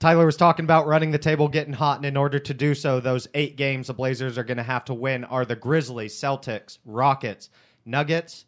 Tyler 0.00 0.26
was 0.26 0.36
talking 0.36 0.64
about 0.64 0.86
running 0.88 1.12
the 1.12 1.18
table, 1.18 1.46
getting 1.48 1.72
hot, 1.72 1.98
and 1.98 2.04
in 2.04 2.16
order 2.16 2.38
to 2.40 2.52
do 2.52 2.74
so, 2.74 2.98
those 3.00 3.28
eight 3.34 3.56
games 3.56 3.86
the 3.86 3.94
Blazers 3.94 4.36
are 4.36 4.42
going 4.44 4.56
to 4.56 4.62
have 4.64 4.84
to 4.86 4.94
win 4.94 5.22
are 5.24 5.44
the 5.44 5.54
Grizzlies, 5.56 6.14
Celtics, 6.14 6.78
Rockets, 6.84 7.48
Nuggets. 7.84 8.44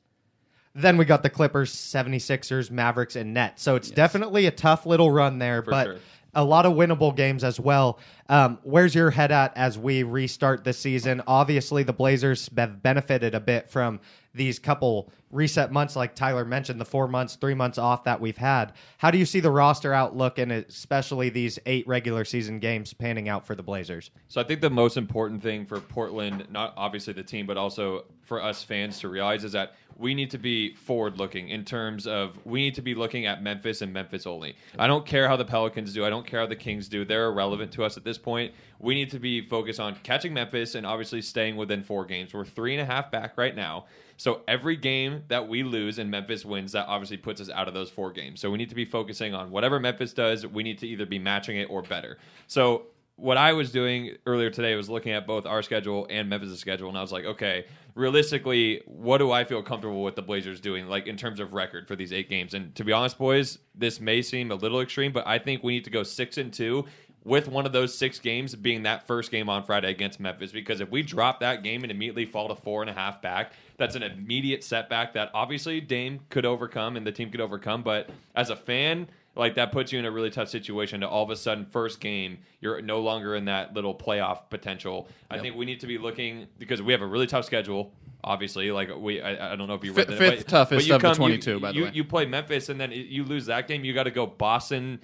Then 0.75 0.97
we 0.97 1.05
got 1.05 1.23
the 1.23 1.31
Clippers, 1.31 1.75
76ers, 1.75 2.71
Mavericks, 2.71 3.17
and 3.17 3.35
Nets. 3.35 3.63
So 3.63 3.77
it's 3.77 3.91
definitely 3.91 4.47
a 4.47 4.51
tough 4.51 4.87
little 4.87 5.11
run 5.11 5.39
there, 5.39 5.63
but 5.63 5.85
sure. 5.85 5.97
a 6.35 6.45
lot 6.45 6.65
of 6.65 6.75
winnable 6.75 7.15
games 7.15 7.43
as 7.43 7.59
well. 7.59 7.99
Um, 8.29 8.59
where's 8.63 8.95
your 8.95 9.11
head 9.11 9.33
at 9.33 9.57
as 9.57 9.77
we 9.77 10.05
restart 10.05 10.63
the 10.63 10.73
season? 10.73 11.23
Obviously, 11.27 11.83
the 11.83 11.93
Blazers 11.93 12.49
have 12.57 12.83
benefited 12.83 13.35
a 13.35 13.41
bit 13.41 13.69
from 13.69 14.01
these 14.33 14.59
couple 14.61 15.11
reset 15.31 15.73
months, 15.73 15.97
like 15.97 16.15
Tyler 16.15 16.45
mentioned, 16.45 16.81
the 16.81 16.85
four 16.85 17.09
months, 17.09 17.37
three 17.37 17.55
months 17.55 17.79
off 17.79 18.05
that 18.05 18.21
we've 18.21 18.37
had. 18.37 18.73
How 18.99 19.11
do 19.11 19.19
you 19.19 19.27
see 19.27 19.41
the 19.41 19.51
roster 19.51 19.93
outlook 19.93 20.39
and 20.39 20.53
especially 20.53 21.31
these 21.31 21.59
eight 21.67 21.87
regular 21.87 22.25
season 22.25 22.59
games 22.59 22.93
panning 22.93 23.29
out 23.29 23.47
for 23.47 23.55
the 23.55 23.63
Blazers? 23.63 24.11
So 24.29 24.41
I 24.41 24.45
think 24.45 24.61
the 24.61 24.71
most 24.71 24.97
important 24.97 25.43
thing 25.43 25.67
for 25.67 25.81
Portland, 25.81 26.47
not 26.51 26.75
obviously 26.77 27.13
the 27.13 27.23
team, 27.23 27.47
but 27.47 27.57
also 27.57 28.05
for 28.23 28.43
us 28.43 28.63
fans 28.63 29.01
to 29.01 29.09
realize 29.09 29.45
is 29.45 29.53
that 29.53 29.75
we 30.01 30.15
need 30.15 30.31
to 30.31 30.39
be 30.39 30.75
forward 30.75 31.19
looking 31.19 31.51
in 31.51 31.65
terms 31.65 32.07
of 32.07 32.39
we 32.47 32.61
need 32.61 32.75
to 32.75 32.83
be 32.83 32.95
looking 32.95 33.27
at 33.27 33.43
Memphis 33.43 33.83
and 33.83 33.93
Memphis 33.93 34.27
only. 34.27 34.57
I 34.79 34.87
don't 34.87 35.05
care 35.05 35.29
how 35.29 35.37
the 35.37 35.45
Pelicans 35.45 35.93
do. 35.93 36.07
I 36.07 36.11
don't 36.11 36.27
care 36.27 36.41
how 36.41 36.47
the 36.47 36.57
Kings 36.57 36.89
do. 36.89 37.05
They're 37.05 37.27
irrelevant 37.27 37.71
to 37.73 37.85
us 37.85 37.99
at 37.99 38.05
this 38.05 38.17
point. 38.17 38.55
We 38.79 38.95
need 38.95 39.11
to 39.11 39.19
be 39.19 39.43
focused 39.43 39.79
on 39.79 39.97
catching 40.03 40.33
Memphis 40.33 40.75
and 40.75 40.87
obviously 40.87 41.21
staying 41.21 41.57
within 41.57 41.83
four 41.83 42.07
games. 42.07 42.33
We're 42.33 42.47
three 42.47 42.73
and 42.73 42.81
a 42.81 42.87
half 42.87 43.11
back 43.11 43.37
right 43.37 43.55
now. 43.55 43.85
So 44.17 44.41
every 44.49 44.77
game 44.77 45.25
that 45.29 45.49
we 45.49 45.63
lose 45.63 45.99
and 45.99 46.11
Memphis 46.11 46.45
wins, 46.45 46.73
that 46.73 46.87
obviously 46.87 47.19
puts 47.19 47.41
us 47.41 47.51
out 47.51 47.69
of 47.69 47.75
those 47.75 47.91
four 47.91 48.11
games. 48.11 48.41
So 48.41 48.51
we 48.51 48.57
need 48.57 48.71
to 48.71 48.75
be 48.75 48.87
focusing 48.87 49.35
on 49.35 49.51
whatever 49.51 49.79
Memphis 49.79 50.15
does. 50.15 50.47
We 50.47 50.63
need 50.63 50.79
to 50.79 50.87
either 50.87 51.07
be 51.07 51.19
matching 51.19 51.59
it 51.59 51.69
or 51.71 51.83
better. 51.83 52.19
So 52.47 52.87
what 53.21 53.37
I 53.37 53.53
was 53.53 53.71
doing 53.71 54.17
earlier 54.25 54.51
today 54.51 54.75
was 54.75 54.89
looking 54.89 55.13
at 55.13 55.27
both 55.27 55.45
our 55.45 55.63
schedule 55.63 56.07
and 56.09 56.29
Memphis' 56.29 56.59
schedule, 56.59 56.89
and 56.89 56.97
I 56.97 57.03
was 57.03 57.13
like, 57.13 57.27
okay, 57.27 57.67
realistically, 57.95 58.83
what 58.87 59.19
do 59.19 59.31
I 59.31 59.45
feel 59.45 59.63
comfortable 59.63 60.03
with 60.03 60.17
the 60.17 60.23
Blazers 60.23 60.59
doing, 60.59 60.87
like 60.87 61.07
in 61.07 61.17
terms 61.17 61.39
of 61.39 61.53
record 61.53 61.87
for 61.87 61.95
these 61.95 62.13
eight 62.13 62.31
games? 62.31 62.55
And 62.55 62.75
to 62.77 62.85
be 62.85 62.93
honest, 62.93 63.19
boys, 63.19 63.59
this 63.75 64.01
may 64.01 64.23
seem 64.23 64.51
a 64.51 64.55
little 64.55 64.81
extreme, 64.81 65.13
but 65.13 65.27
I 65.27 65.39
think 65.39 65.63
we 65.63 65.75
need 65.75 65.85
to 65.85 65.91
go 65.91 66.03
six 66.03 66.39
and 66.39 66.53
two. 66.53 66.87
With 67.23 67.49
one 67.49 67.67
of 67.67 67.73
those 67.73 67.95
six 67.95 68.19
games 68.19 68.55
being 68.55 68.85
that 68.85 69.07
first 69.07 69.31
game 69.31 69.51
on 69.51 69.63
Friday 69.65 69.91
against 69.91 70.21
Memphis, 70.21 70.53
because 70.53 70.81
if 70.81 70.91
we 70.91 71.03
drop 71.03 71.41
that 71.41 71.63
game 71.63 71.83
and 71.83 71.93
immediately 71.93 72.25
fall 72.25 72.49
to 72.49 72.55
four 72.55 72.81
and 72.81 72.89
a 72.89 72.95
half 72.95 73.21
back, 73.21 73.53
that's 73.77 73.95
an 73.95 74.03
immediate 74.03 74.65
setback 74.65 75.13
that 75.13 75.31
obviously 75.35 75.83
Dame 75.83 76.21
could 76.31 76.47
overcome 76.47 76.97
and 76.97 77.07
the 77.07 77.13
team 77.13 77.31
could 77.31 77.43
overcome. 77.43 77.83
But 77.83 78.09
as 78.35 78.49
a 78.49 78.57
fan, 78.57 79.07
like 79.37 79.55
that 79.55 79.73
puts 79.73 79.93
you 79.93 79.99
in 79.99 80.05
a 80.05 80.11
really 80.11 80.31
tough 80.31 80.49
situation 80.49 81.01
to 81.01 81.09
all 81.09 81.23
of 81.23 81.31
a 81.31 81.37
sudden 81.37 81.65
first 81.65 82.01
game 82.01 82.39
you're 82.61 82.83
no 82.83 83.01
longer 83.01 83.37
in 83.37 83.47
that 83.47 83.75
little 83.75 83.95
playoff 83.95 84.51
potential. 84.51 85.09
I 85.31 85.39
think 85.39 85.57
we 85.57 85.65
need 85.65 85.81
to 85.81 85.87
be 85.87 85.99
looking 85.99 86.47
because 86.59 86.83
we 86.83 86.93
have 86.93 87.03
a 87.03 87.07
really 87.07 87.27
tough 87.27 87.45
schedule 87.45 87.93
obviously. 88.23 88.71
Like 88.71 88.91
we 88.97 89.21
i, 89.21 89.53
I 89.53 89.57
don't 89.57 89.69
know 89.69 89.75
if 89.75 89.85
you 89.85 89.93
read 89.93 90.09
Fifth- 90.09 90.19
that, 90.19 90.37
fifth 90.39 90.47
toughest 90.47 90.87
you 90.87 90.95
of 90.95 91.03
the 91.03 91.15
22, 91.15 91.51
you, 91.51 91.61
by 91.61 91.73
the 91.73 91.79
you, 91.79 91.85
way. 91.85 91.91
you 91.95 92.05
play 92.05 92.27
memphis 92.27 92.69
and 92.69 92.81
then 92.81 92.93
you 92.93 93.25
lose 93.25 93.47
that 93.47 93.69
game 93.69 93.85
you 93.85 93.95
got 93.95 94.05
to 94.05 94.11
go 94.11 94.27
boston 94.27 95.01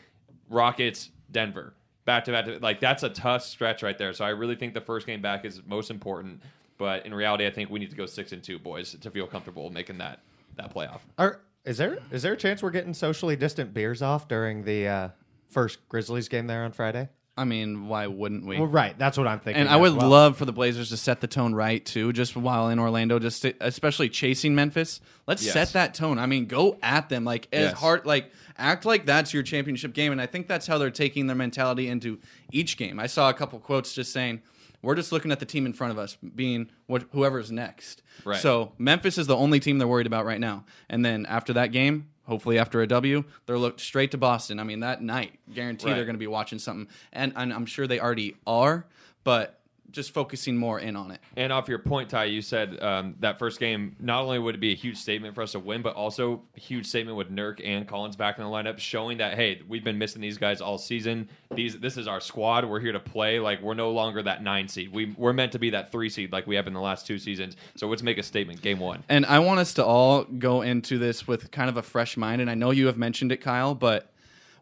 rockets 0.48 1.10
denver. 1.30 1.74
Back 2.04 2.24
to 2.26 2.32
back 2.32 2.44
to 2.46 2.58
like 2.60 2.80
that's 2.80 3.02
a 3.02 3.08
tough 3.08 3.42
stretch 3.42 3.82
right 3.82 3.96
there. 3.96 4.12
So 4.12 4.24
i 4.24 4.30
really 4.30 4.56
think 4.56 4.74
the 4.74 4.80
first 4.80 5.06
game 5.06 5.22
back 5.22 5.44
is 5.44 5.62
most 5.66 5.90
important. 5.90 6.42
But 6.78 7.06
in 7.06 7.14
reality 7.14 7.46
i 7.46 7.50
think 7.50 7.70
we 7.70 7.78
need 7.78 7.90
to 7.90 7.96
go 7.96 8.06
six 8.06 8.32
and 8.32 8.42
two 8.42 8.58
boys 8.58 8.94
to 9.00 9.10
feel 9.10 9.26
comfortable 9.26 9.70
making 9.70 9.98
that 9.98 10.20
that 10.56 10.74
playoff. 10.74 11.00
Are, 11.18 11.40
is 11.66 11.76
there 11.76 11.98
is 12.10 12.22
there 12.22 12.32
a 12.32 12.36
chance 12.36 12.62
we're 12.62 12.70
getting 12.70 12.94
socially 12.94 13.36
distant 13.36 13.74
beers 13.74 14.00
off 14.00 14.28
during 14.28 14.64
the 14.64 14.88
uh, 14.88 15.08
first 15.50 15.86
Grizzlies 15.88 16.28
game 16.28 16.46
there 16.46 16.64
on 16.64 16.72
Friday? 16.72 17.08
I 17.38 17.44
mean, 17.44 17.88
why 17.88 18.06
wouldn't 18.06 18.46
we? 18.46 18.56
Well, 18.58 18.66
right, 18.66 18.98
that's 18.98 19.18
what 19.18 19.26
I'm 19.26 19.40
thinking. 19.40 19.60
And 19.60 19.68
I 19.68 19.76
would 19.76 19.94
well. 19.94 20.08
love 20.08 20.38
for 20.38 20.46
the 20.46 20.52
Blazers 20.52 20.88
to 20.88 20.96
set 20.96 21.20
the 21.20 21.26
tone 21.26 21.54
right 21.54 21.84
too, 21.84 22.14
just 22.14 22.34
while 22.34 22.70
in 22.70 22.78
Orlando, 22.78 23.18
just 23.18 23.42
to, 23.42 23.52
especially 23.60 24.08
chasing 24.08 24.54
Memphis. 24.54 25.02
Let's 25.26 25.44
Yes. 25.44 25.52
set 25.52 25.72
that 25.74 25.92
tone. 25.92 26.18
I 26.18 26.24
mean, 26.24 26.46
go 26.46 26.78
at 26.82 27.10
them 27.10 27.24
like 27.24 27.48
as 27.52 27.70
Yes. 27.72 27.78
hard, 27.78 28.06
like 28.06 28.30
act 28.56 28.86
like 28.86 29.04
that's 29.04 29.34
your 29.34 29.42
championship 29.42 29.92
game. 29.92 30.12
And 30.12 30.20
I 30.20 30.24
think 30.24 30.46
that's 30.48 30.66
how 30.66 30.78
they're 30.78 30.90
taking 30.90 31.26
their 31.26 31.36
mentality 31.36 31.88
into 31.88 32.20
each 32.52 32.78
game. 32.78 32.98
I 32.98 33.06
saw 33.06 33.28
a 33.28 33.34
couple 33.34 33.58
quotes 33.58 33.92
just 33.92 34.14
saying, 34.14 34.40
"We're 34.82 34.94
just 34.94 35.12
looking 35.12 35.32
at 35.32 35.40
the 35.40 35.46
team 35.46 35.66
in 35.66 35.72
front 35.72 35.92
of 35.92 35.98
us, 35.98 36.16
being 36.16 36.68
what 36.86 37.04
whoever's 37.12 37.50
next." 37.52 38.02
Right. 38.24 38.40
So 38.40 38.72
Memphis 38.78 39.18
is 39.18 39.26
the 39.26 39.36
only 39.36 39.60
team 39.60 39.78
they're 39.78 39.88
worried 39.88 40.06
about 40.06 40.24
right 40.26 40.40
now. 40.40 40.64
And 40.88 41.04
then 41.04 41.26
after 41.26 41.52
that 41.54 41.72
game. 41.72 42.08
Hopefully, 42.28 42.58
after 42.58 42.82
a 42.82 42.88
W, 42.88 43.22
they're 43.46 43.56
looked 43.56 43.78
straight 43.78 44.10
to 44.10 44.18
Boston. 44.18 44.58
I 44.58 44.64
mean, 44.64 44.80
that 44.80 45.00
night, 45.00 45.38
guarantee 45.54 45.86
Right. 45.86 45.94
they're 45.94 46.04
going 46.04 46.16
to 46.16 46.18
be 46.18 46.26
watching 46.26 46.58
something, 46.58 46.92
and, 47.12 47.32
and 47.36 47.52
I'm 47.52 47.66
sure 47.66 47.86
they 47.86 48.00
already 48.00 48.34
are. 48.44 48.84
But 49.22 49.60
just 49.90 50.12
focusing 50.12 50.56
more 50.56 50.78
in 50.78 50.96
on 50.96 51.10
it. 51.10 51.20
And 51.36 51.52
off 51.52 51.68
your 51.68 51.78
point, 51.78 52.10
Ty, 52.10 52.24
you 52.24 52.42
said 52.42 52.82
um, 52.82 53.16
that 53.20 53.38
first 53.38 53.60
game 53.60 53.96
not 53.98 54.22
only 54.22 54.38
would 54.38 54.54
it 54.54 54.60
be 54.60 54.72
a 54.72 54.76
huge 54.76 54.96
statement 54.96 55.34
for 55.34 55.42
us 55.42 55.52
to 55.52 55.58
win, 55.58 55.82
but 55.82 55.94
also 55.94 56.42
a 56.56 56.60
huge 56.60 56.86
statement 56.86 57.16
with 57.16 57.30
Nurk 57.30 57.60
and 57.64 57.86
Collins 57.86 58.16
back 58.16 58.38
in 58.38 58.44
the 58.44 58.50
lineup, 58.50 58.78
showing 58.78 59.18
that 59.18 59.34
hey, 59.34 59.62
we've 59.68 59.84
been 59.84 59.98
missing 59.98 60.20
these 60.20 60.38
guys 60.38 60.60
all 60.60 60.78
season. 60.78 61.28
These 61.54 61.78
this 61.78 61.96
is 61.96 62.08
our 62.08 62.20
squad. 62.20 62.64
We're 62.64 62.80
here 62.80 62.92
to 62.92 63.00
play. 63.00 63.38
Like 63.38 63.62
we're 63.62 63.74
no 63.74 63.90
longer 63.90 64.22
that 64.22 64.42
nine 64.42 64.68
seed. 64.68 64.92
We 64.92 65.14
we're 65.16 65.32
meant 65.32 65.52
to 65.52 65.58
be 65.58 65.70
that 65.70 65.92
three 65.92 66.08
seed 66.08 66.32
like 66.32 66.46
we 66.46 66.56
have 66.56 66.66
in 66.66 66.74
the 66.74 66.80
last 66.80 67.06
two 67.06 67.18
seasons. 67.18 67.56
So 67.76 67.88
let's 67.88 68.02
make 68.02 68.18
a 68.18 68.22
statement. 68.22 68.62
Game 68.62 68.78
one. 68.78 69.04
And 69.08 69.26
I 69.26 69.38
want 69.40 69.60
us 69.60 69.74
to 69.74 69.84
all 69.84 70.24
go 70.24 70.62
into 70.62 70.98
this 70.98 71.26
with 71.26 71.50
kind 71.50 71.68
of 71.68 71.76
a 71.76 71.82
fresh 71.82 72.16
mind. 72.16 72.40
And 72.40 72.50
I 72.50 72.54
know 72.54 72.70
you 72.70 72.86
have 72.86 72.96
mentioned 72.96 73.32
it, 73.32 73.38
Kyle, 73.38 73.74
but 73.74 74.12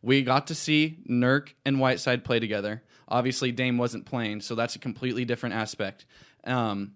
we 0.03 0.23
got 0.23 0.49
to 0.49 0.55
see 0.55 0.99
Nurk 1.09 1.51
and 1.65 1.81
Whiteside 1.81 2.25
play 2.25 2.39
together. 2.39 2.83
Obviously, 3.09 3.53
Dame 3.53 3.79
wasn't 3.79 4.07
playing, 4.07 4.41
so 4.41 4.55
that's 4.55 4.77
a 4.77 4.79
completely 4.79 5.25
different 5.25 5.55
aspect. 5.55 6.07
Um, 6.45 6.95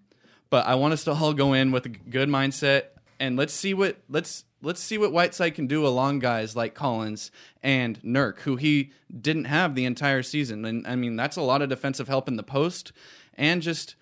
but 0.49 0.65
I 0.65 0.75
want 0.75 0.93
us 0.93 1.03
to 1.05 1.13
all 1.13 1.33
go 1.33 1.53
in 1.53 1.71
with 1.71 1.85
a 1.85 1.89
good 1.89 2.29
mindset 2.29 2.85
and 3.19 3.35
let's 3.35 3.53
see 3.53 3.73
what 3.73 3.97
let's 4.09 4.45
let's 4.61 4.81
see 4.81 4.97
what 4.97 5.11
Whiteside 5.11 5.55
can 5.55 5.67
do 5.67 5.85
along 5.85 6.19
guys 6.19 6.55
like 6.55 6.73
Collins 6.73 7.31
and 7.61 8.01
Nurk, 8.01 8.39
who 8.41 8.55
he 8.55 8.91
didn't 9.21 9.45
have 9.45 9.75
the 9.75 9.85
entire 9.85 10.23
season. 10.23 10.65
And 10.65 10.87
I 10.87 10.95
mean, 10.95 11.15
that's 11.15 11.37
a 11.37 11.41
lot 11.41 11.61
of 11.61 11.69
defensive 11.69 12.07
help 12.07 12.27
in 12.27 12.35
the 12.35 12.43
post 12.43 12.91
and 13.35 13.61
just 13.61 13.95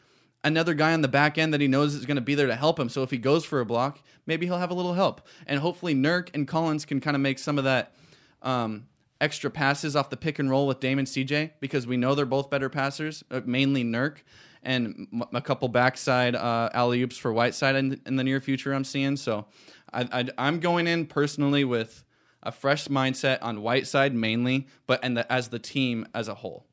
another 0.44 0.74
guy 0.74 0.94
on 0.94 1.02
the 1.02 1.08
back 1.08 1.38
end 1.38 1.54
that 1.54 1.62
he 1.62 1.68
knows 1.68 1.94
is 1.94 2.06
going 2.06 2.16
to 2.16 2.22
be 2.22 2.36
there 2.36 2.48
to 2.48 2.56
help 2.56 2.80
him. 2.80 2.90
So 2.90 3.04
if 3.04 3.12
he 3.12 3.18
goes 3.18 3.44
for 3.44 3.60
a 3.60 3.66
block, 3.66 4.00
maybe 4.26 4.46
he'll 4.46 4.58
have 4.58 4.72
a 4.72 4.76
little 4.76 4.94
help. 4.94 5.22
And 5.46 5.60
hopefully 5.60 5.94
Nurk 5.94 6.30
and 6.34 6.48
Collins 6.48 6.86
can 6.86 7.02
kind 7.02 7.16
of 7.16 7.22
make 7.22 7.40
some 7.40 7.58
of 7.58 7.64
that 7.66 7.94
um, 8.42 8.88
extra 9.20 9.50
passes 9.50 9.96
off 9.96 10.10
the 10.10 10.18
pick 10.18 10.40
and 10.40 10.50
roll 10.50 10.68
with 10.68 10.80
Damon 10.80 11.06
CJ 11.06 11.52
because 11.60 11.88
we 11.88 11.98
know 11.98 12.16
they're 12.16 12.26
both 12.26 12.50
better 12.50 12.70
passers, 12.70 13.24
uh, 13.32 13.42
mainly 13.46 13.84
Nurk. 13.84 14.18
And 14.64 15.08
a 15.34 15.40
couple 15.40 15.70
backside 15.70 16.36
uh, 16.36 16.70
alley 16.74 17.02
oops 17.02 17.16
for 17.16 17.32
Whiteside 17.32 17.76
in, 17.76 18.02
in 18.06 18.18
the 18.18 18.24
near 18.24 18.42
future, 18.42 18.74
I'm 18.74 18.84
seeing. 18.84 19.16
So 19.16 19.46
I, 19.94 20.08
I, 20.12 20.26
I'm 20.38 20.60
going 20.60 20.88
in 20.88 21.06
personally 21.06 21.64
with 21.64 22.04
a 22.44 22.52
fresh 22.52 22.88
mindset 22.88 23.40
on 23.42 23.62
Whiteside 23.62 24.14
mainly, 24.14 24.68
but 24.86 25.00
and 25.04 25.20
as 25.30 25.50
the 25.50 25.60
team 25.60 26.08
as 26.14 26.28
a 26.28 26.36
whole. 26.36 26.66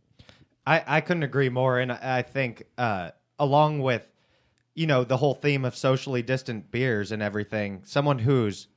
I, 0.67 0.83
I 0.87 1.01
couldn't 1.03 1.23
agree 1.23 1.51
more, 1.51 1.79
and 1.79 1.93
I 1.93 1.99
I 2.03 2.23
think 2.23 2.65
uh, 2.79 3.11
along 3.39 3.81
with 3.81 4.09
you 4.75 4.87
know 4.87 5.05
the 5.05 5.19
whole 5.19 5.35
theme 5.35 5.65
of 5.65 5.77
socially 5.77 6.23
distant 6.23 6.71
beers 6.71 7.13
and 7.13 7.23
everything, 7.23 7.83
someone 7.85 8.21
who's 8.21 8.69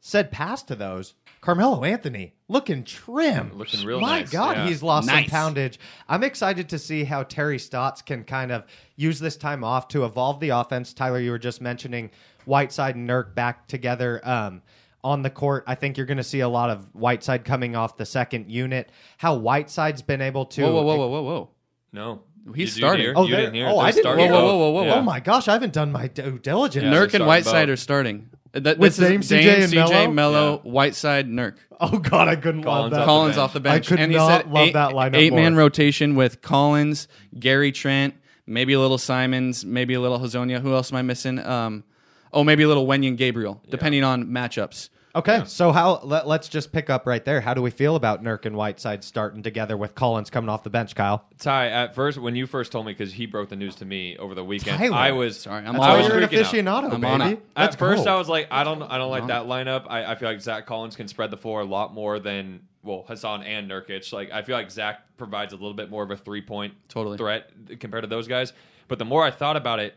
said 0.00 0.30
pass 0.30 0.62
to 0.64 0.74
those, 0.74 1.14
Carmelo 1.40 1.84
Anthony 1.84 2.34
looking 2.48 2.82
trim, 2.84 3.52
Looking 3.56 3.84
real 3.86 3.98
trim. 3.98 4.08
My 4.08 4.20
nice, 4.20 4.30
God, 4.30 4.56
yeah. 4.56 4.66
he's 4.66 4.82
lost 4.82 5.06
Nice. 5.06 5.30
some 5.30 5.30
poundage. 5.30 5.78
I'm 6.08 6.24
excited 6.24 6.68
to 6.70 6.78
see 6.78 7.04
how 7.04 7.22
Terry 7.22 7.58
Stotts 7.58 8.02
can 8.02 8.24
kind 8.24 8.50
of 8.50 8.64
use 8.96 9.18
this 9.20 9.36
time 9.36 9.62
off 9.62 9.88
to 9.88 10.04
evolve 10.04 10.40
the 10.40 10.48
offense. 10.50 10.92
Tyler, 10.92 11.20
you 11.20 11.30
were 11.30 11.38
just 11.38 11.60
mentioning 11.60 12.10
Whiteside 12.44 12.96
and 12.96 13.08
Nurk 13.08 13.34
back 13.34 13.66
together. 13.68 14.20
Um, 14.24 14.62
on 15.04 15.22
the 15.22 15.30
court, 15.30 15.62
I 15.68 15.76
think 15.76 15.96
you're 15.96 16.06
going 16.06 16.16
to 16.18 16.24
see 16.24 16.40
a 16.40 16.48
lot 16.48 16.70
of 16.70 16.92
Whiteside 16.92 17.44
coming 17.44 17.76
off 17.76 17.96
the 17.96 18.04
second 18.06 18.50
unit. 18.50 18.90
How 19.16 19.36
Whiteside's 19.36 20.02
been 20.02 20.20
able 20.20 20.44
to. 20.46 20.62
Whoa, 20.62 20.72
whoa, 20.72 20.82
whoa, 20.82 20.96
whoa, 20.96 21.08
whoa, 21.08 21.22
whoa. 21.22 21.50
No, 21.92 22.22
He's 22.54 22.74
Did 22.74 22.80
starting. 22.80 23.12
Oh, 23.14 23.26
you 23.26 23.36
didn't 23.36 23.54
hear. 23.54 23.68
oh, 23.68 23.78
I 23.78 23.90
didn't 23.92 24.18
hear 24.18 24.30
Whoa, 24.30 24.42
whoa, 24.44 24.56
whoa, 24.56 24.58
whoa, 24.58 24.70
whoa. 24.72 24.84
Yeah. 24.86 24.94
Oh 24.96 25.02
my 25.02 25.20
gosh, 25.20 25.48
I 25.48 25.52
haven't 25.52 25.72
done 25.72 25.92
my 25.92 26.08
due 26.08 26.38
diligence. 26.38 26.84
Yeah, 26.84 26.92
Nurk 26.92 27.14
and 27.14 27.26
Whiteside 27.26 27.66
both. 27.68 27.74
are 27.74 27.76
starting. 27.76 28.30
That, 28.60 28.78
With 28.78 28.96
this 28.96 28.98
is 28.98 29.08
Dame, 29.08 29.20
CJ, 29.40 29.42
Dame, 29.42 29.62
and 29.62 29.72
CJ, 29.72 29.90
Melo? 29.90 30.10
Mello, 30.12 30.58
Whiteside, 30.64 31.28
Nurk. 31.28 31.54
Oh 31.80 31.98
God, 31.98 32.28
I 32.28 32.36
couldn't 32.36 32.62
Collins 32.64 32.64
love 32.64 32.90
that. 32.92 32.96
off 32.98 33.02
the 33.02 33.06
Collins 33.06 33.38
off 33.38 33.52
the 33.52 33.60
bench. 33.60 33.86
I 33.86 33.88
could 33.90 34.00
and 34.00 34.10
he 34.12 34.18
not 34.18 34.42
said 34.42 34.50
love 34.52 34.66
eight, 34.68 34.72
that 34.74 34.92
lineup 34.94 35.16
Eight 35.16 35.32
man 35.32 35.52
more. 35.54 35.62
rotation 35.62 36.14
with 36.16 36.42
Collins, 36.42 37.06
Gary 37.38 37.70
Trent, 37.72 38.14
maybe 38.46 38.72
a 38.72 38.80
little 38.80 38.98
Simons, 38.98 39.64
maybe 39.64 39.94
a 39.94 40.00
little 40.00 40.18
Hezonja. 40.18 40.60
Who 40.60 40.74
else 40.74 40.90
am 40.92 40.96
I 40.98 41.02
missing? 41.02 41.38
Um, 41.38 41.84
oh, 42.32 42.42
maybe 42.44 42.62
a 42.64 42.68
little 42.68 42.86
Wenyen 42.86 43.16
Gabriel, 43.16 43.62
depending 43.70 44.02
on 44.04 44.24
matchups. 44.26 44.88
Okay, 45.18 45.42
so 45.46 45.72
how 45.72 46.00
let, 46.04 46.28
let's 46.28 46.48
just 46.48 46.70
pick 46.72 46.88
up 46.88 47.04
right 47.06 47.24
there. 47.24 47.40
How 47.40 47.52
do 47.52 47.60
we 47.60 47.70
feel 47.70 47.96
about 47.96 48.22
Nurk 48.22 48.46
and 48.46 48.56
Whiteside 48.56 49.02
starting 49.02 49.42
together 49.42 49.76
with 49.76 49.94
Collins 49.96 50.30
coming 50.30 50.48
off 50.48 50.62
the 50.62 50.70
bench, 50.70 50.94
Kyle? 50.94 51.24
Ty, 51.38 51.68
at 51.68 51.94
first, 51.94 52.18
when 52.18 52.36
you 52.36 52.46
first 52.46 52.70
told 52.70 52.86
me, 52.86 52.92
because 52.92 53.12
he 53.12 53.26
broke 53.26 53.48
the 53.48 53.56
news 53.56 53.74
to 53.76 53.84
me 53.84 54.16
over 54.16 54.34
the 54.34 54.44
weekend, 54.44 54.78
Tyler. 54.78 54.94
I 54.94 55.10
was 55.10 55.40
Sorry, 55.40 55.58
I'm 55.66 55.72
That's 55.72 55.84
on 55.84 55.90
why 55.90 55.98
it. 55.98 56.06
you're 56.08 56.18
an 56.18 56.28
freaking 56.28 56.66
out. 56.68 56.84
aficionado, 56.84 56.92
I'm 56.94 57.00
baby. 57.00 57.32
it. 57.32 57.46
Let's 57.56 57.74
At 57.74 57.78
first, 57.78 58.04
go. 58.04 58.14
I 58.14 58.16
was 58.16 58.28
like, 58.28 58.46
I 58.50 58.62
don't, 58.62 58.82
I 58.82 58.96
don't 58.96 59.10
like 59.10 59.26
that 59.26 59.46
lineup. 59.46 59.86
I, 59.88 60.12
I 60.12 60.14
feel 60.14 60.28
like 60.28 60.40
Zach 60.40 60.66
Collins 60.66 60.94
can 60.94 61.08
spread 61.08 61.30
the 61.32 61.36
floor 61.36 61.62
a 61.62 61.64
lot 61.64 61.92
more 61.92 62.20
than 62.20 62.60
well 62.84 63.04
Hassan 63.08 63.42
and 63.42 63.68
Nurkic. 63.68 64.12
Like 64.12 64.30
I 64.30 64.42
feel 64.42 64.56
like 64.56 64.70
Zach 64.70 65.00
provides 65.16 65.52
a 65.52 65.56
little 65.56 65.74
bit 65.74 65.90
more 65.90 66.04
of 66.04 66.10
a 66.12 66.16
three 66.16 66.42
point 66.42 66.74
Totally. 66.88 67.18
threat 67.18 67.50
compared 67.80 68.04
to 68.04 68.08
those 68.08 68.28
guys. 68.28 68.52
But 68.86 69.00
the 69.00 69.04
more 69.04 69.24
I 69.24 69.32
thought 69.32 69.56
about 69.56 69.80
it, 69.80 69.94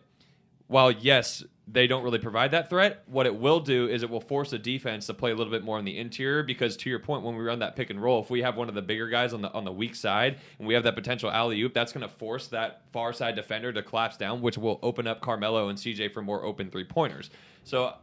while 0.67 0.91
yes, 0.91 1.43
they 1.71 1.87
don't 1.87 2.03
really 2.03 2.19
provide 2.19 2.51
that 2.51 2.69
threat, 2.69 3.03
what 3.05 3.25
it 3.25 3.35
will 3.35 3.59
do 3.59 3.87
is 3.87 4.03
it 4.03 4.09
will 4.09 4.21
force 4.21 4.49
the 4.49 4.59
defense 4.59 5.05
to 5.07 5.13
play 5.13 5.31
a 5.31 5.35
little 5.35 5.51
bit 5.51 5.63
more 5.63 5.79
in 5.79 5.85
the 5.85 5.97
interior. 5.97 6.43
Because 6.43 6.75
to 6.77 6.89
your 6.89 6.99
point, 6.99 7.23
when 7.23 7.35
we 7.35 7.43
run 7.43 7.59
that 7.59 7.75
pick 7.75 7.89
and 7.89 8.01
roll, 8.01 8.21
if 8.21 8.29
we 8.29 8.41
have 8.41 8.57
one 8.57 8.67
of 8.67 8.75
the 8.75 8.81
bigger 8.81 9.07
guys 9.07 9.33
on 9.33 9.41
the 9.41 9.51
on 9.53 9.63
the 9.63 9.71
weak 9.71 9.95
side 9.95 10.37
and 10.59 10.67
we 10.67 10.73
have 10.73 10.83
that 10.83 10.95
potential 10.95 11.31
alley 11.31 11.61
oop, 11.61 11.73
that's 11.73 11.93
going 11.93 12.07
to 12.07 12.13
force 12.13 12.47
that 12.47 12.81
far 12.91 13.13
side 13.13 13.35
defender 13.35 13.71
to 13.71 13.81
collapse 13.81 14.17
down, 14.17 14.41
which 14.41 14.57
will 14.57 14.79
open 14.83 15.07
up 15.07 15.21
Carmelo 15.21 15.69
and 15.69 15.77
CJ 15.77 16.13
for 16.13 16.21
more 16.21 16.43
open 16.43 16.69
three 16.69 16.83
pointers. 16.83 17.29
So 17.63 17.93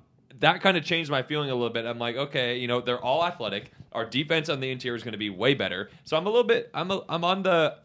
that 0.40 0.60
kind 0.60 0.76
of 0.76 0.84
changed 0.84 1.10
my 1.10 1.22
feeling 1.22 1.50
a 1.50 1.54
little 1.54 1.72
bit. 1.72 1.84
I'm 1.84 1.98
like, 1.98 2.16
okay, 2.16 2.58
you 2.58 2.68
know, 2.68 2.80
they're 2.80 3.00
all 3.00 3.24
athletic. 3.24 3.72
Our 3.92 4.04
defense 4.04 4.48
on 4.48 4.60
the 4.60 4.70
interior 4.70 4.96
is 4.96 5.02
going 5.02 5.12
to 5.12 5.18
be 5.18 5.30
way 5.30 5.54
better. 5.54 5.90
So 6.04 6.16
I'm 6.16 6.26
a 6.26 6.28
little 6.28 6.44
bit, 6.44 6.70
I'm, 6.74 6.90
a, 6.90 7.02
I'm 7.08 7.24
on 7.24 7.42
the, 7.42 7.76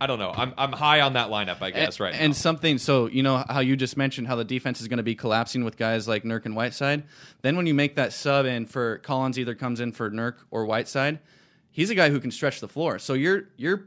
I 0.00 0.06
don't 0.06 0.18
know, 0.18 0.30
I'm, 0.30 0.52
I'm 0.56 0.72
high 0.72 1.00
on 1.00 1.14
that 1.14 1.30
lineup, 1.30 1.62
I 1.62 1.70
guess, 1.70 1.98
right 1.98 2.14
and 2.14 2.30
now. 2.30 2.34
something 2.34 2.78
so 2.78 3.06
you 3.06 3.22
know 3.22 3.42
how 3.48 3.60
you 3.60 3.76
just 3.76 3.96
mentioned 3.96 4.28
how 4.28 4.36
the 4.36 4.44
defense 4.44 4.80
is 4.80 4.88
going 4.88 4.98
to 4.98 5.02
be 5.02 5.14
collapsing 5.14 5.64
with 5.64 5.76
guys 5.76 6.06
like 6.06 6.22
Nurk 6.22 6.44
and 6.44 6.54
Whiteside. 6.54 7.04
Then 7.42 7.56
when 7.56 7.66
you 7.66 7.74
make 7.74 7.96
that 7.96 8.12
sub 8.12 8.46
in 8.46 8.66
for 8.66 8.98
Collins, 8.98 9.38
either 9.38 9.54
comes 9.54 9.80
in 9.80 9.92
for 9.92 10.10
Nurk 10.10 10.36
or 10.50 10.66
Whiteside, 10.66 11.18
he's 11.70 11.90
a 11.90 11.94
guy 11.94 12.10
who 12.10 12.20
can 12.20 12.30
stretch 12.30 12.60
the 12.60 12.68
floor. 12.68 12.98
So 12.98 13.14
you're 13.14 13.48
you're 13.56 13.86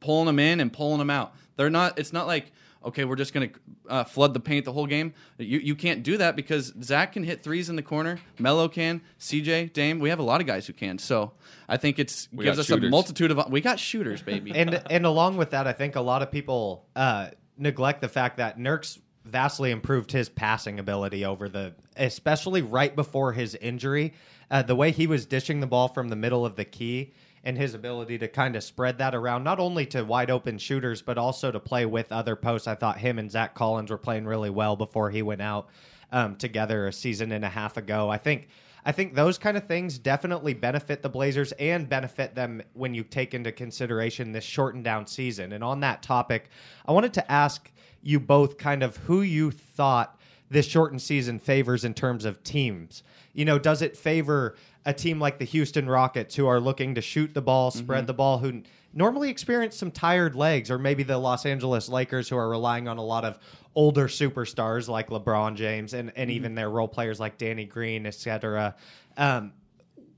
pulling 0.00 0.26
them 0.26 0.38
in 0.38 0.58
and 0.58 0.72
pulling 0.72 0.98
them 0.98 1.10
out. 1.10 1.34
They're 1.56 1.70
not. 1.70 1.98
It's 1.98 2.12
not 2.12 2.26
like 2.26 2.50
okay, 2.84 3.04
we're 3.04 3.16
just 3.16 3.32
going 3.32 3.50
to 3.50 3.60
uh, 3.88 4.04
flood 4.04 4.34
the 4.34 4.40
paint 4.40 4.64
the 4.64 4.72
whole 4.72 4.86
game. 4.86 5.14
You 5.38 5.58
you 5.58 5.74
can't 5.74 6.02
do 6.02 6.16
that 6.18 6.36
because 6.36 6.72
Zach 6.82 7.12
can 7.12 7.24
hit 7.24 7.42
threes 7.42 7.68
in 7.68 7.76
the 7.76 7.82
corner. 7.82 8.18
Melo 8.38 8.68
can. 8.68 9.02
CJ 9.18 9.72
Dame. 9.72 9.98
We 9.98 10.10
have 10.10 10.18
a 10.18 10.24
lot 10.24 10.40
of 10.40 10.46
guys 10.46 10.66
who 10.66 10.72
can. 10.72 10.98
So 10.98 11.32
I 11.68 11.76
think 11.76 11.98
it's 11.98 12.28
We 12.32 12.44
gives 12.44 12.56
got 12.56 12.70
us 12.70 12.70
a 12.70 12.88
multitude 12.88 13.30
of 13.30 13.50
we 13.50 13.60
got 13.60 13.78
shooters, 13.78 14.22
baby. 14.22 14.52
and 14.54 14.82
and 14.90 15.06
along 15.06 15.36
with 15.36 15.50
that, 15.50 15.66
I 15.66 15.72
think 15.72 15.96
a 15.96 16.00
lot 16.00 16.22
of 16.22 16.30
people 16.30 16.86
uh, 16.96 17.28
neglect 17.56 18.00
the 18.00 18.08
fact 18.08 18.38
that 18.38 18.58
Nurk's 18.58 18.98
vastly 19.24 19.70
improved 19.70 20.10
his 20.10 20.28
passing 20.28 20.78
ability 20.78 21.24
over 21.24 21.48
the, 21.48 21.74
especially 21.96 22.62
right 22.62 22.94
before 22.94 23.32
his 23.32 23.54
injury. 23.54 24.14
Uh, 24.50 24.62
the 24.62 24.74
way 24.74 24.90
he 24.90 25.06
was 25.06 25.24
dishing 25.24 25.60
the 25.60 25.66
ball 25.66 25.88
from 25.88 26.08
the 26.08 26.16
middle 26.16 26.44
of 26.44 26.56
the 26.56 26.64
key 26.64 27.12
and 27.44 27.56
his 27.56 27.74
ability 27.74 28.18
to 28.18 28.28
kind 28.28 28.54
of 28.56 28.62
spread 28.62 28.98
that 28.98 29.14
around, 29.14 29.42
not 29.42 29.58
only 29.58 29.84
to 29.86 30.02
wide 30.02 30.30
open 30.30 30.58
shooters, 30.58 31.02
but 31.02 31.18
also 31.18 31.50
to 31.50 31.58
play 31.58 31.86
with 31.86 32.12
other 32.12 32.36
posts. 32.36 32.68
I 32.68 32.74
thought 32.74 32.98
him 32.98 33.18
and 33.18 33.30
Zach 33.30 33.54
Collins 33.54 33.90
were 33.90 33.98
playing 33.98 34.26
really 34.26 34.50
well 34.50 34.76
before 34.76 35.10
he 35.10 35.22
went 35.22 35.42
out 35.42 35.68
um, 36.12 36.36
together 36.36 36.86
a 36.86 36.92
season 36.92 37.32
and 37.32 37.44
a 37.44 37.48
half 37.48 37.76
ago. 37.76 38.08
I 38.10 38.18
think. 38.18 38.48
I 38.84 38.90
think 38.90 39.14
those 39.14 39.38
kind 39.38 39.56
of 39.56 39.68
things 39.68 39.96
definitely 39.96 40.54
benefit 40.54 41.02
the 41.02 41.08
Blazers 41.08 41.52
and 41.52 41.88
benefit 41.88 42.34
them 42.34 42.62
when 42.72 42.94
you 42.94 43.04
take 43.04 43.32
into 43.32 43.52
consideration 43.52 44.32
this 44.32 44.42
shortened 44.42 44.82
down 44.82 45.06
season. 45.06 45.52
And 45.52 45.62
on 45.62 45.78
that 45.80 46.02
topic, 46.02 46.50
I 46.84 46.90
wanted 46.90 47.14
to 47.14 47.30
ask 47.30 47.70
you 48.02 48.18
both 48.18 48.58
kind 48.58 48.82
of 48.82 48.96
who 48.96 49.22
you 49.22 49.52
thought 49.52 50.18
this 50.50 50.66
shortened 50.66 51.00
season 51.00 51.38
favors 51.38 51.84
in 51.84 51.94
terms 51.94 52.24
of 52.24 52.42
teams. 52.42 53.04
You 53.32 53.44
know, 53.44 53.58
does 53.58 53.82
it 53.82 53.96
favor 53.96 54.56
a 54.84 54.92
team 54.92 55.20
like 55.20 55.38
the 55.38 55.44
Houston 55.44 55.88
Rockets 55.88 56.34
who 56.34 56.46
are 56.46 56.60
looking 56.60 56.94
to 56.96 57.00
shoot 57.00 57.34
the 57.34 57.42
ball, 57.42 57.70
spread 57.70 58.06
the 58.06 58.14
ball, 58.14 58.38
who 58.38 58.62
normally 58.92 59.30
experience 59.30 59.76
some 59.76 59.90
tired 59.90 60.34
legs, 60.34 60.70
or 60.70 60.78
maybe 60.78 61.02
the 61.02 61.18
Los 61.18 61.46
Angeles 61.46 61.88
Lakers 61.88 62.28
who 62.28 62.36
are 62.36 62.48
relying 62.48 62.88
on 62.88 62.98
a 62.98 63.04
lot 63.04 63.24
of 63.24 63.38
older 63.74 64.08
superstars 64.08 64.88
like 64.88 65.08
LeBron 65.08 65.54
James 65.54 65.94
and, 65.94 66.12
and 66.16 66.30
even 66.30 66.54
their 66.54 66.68
role 66.68 66.88
players 66.88 67.20
like 67.20 67.38
Danny 67.38 67.64
Green, 67.64 68.06
etc. 68.06 68.74
Um, 69.16 69.52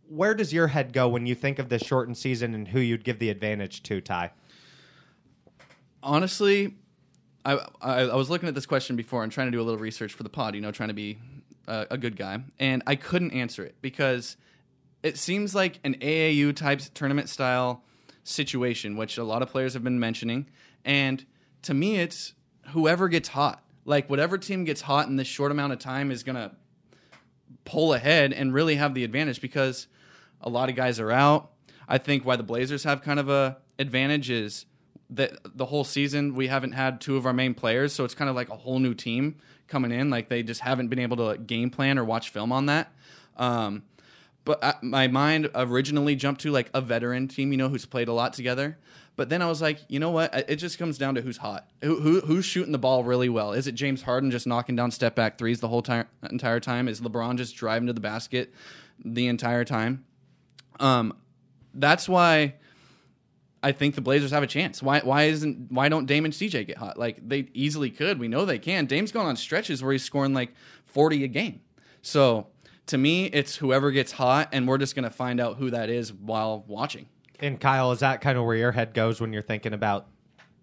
where 0.09 0.35
does 0.35 0.53
your 0.53 0.67
head 0.67 0.93
go 0.93 1.09
when 1.09 1.27
you 1.27 1.35
think 1.35 1.59
of 1.59 1.69
this 1.69 1.83
shortened 1.83 2.17
season 2.17 2.55
and 2.55 2.67
who 2.67 2.81
you'd 2.81 3.05
give 3.05 3.19
the 3.19 3.31
advantage 3.31 3.83
to, 3.85 4.01
Ty? 4.01 4.31
honestly, 6.05 6.75
I, 7.45 7.67
I 7.81 8.03
I 8.03 8.15
was 8.15 8.31
looking 8.31 8.49
at 8.49 8.55
this 8.55 8.67
question 8.67 8.95
before 8.95 9.25
and 9.25 9.33
trying 9.33 9.49
to 9.49 9.51
do 9.51 9.61
a 9.61 9.65
little 9.65 9.81
research 9.81 10.13
for 10.13 10.23
the 10.23 10.29
pod. 10.29 10.55
You 10.55 10.61
know, 10.61 10.71
trying 10.71 10.91
to 10.91 10.95
be 10.95 11.19
a, 11.67 11.87
a 11.93 11.99
good 11.99 12.17
guy, 12.17 12.41
and 12.61 12.83
I 12.87 12.95
couldn't 12.95 13.33
answer 13.33 13.65
it 13.65 13.75
because 13.81 14.37
it 15.05 15.19
seems 15.19 15.55
like 15.55 15.79
an 15.85 15.95
AAU 15.97 16.57
type 16.57 16.81
tournament 16.95 17.29
style 17.29 17.85
situation, 18.25 18.97
which 18.97 19.19
a 19.19 19.23
lot 19.23 19.43
of 19.43 19.51
players 19.51 19.75
have 19.75 19.85
been 19.85 20.01
mentioning. 20.01 20.47
And 20.83 21.25
to 21.63 21.75
me, 21.75 21.97
it's 21.97 22.33
whoever 22.71 23.09
gets 23.09 23.29
hot. 23.29 23.63
Like 23.85 24.09
whatever 24.09 24.39
team 24.39 24.65
gets 24.65 24.81
hot 24.81 25.07
in 25.07 25.17
this 25.17 25.27
short 25.27 25.53
amount 25.53 25.75
of 25.75 25.79
time 25.79 26.11
is 26.11 26.23
gonna 26.23 26.53
pull 27.67 27.93
ahead 27.93 28.33
and 28.33 28.55
really 28.55 28.77
have 28.77 28.95
the 28.95 29.05
advantage 29.05 29.43
because 29.43 29.89
a 30.41 30.49
lot 30.49 30.71
of 30.71 30.75
guys 30.75 30.99
are 30.99 31.13
out. 31.13 31.51
I 31.87 31.99
think 31.99 32.25
why 32.25 32.37
the 32.37 32.43
Blazers 32.43 32.85
have 32.85 33.03
kind 33.03 33.21
of 33.21 33.29
a 33.29 33.59
advantage 33.79 34.31
is 34.31 34.65
that 35.11 35.37
the 35.45 35.67
whole 35.67 35.85
season 35.85 36.35
we 36.35 36.47
haven't 36.47 36.73
had 36.73 37.03
two 37.03 37.19
of 37.19 37.27
our 37.27 37.35
main 37.35 37.53
players, 37.53 37.93
so 37.93 38.05
it's 38.05 38.15
kind 38.15 38.31
of 38.31 38.37
like 38.37 38.49
a 38.49 38.57
whole 38.57 38.79
new 38.79 38.95
team 38.95 39.37
coming 39.69 39.93
in. 39.93 40.09
Like 40.09 40.31
they 40.31 40.43
just 40.43 40.63
haven't 40.63 40.89
been 40.89 40.99
able 40.99 41.19
to 41.19 41.37
game 41.37 41.69
plan 41.69 41.99
or 41.99 42.07
watch 42.07 42.31
film 42.31 42.53
on 42.53 42.67
that. 42.67 42.91
Um, 43.37 43.83
but 44.45 44.63
I, 44.63 44.75
my 44.83 45.09
mind 45.09 45.51
originally 45.55 46.17
jumped 46.17 46.43
to 46.43 46.51
like 46.51 46.71
a 46.75 46.81
veteran 46.81 47.29
team, 47.29 47.53
you 47.53 47.59
know, 47.59 47.69
who's 47.69 47.87
played 47.87 48.09
a 48.09 48.13
lot 48.13 48.33
together. 48.33 48.79
But 49.17 49.29
then 49.29 49.43
I 49.43 49.47
was 49.47 49.63
like, 49.63 49.79
you 49.89 50.01
know 50.01 50.11
what? 50.11 50.35
It 50.49 50.57
just 50.57 50.79
comes 50.79 50.99
down 50.99 51.15
to 51.15 51.21
who's 51.21 51.37
hot, 51.37 51.69
who, 51.83 52.01
who 52.01 52.21
who's 52.21 52.45
shooting 52.45 52.73
the 52.73 52.79
ball 52.79 53.05
really 53.05 53.29
well. 53.29 53.53
Is 53.53 53.67
it 53.67 53.73
James 53.73 54.03
Harden 54.03 54.31
just 54.31 54.47
knocking 54.47 54.75
down 54.75 54.91
step 54.91 55.15
back 55.15 55.39
threes 55.39 55.61
the 55.61 55.69
whole 55.69 55.83
time, 55.83 56.07
entire 56.31 56.59
time? 56.59 56.89
Is 56.89 57.01
LeBron 57.01 57.37
just 57.37 57.55
driving 57.55 57.87
to 57.87 57.93
the 57.93 58.01
basket 58.01 58.53
the 59.05 59.29
entire 59.29 59.65
time? 59.65 60.05
Um, 60.81 61.17
that's 61.73 62.09
why 62.09 62.55
I 63.63 63.71
think 63.71 63.95
the 63.95 64.01
Blazers 64.01 64.33
have 64.33 64.43
a 64.43 64.49
chance. 64.49 64.83
Why 64.83 65.01
why 65.01 65.25
isn't 65.25 65.71
why 65.71 65.89
don't 65.89 66.07
Dame 66.07 66.25
and 66.25 66.35
CJ 66.35 66.67
get 66.67 66.77
hot? 66.77 66.99
Like 66.99 67.27
they 67.27 67.49
easily 67.55 67.91
could. 67.91 68.19
We 68.19 68.27
know 68.27 68.45
they 68.45 68.59
can. 68.59 68.87
Dame's 68.87 69.13
going 69.13 69.29
on 69.29 69.37
stretches 69.37 69.81
where 69.83 69.93
he's 69.93 70.05
scoring 70.05 70.35
like 70.35 70.53
40 70.87 71.23
a 71.23 71.29
game. 71.29 71.61
So 72.03 72.49
to 72.87 72.99
me, 72.99 73.27
it's 73.27 73.57
whoever 73.57 73.91
gets 73.91 74.13
hot, 74.13 74.49
and 74.53 74.69
we're 74.69 74.79
just 74.79 74.95
gonna 74.95 75.11
find 75.11 75.41
out 75.41 75.57
who 75.57 75.71
that 75.71 75.89
is 75.89 76.13
while 76.13 76.65
watching. 76.67 77.07
And 77.41 77.61
Kyle, 77.61 77.93
is 77.93 78.01
that 78.01 78.21
kind 78.21 78.39
of 78.39 78.45
where 78.45 78.57
your 78.57 78.73
head 78.73 78.95
goes 78.95 79.21
when 79.21 79.33
you're 79.33 79.43
thinking 79.43 79.73
about 79.73 80.07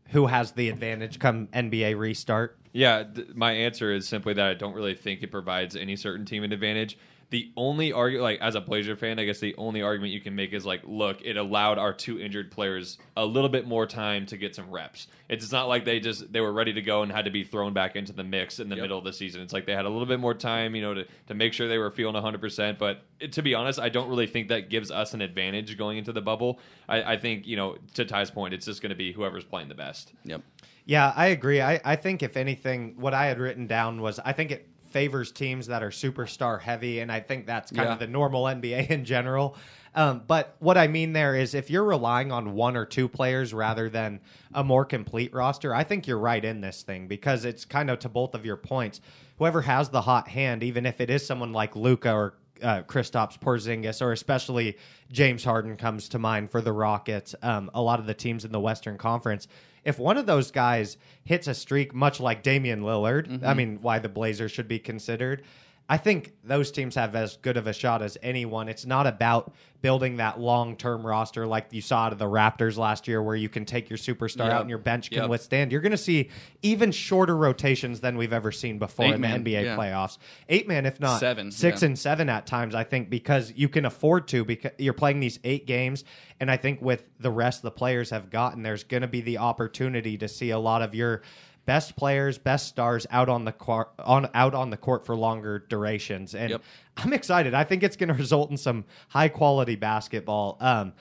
who 0.09 0.27
has 0.27 0.51
the 0.51 0.69
advantage 0.69 1.19
come 1.19 1.47
NBA 1.47 1.97
restart? 1.97 2.57
Yeah, 2.73 3.03
th- 3.03 3.29
my 3.35 3.51
answer 3.51 3.93
is 3.93 4.07
simply 4.07 4.33
that 4.33 4.45
I 4.45 4.53
don't 4.53 4.73
really 4.73 4.95
think 4.95 5.23
it 5.23 5.31
provides 5.31 5.75
any 5.75 5.95
certain 5.95 6.25
team 6.25 6.43
an 6.43 6.51
advantage. 6.53 6.97
The 7.31 7.51
only 7.55 7.93
argument, 7.93 8.23
like 8.23 8.39
as 8.41 8.55
a 8.55 8.61
Blazer 8.61 8.95
fan, 8.95 9.17
I 9.17 9.23
guess 9.23 9.39
the 9.39 9.55
only 9.57 9.81
argument 9.81 10.11
you 10.11 10.19
can 10.19 10.35
make 10.35 10.51
is 10.51 10.65
like, 10.65 10.81
look, 10.83 11.21
it 11.23 11.37
allowed 11.37 11.77
our 11.77 11.93
two 11.93 12.19
injured 12.19 12.51
players 12.51 12.97
a 13.15 13.25
little 13.25 13.49
bit 13.49 13.65
more 13.65 13.85
time 13.85 14.25
to 14.27 14.37
get 14.37 14.53
some 14.53 14.69
reps. 14.69 15.07
It's 15.29 15.49
not 15.49 15.69
like 15.69 15.85
they 15.85 16.01
just 16.01 16.31
they 16.31 16.41
were 16.41 16.51
ready 16.51 16.73
to 16.73 16.81
go 16.81 17.03
and 17.03 17.11
had 17.11 17.25
to 17.25 17.31
be 17.31 17.45
thrown 17.45 17.73
back 17.73 17.95
into 17.95 18.11
the 18.11 18.23
mix 18.23 18.59
in 18.59 18.67
the 18.67 18.75
middle 18.75 18.97
of 18.97 19.05
the 19.05 19.13
season. 19.13 19.41
It's 19.41 19.53
like 19.53 19.65
they 19.65 19.73
had 19.73 19.85
a 19.85 19.89
little 19.89 20.05
bit 20.05 20.19
more 20.19 20.33
time, 20.33 20.75
you 20.75 20.81
know, 20.81 20.93
to, 20.93 21.07
to 21.27 21.33
make 21.33 21.53
sure 21.53 21.69
they 21.69 21.77
were 21.77 21.89
feeling 21.89 22.15
100. 22.15 22.41
percent 22.41 22.77
But 22.77 23.01
it, 23.19 23.31
to 23.31 23.41
be 23.41 23.55
honest, 23.55 23.79
I 23.79 23.87
don't 23.87 24.09
really 24.09 24.27
think 24.27 24.49
that 24.49 24.69
gives 24.69 24.91
us 24.91 25.13
an 25.13 25.21
advantage 25.21 25.77
going 25.77 25.97
into 25.97 26.11
the 26.11 26.21
bubble. 26.21 26.59
I, 26.89 27.13
I 27.13 27.17
think 27.17 27.47
you 27.47 27.55
know, 27.55 27.77
to 27.93 28.03
Ty's 28.03 28.29
point, 28.29 28.53
it's 28.53 28.65
just 28.65 28.81
going 28.81 28.89
to 28.89 28.95
be 28.95 29.13
whoever's 29.13 29.45
playing 29.45 29.69
the 29.69 29.75
best. 29.75 30.11
Yep. 30.25 30.41
Yeah, 30.85 31.13
I 31.15 31.27
agree. 31.27 31.61
I, 31.61 31.79
I 31.85 31.95
think 31.95 32.23
if 32.23 32.35
anything, 32.35 32.95
what 32.97 33.13
I 33.13 33.27
had 33.27 33.39
written 33.39 33.67
down 33.67 34.01
was 34.01 34.19
I 34.19 34.33
think 34.33 34.51
it 34.51 34.67
favors 34.91 35.31
teams 35.31 35.67
that 35.67 35.81
are 35.83 35.89
superstar 35.89 36.59
heavy, 36.61 36.99
and 36.99 37.11
I 37.11 37.19
think 37.19 37.45
that's 37.45 37.71
kind 37.71 37.87
Yeah. 37.87 37.93
of 37.93 37.99
the 37.99 38.07
normal 38.07 38.43
NBA 38.55 38.89
in 38.89 39.05
general. 39.05 39.55
Um, 39.93 40.21
but 40.25 40.55
what 40.59 40.77
I 40.77 40.87
mean 40.87 41.11
there 41.11 41.35
is 41.35 41.53
if 41.53 41.69
you're 41.69 41.83
relying 41.83 42.31
on 42.31 42.53
one 42.53 42.77
or 42.77 42.85
two 42.85 43.09
players 43.09 43.53
rather 43.53 43.89
than 43.89 44.21
a 44.53 44.63
more 44.63 44.85
complete 44.85 45.33
roster, 45.33 45.75
I 45.75 45.83
think 45.83 46.07
you're 46.07 46.17
right 46.19 46.43
in 46.43 46.61
this 46.61 46.81
thing 46.83 47.07
because 47.07 47.43
it's 47.43 47.65
kind 47.65 47.89
of 47.89 47.99
to 47.99 48.09
both 48.09 48.33
of 48.33 48.45
your 48.45 48.55
points. 48.55 49.01
Whoever 49.37 49.61
has 49.61 49.89
the 49.89 50.01
hot 50.01 50.29
hand, 50.29 50.63
even 50.63 50.85
if 50.85 51.01
it 51.01 51.09
is 51.09 51.25
someone 51.25 51.51
like 51.51 51.75
Luka 51.75 52.13
or 52.13 52.35
uh, 52.61 52.83
Kristaps 52.83 53.37
Porzingis, 53.39 54.01
or 54.01 54.11
especially 54.13 54.77
James 55.11 55.43
Harden 55.43 55.75
comes 55.75 56.07
to 56.09 56.19
mind 56.19 56.51
for 56.51 56.61
the 56.61 56.71
Rockets. 56.71 57.35
Um, 57.41 57.69
a 57.73 57.81
lot 57.81 57.99
of 57.99 58.05
the 58.05 58.13
teams 58.13 58.45
in 58.45 58.51
the 58.53 58.59
Western 58.59 58.97
Conference. 58.97 59.47
If 59.83 59.97
one 59.97 60.17
of 60.17 60.25
those 60.25 60.51
guys 60.51 60.97
hits 61.23 61.47
a 61.47 61.53
streak, 61.53 61.93
much 61.93 62.19
like 62.19 62.43
Damian 62.43 62.81
Lillard, 62.81 63.27
I 63.27 63.37
mm-hmm. 63.37 63.57
mean, 63.57 63.79
why 63.81 63.99
the 63.99 64.09
Blazers 64.09 64.51
should 64.51 64.67
be 64.67 64.79
considered. 64.79 65.43
I 65.91 65.97
think 65.97 66.31
those 66.41 66.71
teams 66.71 66.95
have 66.95 67.17
as 67.17 67.35
good 67.35 67.57
of 67.57 67.67
a 67.67 67.73
shot 67.73 68.01
as 68.01 68.17
anyone. 68.23 68.69
It's 68.69 68.85
not 68.85 69.07
about 69.07 69.53
building 69.81 70.17
that 70.17 70.39
long 70.39 70.77
term 70.77 71.05
roster 71.05 71.45
like 71.45 71.67
you 71.71 71.81
saw 71.81 72.03
out 72.05 72.13
of 72.13 72.17
the 72.17 72.29
Raptors 72.29 72.77
last 72.77 73.09
year, 73.09 73.21
where 73.21 73.35
you 73.35 73.49
can 73.49 73.65
take 73.65 73.89
your 73.89 73.97
superstar 73.97 74.45
Yep. 74.45 74.53
out 74.53 74.61
and 74.61 74.69
your 74.69 74.79
bench 74.79 75.09
can 75.09 75.23
Yep. 75.23 75.29
withstand. 75.29 75.71
You're 75.73 75.81
going 75.81 75.91
to 75.91 75.97
see 75.97 76.29
even 76.61 76.93
shorter 76.93 77.35
rotations 77.35 77.99
than 77.99 78.15
we've 78.15 78.31
ever 78.31 78.53
seen 78.53 78.79
before 78.79 79.07
Eight 79.07 79.15
in 79.15 79.21
man, 79.21 79.43
the 79.43 79.53
NBA 79.53 79.63
yeah. 79.65 79.75
playoffs. 79.75 80.17
Eight 80.47 80.65
man, 80.65 80.85
if 80.85 80.97
not 81.01 81.19
Seven, 81.19 81.51
six 81.51 81.81
yeah. 81.81 81.87
and 81.87 81.99
seven 81.99 82.29
at 82.29 82.45
times. 82.45 82.73
I 82.73 82.85
think 82.85 83.09
because 83.09 83.51
you 83.57 83.67
can 83.67 83.83
afford 83.83 84.29
to 84.29 84.45
because 84.45 84.71
you're 84.77 84.93
playing 84.93 85.19
these 85.19 85.39
eight 85.43 85.67
games, 85.67 86.05
and 86.39 86.49
I 86.49 86.55
think 86.55 86.81
with 86.81 87.03
the 87.19 87.31
rest 87.31 87.63
the 87.63 87.71
players 87.71 88.11
have 88.11 88.29
gotten, 88.29 88.63
there's 88.63 88.85
going 88.85 89.01
to 89.01 89.09
be 89.09 89.19
the 89.19 89.39
opportunity 89.39 90.17
to 90.19 90.29
see 90.29 90.51
a 90.51 90.59
lot 90.59 90.81
of 90.83 90.95
your 90.95 91.21
best 91.65 91.95
players, 91.95 92.37
best 92.37 92.67
stars 92.67 93.05
out 93.11 93.29
on 93.29 93.45
the 93.45 93.51
court, 93.51 93.89
on 93.99 94.29
out 94.33 94.53
on 94.53 94.69
the 94.69 94.77
court 94.77 95.05
for 95.05 95.15
longer 95.15 95.59
durations, 95.59 96.35
and 96.35 96.51
Yep. 96.51 96.61
I'm 96.97 97.13
excited. 97.13 97.53
I 97.53 97.63
think 97.63 97.83
it's 97.83 97.95
going 97.95 98.09
to 98.13 98.13
result 98.13 98.51
in 98.51 98.57
some 98.57 98.85
high 99.09 99.29
quality 99.29 99.75
basketball. 99.75 100.57
Um, 100.59 100.93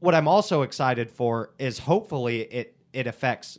what 0.00 0.14
I'm 0.14 0.28
also 0.28 0.62
excited 0.62 1.10
for 1.10 1.50
is 1.58 1.78
hopefully 1.78 2.42
it 2.42 2.76
it 2.92 3.06
affects 3.06 3.58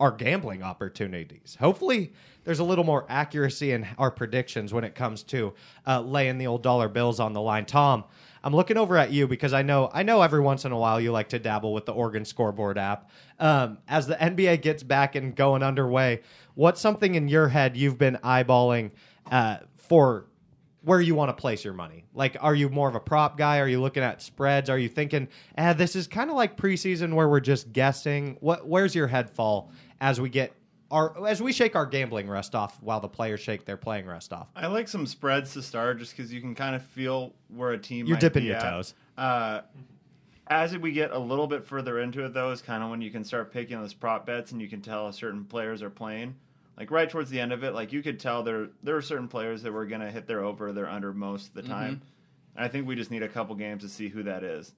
our 0.00 0.12
gambling 0.12 0.62
opportunities. 0.62 1.56
Hopefully, 1.58 2.12
there's 2.44 2.60
a 2.60 2.64
little 2.64 2.84
more 2.84 3.04
accuracy 3.08 3.72
in 3.72 3.86
our 3.98 4.10
predictions 4.10 4.72
when 4.72 4.84
it 4.84 4.94
comes 4.94 5.22
to 5.24 5.54
uh, 5.86 6.00
laying 6.00 6.38
the 6.38 6.46
old 6.46 6.62
dollar 6.62 6.88
bills 6.88 7.18
on 7.20 7.32
the 7.32 7.40
line. 7.40 7.66
Tom, 7.66 8.04
I'm 8.42 8.54
looking 8.54 8.76
over 8.76 8.96
at 8.96 9.12
you 9.12 9.26
because 9.26 9.52
I 9.52 9.62
know 9.62 9.90
I 9.92 10.02
know 10.02 10.22
every 10.22 10.40
once 10.40 10.64
in 10.64 10.72
a 10.72 10.78
while 10.78 11.00
you 11.00 11.12
like 11.12 11.30
to 11.30 11.38
dabble 11.38 11.72
with 11.72 11.86
the 11.86 11.92
Oregon 11.92 12.24
Scoreboard 12.24 12.78
app. 12.78 13.10
Um, 13.38 13.78
as 13.88 14.06
the 14.06 14.14
NBA 14.16 14.62
gets 14.62 14.82
back 14.82 15.14
and 15.14 15.34
going 15.34 15.62
underway, 15.62 16.22
what's 16.54 16.80
something 16.80 17.14
in 17.14 17.28
your 17.28 17.48
head 17.48 17.76
you've 17.76 17.98
been 17.98 18.18
eyeballing 18.22 18.92
uh, 19.30 19.58
for 19.76 20.26
where 20.82 21.00
you 21.00 21.14
want 21.14 21.28
to 21.28 21.38
place 21.38 21.64
your 21.64 21.74
money. 21.74 22.04
Like, 22.14 22.36
are 22.40 22.54
you 22.54 22.68
more 22.68 22.88
of 22.88 22.94
a 22.94 23.00
prop 23.00 23.36
guy? 23.36 23.58
Are 23.58 23.68
you 23.68 23.80
looking 23.80 24.02
at 24.02 24.22
spreads? 24.22 24.70
Are 24.70 24.78
you 24.78 24.88
thinking, 24.88 25.28
ah, 25.56 25.72
this 25.72 25.96
is 25.96 26.06
kind 26.06 26.30
of 26.30 26.36
like 26.36 26.56
preseason 26.56 27.14
where 27.14 27.28
we're 27.28 27.40
just 27.40 27.72
guessing? 27.72 28.36
What, 28.40 28.66
where's 28.66 28.94
your 28.94 29.08
head 29.08 29.28
fall 29.28 29.70
as 30.00 30.20
we 30.20 30.28
get 30.30 30.54
our 30.90 31.26
as 31.26 31.42
we 31.42 31.52
shake 31.52 31.76
our 31.76 31.86
gambling 31.86 32.28
rest 32.28 32.54
off 32.54 32.78
while 32.82 33.00
the 33.00 33.08
players 33.08 33.40
shake 33.40 33.64
their 33.64 33.76
playing 33.76 34.06
rest 34.06 34.32
off? 34.32 34.48
I 34.56 34.66
like 34.66 34.88
some 34.88 35.06
spreads 35.06 35.52
to 35.54 35.62
start 35.62 35.98
just 35.98 36.16
because 36.16 36.32
you 36.32 36.40
can 36.40 36.54
kind 36.54 36.74
of 36.74 36.82
feel 36.82 37.34
where 37.48 37.72
a 37.72 37.78
team 37.78 38.06
You're 38.06 38.16
might 38.16 38.20
dipping 38.20 38.42
be 38.42 38.48
your 38.48 38.56
at. 38.56 38.62
toes. 38.62 38.94
Uh, 39.16 39.62
as 40.46 40.76
we 40.76 40.92
get 40.92 41.10
a 41.10 41.18
little 41.18 41.46
bit 41.46 41.64
further 41.66 42.00
into 42.00 42.24
it, 42.24 42.32
though, 42.32 42.50
is 42.50 42.62
kind 42.62 42.82
of 42.82 42.90
when 42.90 43.02
you 43.02 43.10
can 43.10 43.22
start 43.22 43.52
picking 43.52 43.78
those 43.80 43.92
prop 43.92 44.24
bets 44.24 44.52
and 44.52 44.62
you 44.62 44.68
can 44.68 44.80
tell 44.80 45.12
certain 45.12 45.44
players 45.44 45.82
are 45.82 45.90
playing. 45.90 46.34
Like 46.78 46.90
right 46.90 47.10
towards 47.10 47.28
the 47.28 47.40
end 47.40 47.52
of 47.52 47.64
it, 47.64 47.74
like 47.74 47.92
you 47.92 48.02
could 48.02 48.20
tell 48.20 48.42
there 48.42 48.68
there 48.82 48.96
are 48.96 49.02
certain 49.02 49.28
players 49.28 49.62
that 49.62 49.72
were 49.72 49.84
going 49.84 50.00
to 50.00 50.10
hit 50.10 50.26
their 50.26 50.40
over, 50.40 50.68
or 50.68 50.72
their 50.72 50.88
under 50.88 51.12
most 51.12 51.48
of 51.48 51.54
the 51.54 51.62
time. 51.62 52.00
And 52.54 52.64
I 52.64 52.68
think 52.68 52.86
we 52.86 52.94
just 52.94 53.10
need 53.10 53.22
a 53.22 53.28
couple 53.28 53.54
games 53.56 53.82
to 53.82 53.88
see 53.88 54.08
who 54.08 54.22
that 54.22 54.44
is. 54.44 54.72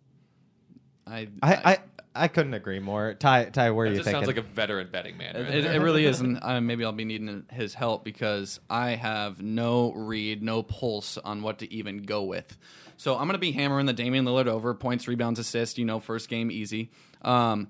I, 1.07 1.29
I 1.43 1.55
I, 1.55 1.79
I 2.15 2.29
couldn't 2.29 2.55
agree 2.55 2.81
more. 2.81 3.15
Ty 3.15 3.47
Ty, 3.47 3.71
where 3.71 3.87
are 3.87 3.89
you 3.89 3.97
just 3.97 4.05
thinking? 4.05 4.25
sounds 4.25 4.27
like 4.27 4.37
a 4.37 4.43
veteran 4.43 4.89
betting 4.91 5.17
man. 5.17 5.37
right 5.37 5.55
It, 5.55 5.65
it 5.65 5.81
really 5.81 6.05
is, 6.05 6.21
and 6.21 6.39
uh, 6.43 6.61
maybe 6.61 6.85
I'll 6.85 6.93
be 6.93 7.05
needing 7.05 7.45
his 7.51 7.75
help 7.75 8.05
because 8.05 8.59
I 8.69 8.91
have 8.91 9.41
no 9.41 9.93
read, 9.93 10.43
no 10.43 10.63
pulse 10.63 11.19
on 11.19 11.43
what 11.43 11.61
to 11.61 11.73
even 11.73 12.03
go 12.03 12.25
with. 12.25 12.57
So 12.97 13.15
I'm 13.15 13.27
going 13.27 13.33
to 13.35 13.39
be 13.39 13.53
hammering 13.53 13.87
the 13.87 13.93
Damian 13.93 14.25
Lillard 14.25 14.47
over 14.47 14.75
points, 14.75 15.07
rebounds, 15.07 15.39
assists. 15.39 15.79
You 15.79 15.85
know, 15.85 16.01
first 16.01 16.29
game 16.29 16.51
easy. 16.51 16.91
Um, 17.23 17.69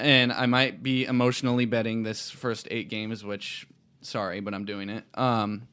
and 0.00 0.32
I 0.32 0.46
might 0.46 0.82
be 0.82 1.04
emotionally 1.04 1.64
betting 1.64 2.02
this 2.02 2.30
first 2.30 2.68
eight 2.70 2.88
games, 2.88 3.24
which 3.24 3.66
sorry, 4.00 4.40
but 4.40 4.52
I'm 4.52 4.64
doing 4.64 4.90
it. 4.90 5.04
Um, 5.14 5.68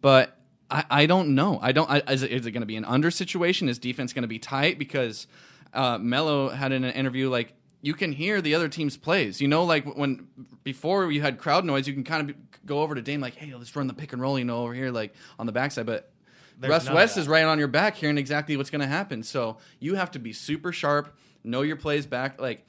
but 0.00 0.36
I, 0.70 0.84
I 0.90 1.06
don't 1.06 1.34
know. 1.34 1.58
I 1.60 1.72
don't. 1.72 1.90
I, 1.90 1.98
is 2.12 2.22
it, 2.22 2.30
is 2.30 2.46
it 2.46 2.52
going 2.52 2.62
to 2.62 2.66
be 2.66 2.76
an 2.76 2.84
under 2.84 3.10
situation? 3.10 3.68
Is 3.68 3.78
defense 3.78 4.12
going 4.12 4.22
to 4.22 4.28
be 4.28 4.38
tight? 4.38 4.78
Because 4.78 5.26
uh, 5.74 5.98
Melo 5.98 6.48
had 6.48 6.72
in 6.72 6.84
an 6.84 6.92
interview 6.92 7.28
like 7.28 7.54
you 7.80 7.94
can 7.94 8.12
hear 8.12 8.40
the 8.40 8.54
other 8.54 8.68
team's 8.68 8.96
plays. 8.96 9.40
You 9.40 9.48
know, 9.48 9.64
like 9.64 9.84
when 9.96 10.26
before 10.64 11.10
you 11.10 11.20
had 11.20 11.38
crowd 11.38 11.64
noise, 11.64 11.86
you 11.86 11.94
can 11.94 12.04
kind 12.04 12.22
of 12.22 12.36
be, 12.36 12.42
go 12.66 12.80
over 12.82 12.94
to 12.94 13.02
Dame 13.02 13.20
like, 13.20 13.36
hey, 13.36 13.54
let's 13.54 13.74
run 13.76 13.86
the 13.86 13.94
pick 13.94 14.12
and 14.12 14.20
roll. 14.20 14.38
You 14.38 14.44
know, 14.44 14.62
over 14.62 14.74
here 14.74 14.90
like 14.90 15.14
on 15.38 15.46
the 15.46 15.52
backside, 15.52 15.86
but. 15.86 16.12
There's 16.60 16.72
Russ 16.72 16.90
West 16.90 17.16
is 17.16 17.28
right 17.28 17.44
on 17.44 17.60
your 17.60 17.68
back, 17.68 17.94
hearing 17.94 18.18
exactly 18.18 18.56
what's 18.56 18.68
going 18.68 18.80
to 18.80 18.88
happen. 18.88 19.22
So 19.22 19.58
you 19.78 19.94
have 19.94 20.10
to 20.10 20.18
be 20.18 20.32
super 20.32 20.72
sharp, 20.72 21.16
know 21.44 21.62
your 21.62 21.76
plays 21.76 22.04
back, 22.04 22.40
like 22.40 22.66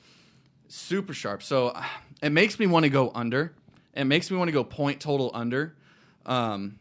super 0.67 1.13
sharp. 1.13 1.41
So 1.41 1.69
uh, 1.69 1.83
it 2.21 2.29
makes 2.29 2.59
me 2.59 2.67
want 2.67 2.83
to 2.83 2.89
go 2.89 3.11
under. 3.15 3.53
It 3.93 4.05
makes 4.05 4.29
me 4.31 4.37
want 4.37 4.47
to 4.47 4.51
go 4.51 4.63
point 4.63 4.99
total 4.99 5.31
under. 5.33 5.75
Um, 6.25 6.79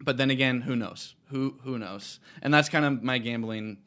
but 0.00 0.16
then 0.16 0.30
again, 0.30 0.62
who 0.62 0.74
knows? 0.74 1.14
Who 1.28 1.56
who 1.62 1.78
knows? 1.78 2.18
And 2.40 2.52
that's 2.52 2.68
kind 2.68 2.84
of 2.84 3.02
my 3.02 3.18
gambling 3.18 3.78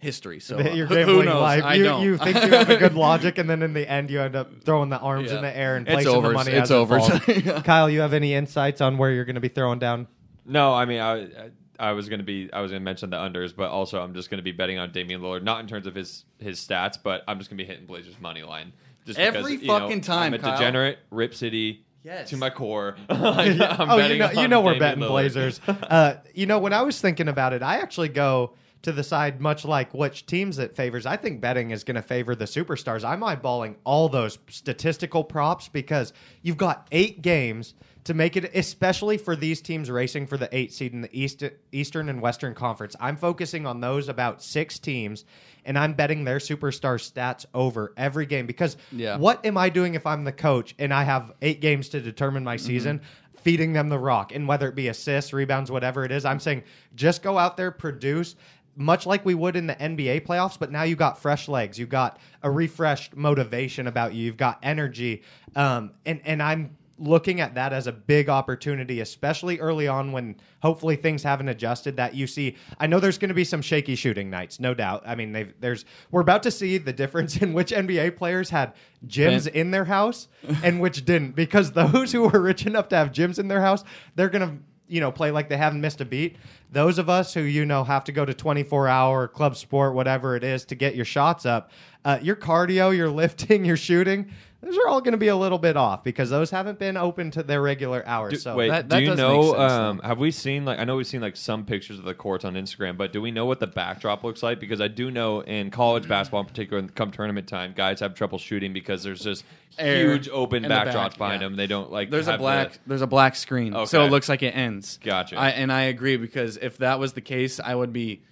history. 0.00 0.40
So 0.40 0.58
uh, 0.58 0.62
Your 0.72 0.86
who, 0.86 0.94
gambling 0.96 1.16
who 1.18 1.24
knows? 1.24 1.40
life. 1.42 1.62
I 1.64 1.74
you, 1.74 1.84
don't. 1.84 2.02
you 2.02 2.16
think 2.18 2.34
you 2.42 2.50
have 2.50 2.68
a 2.70 2.76
good 2.76 2.94
logic, 3.08 3.38
and 3.38 3.48
then 3.48 3.62
in 3.62 3.72
the 3.74 3.88
end, 3.88 4.10
you 4.10 4.20
end 4.20 4.34
up 4.34 4.50
throwing 4.64 4.88
the 4.90 4.98
arms 4.98 5.30
Yeah. 5.30 5.36
in 5.36 5.42
the 5.42 5.56
air 5.56 5.76
and 5.76 5.86
It's 5.86 5.94
placing 5.94 6.12
over. 6.14 6.28
the 6.28 6.34
money 6.34 6.50
It's 6.52 6.62
as 6.62 6.70
it 6.70 6.74
over. 6.74 6.98
falls. 6.98 7.62
Kyle, 7.64 7.88
you 7.88 8.00
have 8.00 8.12
any 8.12 8.34
insights 8.34 8.80
on 8.80 8.98
where 8.98 9.10
you're 9.12 9.24
going 9.24 9.34
to 9.36 9.40
be 9.40 9.48
throwing 9.48 9.78
down? 9.78 10.08
No, 10.44 10.74
I 10.74 10.84
mean, 10.86 11.00
I, 11.00 11.12
I- 11.22 11.50
I 11.78 11.92
was 11.92 12.10
going 12.10 12.18
to 12.18 12.24
be, 12.24 12.52
I 12.52 12.60
was 12.60 12.72
going 12.72 12.82
to 12.82 12.84
mention 12.84 13.08
the 13.08 13.16
unders, 13.16 13.56
but 13.56 13.70
also 13.70 14.02
I'm 14.02 14.12
just 14.12 14.28
going 14.28 14.36
to 14.36 14.42
be 14.42 14.52
betting 14.52 14.76
on 14.78 14.92
Damian 14.92 15.22
Lillard, 15.22 15.42
not 15.42 15.60
in 15.60 15.66
terms 15.66 15.86
of 15.86 15.94
his 15.94 16.26
his 16.38 16.58
stats, 16.60 16.98
but 17.02 17.22
I'm 17.26 17.38
just 17.38 17.48
going 17.48 17.56
to 17.56 17.64
be 17.64 17.66
hitting 17.66 17.86
Blazers 17.86 18.20
money 18.20 18.42
line. 18.42 18.74
Just 19.06 19.18
Every 19.18 19.40
because, 19.56 19.62
you 19.62 19.68
know, 19.68 19.78
fucking 19.78 20.00
time, 20.02 20.34
I'm 20.34 20.34
a 20.34 20.38
Kyle. 20.40 20.58
degenerate, 20.58 20.98
Rip 21.10 21.34
City, 21.34 21.86
Yes. 22.04 22.28
to 22.30 22.36
my 22.36 22.50
core. 22.50 22.96
Like, 23.08 23.58
I'm 23.58 23.88
oh, 23.90 23.96
you 23.96 24.02
betting 24.02 24.18
know, 24.18 24.30
you 24.42 24.48
know 24.48 24.60
we're 24.60 24.74
Damian 24.74 24.78
betting 24.78 25.04
Lillard. 25.04 25.08
Blazers. 25.08 25.60
uh, 25.68 26.16
you 26.34 26.44
know, 26.44 26.58
when 26.58 26.74
I 26.74 26.82
was 26.82 27.00
thinking 27.00 27.28
about 27.28 27.54
it, 27.54 27.62
I 27.62 27.76
actually 27.78 28.08
go 28.10 28.52
to 28.82 28.92
the 28.92 29.02
side 29.02 29.40
much 29.40 29.64
like 29.64 29.92
which 29.92 30.26
teams 30.26 30.58
it 30.58 30.74
favors. 30.74 31.06
I 31.06 31.16
think 31.16 31.40
betting 31.40 31.70
is 31.70 31.84
going 31.84 31.96
to 31.96 32.02
favor 32.02 32.34
the 32.34 32.46
superstars. 32.46 33.04
I'm 33.04 33.20
eyeballing 33.20 33.76
all 33.84 34.08
those 34.08 34.38
statistical 34.48 35.22
props 35.24 35.68
because 35.68 36.12
you've 36.42 36.56
got 36.56 36.88
eight 36.90 37.22
games 37.22 37.74
to 38.04 38.14
make 38.14 38.36
it, 38.36 38.50
especially 38.54 39.18
for 39.18 39.36
these 39.36 39.60
teams 39.60 39.90
racing 39.90 40.26
for 40.26 40.36
the 40.36 40.48
eight 40.56 40.72
seed 40.72 40.94
in 40.94 41.02
the 41.02 41.10
East, 41.18 41.44
Eastern 41.72 42.08
and 42.08 42.20
Western 42.22 42.54
Conference. 42.54 42.96
I'm 42.98 43.16
focusing 43.16 43.66
on 43.66 43.80
those 43.80 44.08
about 44.08 44.42
six 44.42 44.78
teams, 44.78 45.24
and 45.66 45.78
I'm 45.78 45.92
betting 45.92 46.24
their 46.24 46.38
superstar 46.38 46.96
stats 46.96 47.44
over 47.52 47.92
every 47.96 48.24
game 48.24 48.46
because 48.46 48.78
Yeah. 48.90 49.18
what 49.18 49.44
am 49.44 49.58
I 49.58 49.68
doing 49.68 49.94
if 49.94 50.06
I'm 50.06 50.24
the 50.24 50.32
coach 50.32 50.74
and 50.78 50.94
I 50.94 51.04
have 51.04 51.32
eight 51.42 51.60
games 51.60 51.90
to 51.90 52.00
determine 52.00 52.42
my 52.42 52.56
mm-hmm. 52.56 52.66
season? 52.66 53.00
Feeding 53.42 53.72
them 53.72 53.88
the 53.88 53.98
rock, 53.98 54.34
and 54.34 54.46
whether 54.46 54.68
it 54.68 54.74
be 54.74 54.88
assists, 54.88 55.32
rebounds, 55.32 55.70
whatever 55.70 56.04
it 56.04 56.12
is, 56.12 56.26
I'm 56.26 56.40
saying 56.40 56.62
just 56.94 57.22
go 57.22 57.38
out 57.38 57.56
there, 57.56 57.70
produce, 57.70 58.36
much 58.76 59.06
like 59.06 59.24
we 59.24 59.34
would 59.34 59.56
in 59.56 59.66
the 59.66 59.74
NBA 59.74 60.26
playoffs. 60.26 60.58
But 60.58 60.70
now 60.70 60.82
you 60.82 60.96
got 60.96 61.20
fresh 61.20 61.48
legs, 61.48 61.78
you 61.78 61.86
got 61.86 62.18
a 62.42 62.50
refreshed 62.50 63.16
motivation 63.16 63.86
about 63.86 64.14
you, 64.14 64.24
you've 64.24 64.36
got 64.36 64.58
energy, 64.62 65.22
um, 65.56 65.92
and 66.06 66.20
and 66.24 66.42
I'm 66.42 66.76
looking 67.00 67.40
at 67.40 67.54
that 67.54 67.72
as 67.72 67.86
a 67.86 67.92
big 67.92 68.28
opportunity, 68.28 69.00
especially 69.00 69.58
early 69.58 69.88
on 69.88 70.12
when 70.12 70.36
hopefully 70.60 70.96
things 70.96 71.22
haven't 71.22 71.48
adjusted. 71.48 71.96
That 71.96 72.14
you 72.14 72.26
see, 72.26 72.56
I 72.78 72.86
know 72.86 73.00
there's 73.00 73.18
going 73.18 73.30
to 73.30 73.34
be 73.34 73.44
some 73.44 73.62
shaky 73.62 73.94
shooting 73.94 74.30
nights, 74.30 74.60
no 74.60 74.74
doubt. 74.74 75.02
I 75.06 75.14
mean, 75.14 75.32
they've, 75.32 75.52
there's 75.60 75.84
we're 76.10 76.20
about 76.20 76.42
to 76.44 76.50
see 76.50 76.78
the 76.78 76.92
difference 76.92 77.38
in 77.38 77.52
which 77.52 77.72
NBA 77.72 78.16
players 78.16 78.50
had 78.50 78.74
gyms 79.06 79.46
in 79.48 79.70
their 79.70 79.84
house 79.86 80.28
and 80.62 80.80
which 80.80 81.04
didn't, 81.04 81.34
because 81.34 81.72
those 81.72 82.12
who 82.12 82.28
were 82.28 82.40
rich 82.40 82.66
enough 82.66 82.88
to 82.88 82.96
have 82.96 83.10
gyms 83.12 83.38
in 83.38 83.48
their 83.48 83.62
house, 83.62 83.82
they're 84.14 84.28
going 84.28 84.48
to 84.48 84.62
you 84.90 85.00
know 85.00 85.12
play 85.12 85.30
like 85.30 85.48
they 85.48 85.56
haven't 85.56 85.80
missed 85.80 86.00
a 86.00 86.04
beat. 86.04 86.36
Those 86.72 86.98
of 86.98 87.08
us 87.08 87.32
who 87.32 87.40
you 87.42 87.64
know 87.64 87.84
have 87.84 88.04
to 88.04 88.12
go 88.12 88.24
to 88.24 88.34
24 88.34 88.88
hour 88.88 89.28
club 89.28 89.56
sport, 89.56 89.94
whatever 89.94 90.36
it 90.36 90.44
is, 90.44 90.64
to 90.66 90.74
get 90.74 90.94
your 90.94 91.04
shots 91.04 91.46
up, 91.46 91.70
uh, 92.04 92.18
your 92.20 92.36
cardio, 92.36 92.94
your 92.94 93.08
lifting, 93.22 93.64
your 93.64 93.76
shooting. 93.76 94.30
Those 94.62 94.76
are 94.76 94.88
all 94.88 95.00
going 95.00 95.12
to 95.12 95.18
be 95.18 95.28
a 95.28 95.36
little 95.36 95.58
bit 95.58 95.76
off 95.76 96.04
because 96.04 96.28
those 96.28 96.50
haven't 96.50 96.78
been 96.78 96.96
open 96.96 97.30
to 97.30 97.42
their 97.42 97.62
regular 97.62 98.06
hours. 98.06 98.32
Do, 98.34 98.38
so 98.40 98.56
wait, 98.56 98.68
that- 98.68 98.88
do 98.88 98.98
you 98.98 99.14
know? 99.14 99.52
sense, 99.52 99.72
um, 99.72 99.98
have 100.00 100.18
we 100.18 100.30
seen 100.30 100.64
like 100.64 100.78
I 100.78 100.84
know 100.84 100.96
we've 100.96 101.06
seen 101.06 101.22
like 101.22 101.36
some 101.36 101.64
pictures 101.64 101.98
of 101.98 102.04
the 102.04 102.14
courts 102.14 102.44
on 102.44 102.54
Instagram, 102.54 102.96
but 102.96 103.12
do 103.12 103.22
we 103.22 103.30
know 103.30 103.46
what 103.46 103.60
the 103.60 103.66
backdrop 103.66 104.22
looks 104.22 104.42
like? 104.42 104.60
Because 104.60 104.80
I 104.80 104.88
do 104.88 105.10
know 105.10 105.40
in 105.40 105.70
college 105.70 106.06
basketball, 106.06 106.40
in 106.40 106.46
particular, 106.46 106.82
come 106.88 107.10
tournament 107.10 107.48
time, 107.48 107.72
guys 107.74 108.00
have 108.00 108.14
trouble 108.14 108.38
shooting 108.38 108.72
because 108.72 109.02
there's 109.02 109.22
just 109.22 109.44
Air 109.78 110.12
huge 110.12 110.28
open 110.28 110.64
in 110.64 110.70
backdrops 110.70 110.92
back, 110.92 111.18
behind 111.18 111.42
yeah. 111.42 111.48
them. 111.48 111.56
They 111.56 111.66
don't 111.66 111.90
like. 111.90 112.10
There's 112.10 112.28
a 112.28 112.36
black 112.36 112.72
the- 112.72 112.78
there's 112.86 113.02
a 113.02 113.06
black 113.06 113.36
screen, 113.36 113.74
so 113.86 114.04
it 114.04 114.10
looks 114.10 114.28
like 114.28 114.42
it 114.42 114.54
ends. 114.54 114.98
Gotcha. 115.02 115.36
I, 115.38 115.50
and 115.50 115.72
I 115.72 115.82
agree 115.82 116.16
because 116.16 116.56
if 116.58 116.78
that 116.78 116.98
was 116.98 117.14
the 117.14 117.20
case, 117.20 117.60
I 117.60 117.74
would 117.74 117.92
be 117.92 118.22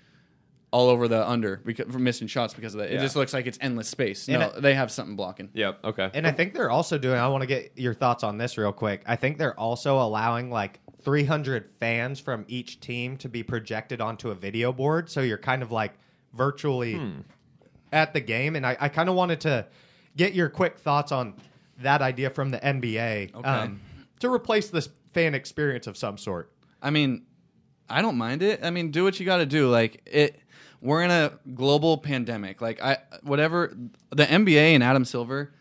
all 0.71 0.89
over 0.91 1.09
the 1.09 1.27
under 1.29 1.63
because 1.65 1.91
for 1.91 1.99
missing 1.99 2.29
shots 2.29 2.53
because 2.53 2.75
of 2.75 2.81
that. 2.81 2.91
It 2.91 2.95
Yeah. 2.97 3.01
just 3.01 3.17
looks 3.17 3.33
like 3.33 3.47
it's 3.47 3.57
endless 3.61 3.89
space. 3.89 4.29
And 4.29 4.41
No, 4.41 4.47
it- 4.49 4.61
they 4.61 4.75
have 4.75 4.91
something 4.91 5.17
blocking. 5.17 5.49
Yep. 5.55 5.79
Okay. 5.85 6.11
And 6.13 6.27
I 6.27 6.31
think 6.31 6.53
they're 6.53 6.71
also 6.71 6.99
doing. 6.99 7.19
I 7.19 7.27
want 7.29 7.41
to 7.43 7.47
get 7.47 7.73
your 7.77 7.95
thoughts 7.95 8.23
on 8.23 8.37
this 8.37 8.59
real 8.59 8.73
quick. 8.73 9.03
I 9.07 9.17
think 9.17 9.39
they're 9.39 9.59
also 9.59 9.99
allowing 9.99 10.51
like 10.51 10.81
300 11.03 11.71
fans 11.81 12.21
from 12.21 12.45
each 12.49 12.81
team 12.81 13.17
to 13.19 13.29
be 13.31 13.43
projected 13.43 14.01
onto 14.03 14.31
a 14.31 14.35
video 14.35 14.71
board, 14.73 15.09
so 15.09 15.23
you're 15.23 15.39
kind 15.39 15.63
of 15.63 15.73
like 15.73 15.93
virtually 16.35 17.01
at 17.93 18.13
the 18.13 18.21
game. 18.21 18.55
And 18.57 18.67
I, 18.67 18.77
I 18.79 18.89
kind 18.89 19.09
of 19.09 19.15
wanted 19.15 19.41
to 19.43 19.67
get 20.17 20.35
your 20.35 20.49
quick 20.51 20.79
thoughts 20.79 21.13
on 21.13 21.35
that 21.81 22.03
idea 22.03 22.29
from 22.29 22.51
the 22.51 22.59
NBA 22.59 23.31
um, 23.45 23.81
to 24.21 24.31
replace 24.33 24.69
this 24.69 24.89
fan 25.15 25.35
experience 25.35 25.87
of 25.87 25.97
some 25.97 26.19
sort. 26.19 26.53
I 26.83 26.91
mean, 26.91 27.23
I 27.89 28.03
don't 28.03 28.19
mind 28.19 28.43
it. 28.43 28.61
I 28.63 28.71
mean, 28.71 28.91
do 28.91 29.05
what 29.05 29.19
you 29.19 29.25
got 29.25 29.39
to 29.39 29.47
do. 29.47 29.71
Like 29.71 30.03
it, 30.05 30.39
we're 30.81 31.03
in 31.03 31.11
a 31.11 31.33
global 31.55 31.99
pandemic. 31.99 32.61
Like 32.61 32.83
I, 32.83 32.99
whatever 33.23 33.77
the 34.11 34.25
NBA 34.25 34.75
and 34.75 34.83
Adam 34.83 35.05
Silver 35.05 35.53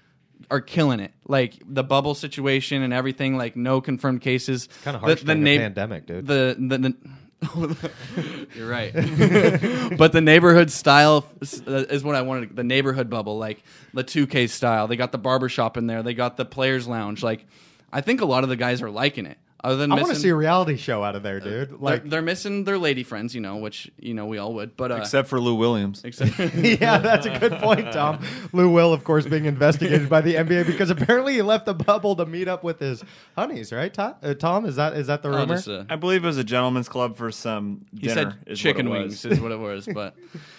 are 0.50 0.62
killing 0.62 1.00
it. 1.00 1.12
Like 1.28 1.62
the 1.66 1.84
bubble 1.84 2.16
situation 2.16 2.82
and 2.84 2.94
everything. 2.94 3.38
Like 3.38 3.56
no 3.56 3.82
confirmed 3.82 4.22
cases. 4.22 4.70
Kind 4.84 4.96
of 4.96 5.02
harsh 5.02 5.20
the, 5.22 5.26
during 5.26 5.42
a 5.42 5.44
neigh- 5.44 5.58
pandemic, 5.60 6.06
dude. 6.06 6.28
The 6.28 6.56
the. 6.58 6.78
the 6.78 6.96
You're 8.56 8.68
right, 8.68 8.92
but 9.98 10.12
the 10.12 10.22
neighborhood 10.22 10.72
style 10.72 11.28
uh, 11.68 11.86
is 11.88 12.04
what 12.04 12.16
I 12.16 12.24
wanted. 12.24 12.56
The 12.56 12.64
neighborhood 12.64 13.12
bubble, 13.12 13.38
like 13.38 13.62
the 13.94 14.04
2K 14.04 14.50
style. 14.50 14.88
They 14.88 14.96
got 14.96 15.12
the 15.12 15.20
barbershop 15.20 15.78
in 15.78 15.86
there. 15.86 16.02
They 16.02 16.16
got 16.16 16.36
the 16.38 16.46
players' 16.46 16.88
lounge. 16.88 17.22
Like, 17.22 17.46
I 17.94 18.02
think 18.02 18.22
a 18.22 18.26
lot 18.26 18.42
of 18.42 18.50
the 18.50 18.56
guys 18.56 18.82
are 18.82 18.90
liking 18.90 19.28
it. 19.28 19.38
Other 19.64 19.76
than 19.78 19.92
I 19.92 19.96
want 19.96 20.06
to 20.06 20.10
missing- 20.10 20.22
see 20.22 20.30
a 20.30 20.36
reality 20.36 20.78
show 20.78 21.04
out 21.04 21.16
of 21.16 21.24
there, 21.24 21.40
dude. 21.40 21.70
they're, 21.72 21.78
Like, 21.80 22.08
they're 22.08 22.22
missing 22.22 22.64
their 22.64 22.78
lady 22.78 23.02
friends, 23.04 23.34
you 23.34 23.42
know, 23.42 23.58
which 23.58 23.90
you 24.00 24.14
know 24.14 24.28
we 24.28 24.38
all 24.38 24.54
would. 24.54 24.78
But 24.78 24.92
uh, 24.92 24.96
Except 24.98 25.28
for 25.28 25.40
Lou 25.40 25.56
Williams. 25.56 26.04
except 26.06 26.38
yeah, 26.56 27.00
that's 27.00 27.26
a 27.26 27.40
good 27.40 27.54
point, 27.54 27.92
Tom. 27.92 28.20
Lou 28.54 28.70
Will, 28.72 28.94
of 28.94 29.04
course, 29.04 29.26
being 29.26 29.46
investigated 29.46 30.10
by 30.10 30.22
the 30.22 30.36
NBA 30.36 30.68
because 30.68 30.92
apparently 30.92 31.34
he 31.34 31.42
left 31.42 31.66
the 31.66 31.74
bubble 31.74 32.16
to 32.18 32.26
meet 32.28 32.48
up 32.48 32.64
with 32.64 32.80
his 32.80 33.04
honeys, 33.36 33.74
right? 33.74 33.92
Tom, 33.94 34.14
uh, 34.22 34.36
Tom 34.36 34.66
is 34.66 34.76
that 34.76 34.94
is 34.94 35.08
that 35.08 35.24
the 35.24 35.30
I'll 35.30 35.40
rumor? 35.40 35.56
just, 35.56 35.68
uh, 35.68 35.86
I 35.90 35.96
believe 35.96 36.24
it 36.24 36.28
was 36.28 36.38
a 36.38 36.44
gentleman's 36.44 36.88
club 36.88 37.18
for 37.18 37.32
some 37.32 37.86
he 37.94 38.08
dinner. 38.08 38.14
said 38.14 38.28
is 38.46 38.50
what 38.50 38.58
chicken 38.58 38.88
it 38.88 38.92
was. 38.92 39.00
wings 39.00 39.26
is 39.26 39.40
what 39.42 39.52
it 39.52 39.60
was, 39.60 39.88
but 39.92 40.16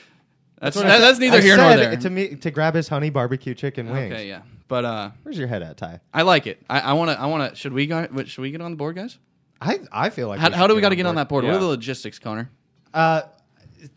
that's 0.60 0.76
what 0.76 0.86
that, 0.86 0.98
that's 0.98 1.18
neither 1.18 1.38
I 1.38 1.40
here 1.40 1.56
nor 1.56 1.70
said 1.72 1.78
there. 1.80 1.96
To 1.96 2.10
me, 2.10 2.34
to 2.36 2.50
grab 2.50 2.74
his 2.74 2.88
honey 2.88 3.10
barbecue 3.10 3.54
chicken 3.54 3.90
wings. 3.90 4.12
okay, 4.12 4.28
yeah, 4.28 4.42
but 4.68 4.84
uh, 4.84 5.10
Where's 5.22 5.38
your 5.38 5.48
head 5.48 5.62
at, 5.62 5.76
Ty? 5.76 6.00
I 6.12 6.22
like 6.22 6.46
it. 6.46 6.62
I 6.68 6.92
want 6.94 7.10
to. 7.10 7.20
I 7.20 7.26
want 7.26 7.50
to. 7.50 7.56
Should 7.56 7.72
we 7.72 7.86
go? 7.86 8.06
what- 8.10 8.28
Should 8.28 8.42
we 8.42 8.50
get 8.50 8.60
on 8.60 8.70
the 8.72 8.76
board, 8.76 8.96
guys? 8.96 9.18
I 9.60 9.80
I 9.90 10.10
feel 10.10 10.28
like 10.28 10.38
How, 10.40 10.50
how 10.52 10.66
do 10.66 10.74
we 10.74 10.80
got 10.80 10.90
to 10.90 10.96
get 10.96 11.02
get 11.02 11.08
on 11.08 11.16
that 11.16 11.28
board? 11.28 11.44
What 11.44 11.54
are 11.54 11.58
the 11.58 11.66
logistics, 11.66 12.18
Connor? 12.18 12.50
Uh, 12.94 13.22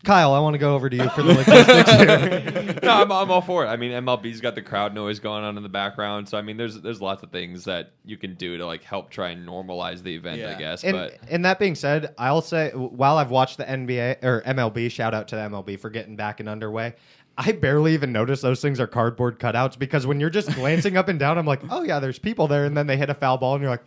Kyle, 0.04 0.32
I 0.32 0.38
want 0.40 0.54
to 0.54 0.58
go 0.58 0.74
over 0.74 0.88
to 0.88 0.96
you 0.96 1.08
for 1.10 1.22
the 1.22 1.34
logistics. 1.34 2.82
no, 2.82 2.90
I'm, 2.90 3.12
I'm 3.12 3.30
all 3.30 3.40
for 3.40 3.64
it. 3.64 3.68
I 3.68 3.76
mean, 3.76 3.92
MLB's 3.92 4.40
got 4.40 4.54
the 4.54 4.62
crowd 4.62 4.94
noise 4.94 5.18
going 5.20 5.44
on 5.44 5.56
in 5.56 5.62
the 5.62 5.68
background, 5.68 6.28
so 6.28 6.38
I 6.38 6.42
mean, 6.42 6.56
there's 6.56 6.80
there's 6.80 7.00
lots 7.00 7.22
of 7.22 7.30
things 7.30 7.64
that 7.64 7.92
you 8.04 8.16
can 8.16 8.34
do 8.34 8.58
to 8.58 8.66
like 8.66 8.82
help 8.82 9.10
try 9.10 9.30
and 9.30 9.46
normalize 9.46 10.02
the 10.02 10.14
event. 10.14 10.42
I 10.42 10.58
guess, 10.58 10.84
and, 10.84 10.92
but 10.92 11.18
and 11.28 11.44
that 11.44 11.58
being 11.58 11.74
said, 11.74 12.14
I'll 12.18 12.42
say 12.42 12.70
while 12.70 13.18
I've 13.18 13.30
watched 13.30 13.58
the 13.58 13.64
NBA 13.64 14.22
or 14.22 14.42
MLB, 14.42 14.90
shout 14.90 15.14
out 15.14 15.28
to 15.28 15.36
the 15.36 15.42
MLB 15.42 15.78
for 15.78 15.90
getting 15.90 16.16
back 16.16 16.40
and 16.40 16.48
underway. 16.48 16.94
I 17.38 17.52
barely 17.52 17.94
even 17.94 18.12
notice 18.12 18.42
those 18.42 18.60
things 18.60 18.78
are 18.78 18.86
cardboard 18.86 19.38
cutouts 19.38 19.78
because 19.78 20.06
when 20.06 20.20
you're 20.20 20.30
just 20.30 20.54
glancing 20.54 20.96
up 20.96 21.08
and 21.08 21.18
down, 21.18 21.38
I'm 21.38 21.46
like, 21.46 21.62
oh 21.70 21.82
yeah, 21.82 21.98
there's 21.98 22.18
people 22.18 22.46
there, 22.46 22.66
and 22.66 22.76
then 22.76 22.86
they 22.86 22.96
hit 22.96 23.10
a 23.10 23.14
foul 23.14 23.38
ball, 23.38 23.54
and 23.54 23.62
you're 23.62 23.70
like. 23.70 23.84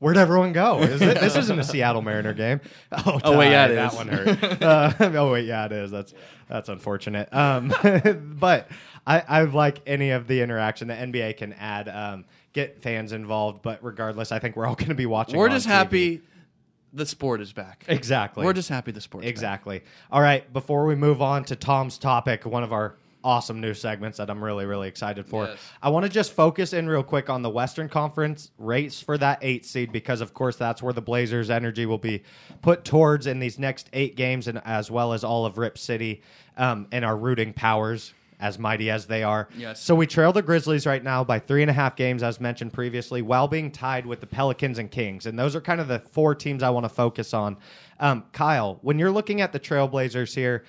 Where'd 0.00 0.16
everyone 0.16 0.52
go? 0.52 0.78
Is 0.82 1.02
it, 1.02 1.18
this 1.20 1.34
isn't 1.36 1.58
a 1.58 1.64
Seattle 1.64 2.02
Mariner 2.02 2.32
game. 2.32 2.60
Oh, 2.92 3.20
Oh, 3.24 3.38
wait, 3.38 3.50
yeah, 3.50 3.66
it 3.66 3.74
that 3.74 3.92
is. 3.92 3.96
one 3.96 4.08
hurt. 4.08 4.62
Uh, 4.62 4.92
oh 5.00 5.32
wait, 5.32 5.46
yeah, 5.46 5.66
it 5.66 5.72
is. 5.72 5.90
That's 5.90 6.14
that's 6.48 6.68
unfortunate. 6.68 7.28
Um, 7.34 7.72
but 8.38 8.68
I, 9.06 9.20
I 9.26 9.42
like 9.42 9.80
any 9.86 10.10
of 10.10 10.26
the 10.28 10.40
interaction 10.42 10.88
the 10.88 10.94
NBA 10.94 11.36
can 11.38 11.52
add, 11.54 11.88
um, 11.88 12.24
get 12.52 12.80
fans 12.82 13.12
involved. 13.12 13.62
But 13.62 13.82
regardless, 13.82 14.30
I 14.32 14.38
think 14.38 14.54
we're 14.56 14.66
all 14.66 14.74
going 14.76 14.88
to 14.88 14.94
be 14.94 15.06
watching. 15.06 15.38
We're 15.38 15.48
just 15.48 15.66
TV. 15.66 15.70
happy 15.70 16.22
the 16.92 17.04
sport 17.04 17.40
is 17.40 17.52
back. 17.52 17.84
Exactly. 17.88 18.44
We're 18.44 18.52
just 18.54 18.68
happy 18.68 18.92
the 18.92 19.00
sport's 19.00 19.24
back. 19.24 19.30
Exactly. 19.30 19.82
All 20.10 20.22
right. 20.22 20.50
Before 20.52 20.86
we 20.86 20.94
move 20.94 21.20
on 21.20 21.44
to 21.44 21.56
Tom's 21.56 21.98
topic, 21.98 22.46
one 22.46 22.62
of 22.62 22.72
our 22.72 22.94
awesome 23.28 23.60
new 23.60 23.74
segments 23.74 24.16
that 24.16 24.30
I'm 24.30 24.42
really, 24.42 24.64
really 24.64 24.88
excited 24.88 25.26
for, 25.26 25.44
Yes. 25.44 25.58
I 25.82 25.90
want 25.90 26.06
to 26.06 26.08
just 26.10 26.32
focus 26.32 26.72
in 26.72 26.88
real 26.88 27.02
quick 27.02 27.28
on 27.28 27.42
the 27.42 27.50
Western 27.50 27.86
Conference 27.86 28.50
race 28.56 29.02
for 29.02 29.18
that 29.18 29.38
eight 29.42 29.66
seed 29.66 29.92
because, 29.92 30.22
of 30.22 30.32
course, 30.32 30.56
that's 30.56 30.82
where 30.82 30.94
the 30.94 31.02
Blazers' 31.02 31.50
energy 31.50 31.84
will 31.84 31.98
be 31.98 32.22
put 32.62 32.86
towards 32.86 33.26
in 33.26 33.38
these 33.38 33.58
next 33.58 33.90
eight 33.92 34.16
games, 34.16 34.48
and 34.48 34.62
as 34.64 34.90
well 34.90 35.12
as 35.12 35.24
all 35.24 35.44
of 35.44 35.58
Rip 35.58 35.76
City 35.76 36.22
um, 36.56 36.86
and 36.90 37.04
our 37.04 37.16
rooting 37.16 37.52
powers. 37.52 38.14
As 38.40 38.56
mighty 38.56 38.88
as 38.88 39.04
they 39.06 39.24
are. 39.24 39.48
Yes. 39.56 39.80
So 39.82 39.96
we 39.96 40.06
trail 40.06 40.32
the 40.32 40.42
Grizzlies 40.42 40.86
right 40.86 41.02
now 41.02 41.24
by 41.24 41.40
three 41.40 41.60
and 41.62 41.68
a 41.68 41.74
half 41.74 41.96
games, 41.96 42.22
as 42.22 42.40
mentioned 42.40 42.72
previously, 42.72 43.20
while 43.20 43.48
being 43.48 43.68
tied 43.72 44.06
with 44.06 44.20
the 44.20 44.28
Pelicans 44.28 44.78
and 44.78 44.88
Kings. 44.88 45.26
And 45.26 45.36
those 45.36 45.56
are 45.56 45.60
kind 45.60 45.80
of 45.80 45.88
the 45.88 45.98
four 45.98 46.36
teams 46.36 46.62
I 46.62 46.70
want 46.70 46.84
to 46.84 46.88
focus 46.88 47.34
on. 47.34 47.56
Um, 47.98 48.22
Kyle, 48.30 48.78
when 48.82 48.96
you're 48.96 49.10
looking 49.10 49.40
at 49.40 49.52
the 49.52 49.58
Trailblazers 49.58 50.36
here, 50.36 50.62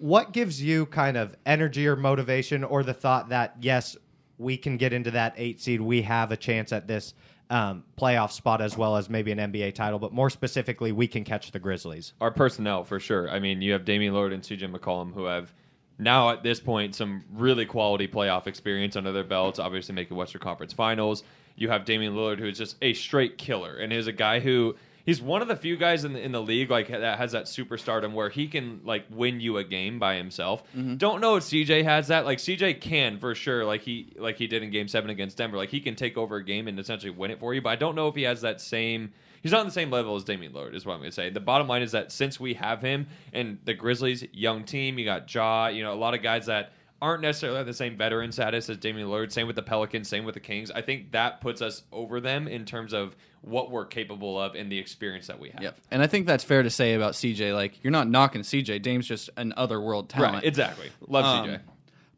what 0.00 0.32
gives 0.32 0.62
you 0.62 0.86
kind 0.86 1.16
of 1.16 1.36
energy 1.44 1.86
or 1.86 1.94
motivation 1.94 2.64
or 2.64 2.82
the 2.82 2.94
thought 2.94 3.28
that, 3.28 3.56
yes, 3.60 3.96
we 4.38 4.56
can 4.56 4.78
get 4.78 4.94
into 4.94 5.10
that 5.10 5.34
eight 5.36 5.60
seed, 5.60 5.80
we 5.80 6.00
have 6.02 6.32
a 6.32 6.36
chance 6.36 6.72
at 6.72 6.88
this 6.88 7.12
um, 7.50 7.84
playoff 7.98 8.32
spot 8.32 8.62
as 8.62 8.78
well 8.78 8.96
as 8.96 9.10
maybe 9.10 9.30
an 9.30 9.38
NBA 9.38 9.74
title, 9.74 9.98
but 9.98 10.12
more 10.12 10.30
specifically, 10.30 10.90
we 10.90 11.06
can 11.06 11.22
catch 11.22 11.50
the 11.50 11.58
Grizzlies? 11.58 12.14
our 12.20 12.30
personnel 12.30 12.82
for 12.82 12.98
sure. 12.98 13.28
I 13.28 13.40
mean, 13.40 13.60
you 13.60 13.72
have 13.72 13.84
Damian 13.84 14.14
Lillard 14.14 14.32
and 14.32 14.42
CJ 14.42 14.74
McCollum 14.74 15.12
who 15.12 15.24
have 15.24 15.52
now 15.98 16.30
at 16.30 16.42
this 16.42 16.60
point 16.60 16.94
some 16.94 17.22
really 17.34 17.66
quality 17.66 18.08
playoff 18.08 18.46
experience 18.46 18.96
under 18.96 19.12
their 19.12 19.24
belts. 19.24 19.58
Obviously, 19.58 19.94
making 19.94 20.16
Western 20.16 20.40
Conference 20.40 20.72
Finals. 20.72 21.24
You 21.56 21.68
have 21.68 21.84
Damian 21.84 22.14
Lillard 22.14 22.38
who 22.38 22.46
is 22.46 22.56
just 22.56 22.76
a 22.80 22.94
straight 22.94 23.36
killer 23.36 23.76
and 23.76 23.92
is 23.92 24.06
a 24.06 24.12
guy 24.12 24.40
who. 24.40 24.76
He's 25.04 25.20
one 25.20 25.42
of 25.42 25.48
the 25.48 25.56
few 25.56 25.76
guys 25.76 26.04
in 26.04 26.12
the, 26.12 26.20
in 26.20 26.32
the 26.32 26.42
league 26.42 26.70
like 26.70 26.88
that 26.88 27.18
has 27.18 27.32
that 27.32 27.44
superstardom 27.44 28.12
where 28.12 28.28
he 28.28 28.46
can 28.48 28.80
like 28.84 29.04
win 29.10 29.40
you 29.40 29.56
a 29.58 29.64
game 29.64 29.98
by 29.98 30.16
himself. 30.16 30.62
Mm-hmm. 30.76 30.96
Don't 30.96 31.20
know 31.20 31.36
if 31.36 31.44
CJ 31.44 31.84
has 31.84 32.08
that. 32.08 32.24
Like 32.24 32.38
CJ 32.38 32.80
can 32.80 33.18
for 33.18 33.34
sure, 33.34 33.64
like 33.64 33.82
he 33.82 34.12
like 34.16 34.36
he 34.36 34.46
did 34.46 34.62
in 34.62 34.70
Game 34.70 34.88
Seven 34.88 35.10
against 35.10 35.36
Denver. 35.36 35.56
Like 35.56 35.70
he 35.70 35.80
can 35.80 35.94
take 35.94 36.16
over 36.16 36.36
a 36.36 36.44
game 36.44 36.68
and 36.68 36.78
essentially 36.78 37.10
win 37.10 37.30
it 37.30 37.40
for 37.40 37.54
you. 37.54 37.62
But 37.62 37.70
I 37.70 37.76
don't 37.76 37.94
know 37.94 38.08
if 38.08 38.14
he 38.14 38.22
has 38.22 38.40
that 38.42 38.60
same 38.60 39.12
he's 39.42 39.52
not 39.52 39.60
on 39.60 39.66
the 39.66 39.72
same 39.72 39.90
level 39.90 40.16
as 40.16 40.24
Damian 40.24 40.52
Lillard, 40.52 40.74
is 40.74 40.86
what 40.86 40.94
I'm 40.94 41.00
going 41.00 41.10
to 41.10 41.14
say. 41.14 41.30
The 41.30 41.40
bottom 41.40 41.68
line 41.68 41.82
is 41.82 41.92
that 41.92 42.12
since 42.12 42.38
we 42.38 42.54
have 42.54 42.80
him 42.80 43.06
and 43.32 43.58
the 43.64 43.74
Grizzlies, 43.74 44.24
young 44.32 44.64
team, 44.64 44.98
you 44.98 45.04
got 45.04 45.32
Ja, 45.32 45.68
you 45.68 45.82
know, 45.82 45.92
a 45.92 45.94
lot 45.94 46.14
of 46.14 46.22
guys 46.22 46.46
that 46.46 46.72
aren't 47.02 47.22
necessarily 47.22 47.58
at 47.58 47.66
the 47.66 47.72
same 47.72 47.96
veteran 47.96 48.30
status 48.30 48.68
as 48.68 48.76
Damian 48.76 49.08
Lillard. 49.08 49.32
Same 49.32 49.46
with 49.46 49.56
the 49.56 49.62
Pelicans, 49.62 50.08
same 50.08 50.24
with 50.24 50.34
the 50.34 50.40
Kings. 50.40 50.70
I 50.70 50.82
think 50.82 51.12
that 51.12 51.40
puts 51.40 51.62
us 51.62 51.82
over 51.92 52.20
them 52.20 52.46
in 52.46 52.64
terms 52.64 52.92
of 52.92 53.16
what 53.42 53.70
we're 53.70 53.86
capable 53.86 54.38
of 54.40 54.54
and 54.54 54.70
the 54.70 54.78
experience 54.78 55.26
that 55.28 55.38
we 55.40 55.50
have. 55.50 55.62
Yep. 55.62 55.78
And 55.90 56.02
I 56.02 56.06
think 56.06 56.26
that's 56.26 56.44
fair 56.44 56.62
to 56.62 56.70
say 56.70 56.94
about 56.94 57.14
CJ. 57.14 57.54
Like, 57.54 57.82
you're 57.82 57.90
not 57.90 58.08
knocking 58.08 58.42
CJ. 58.42 58.82
Dame's 58.82 59.06
just 59.06 59.30
an 59.36 59.54
otherworld 59.56 60.08
talent. 60.10 60.34
Right, 60.34 60.44
exactly. 60.44 60.90
Love 61.08 61.24
Um, 61.24 61.48
CJ. 61.48 61.60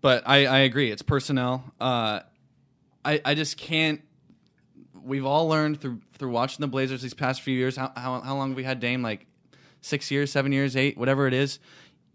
But 0.00 0.24
I, 0.26 0.46
I 0.46 0.58
agree. 0.60 0.90
It's 0.90 1.02
personnel. 1.02 1.62
Uh, 1.80 2.20
I, 3.04 3.20
I 3.24 3.34
just 3.34 3.56
can't. 3.56 4.00
We've 5.04 5.26
all 5.26 5.48
learned 5.48 5.80
through 5.80 6.00
through 6.14 6.30
watching 6.30 6.60
the 6.60 6.68
Blazers 6.68 7.02
these 7.02 7.14
past 7.14 7.40
few 7.42 7.56
years. 7.56 7.76
How, 7.76 7.92
how, 7.96 8.20
how 8.20 8.36
long 8.36 8.50
have 8.50 8.56
we 8.56 8.64
had 8.64 8.78
Dame? 8.80 9.02
Like 9.02 9.26
six 9.80 10.10
years, 10.10 10.30
seven 10.30 10.52
years, 10.52 10.76
eight, 10.76 10.96
whatever 10.96 11.26
it 11.26 11.34
is. 11.34 11.58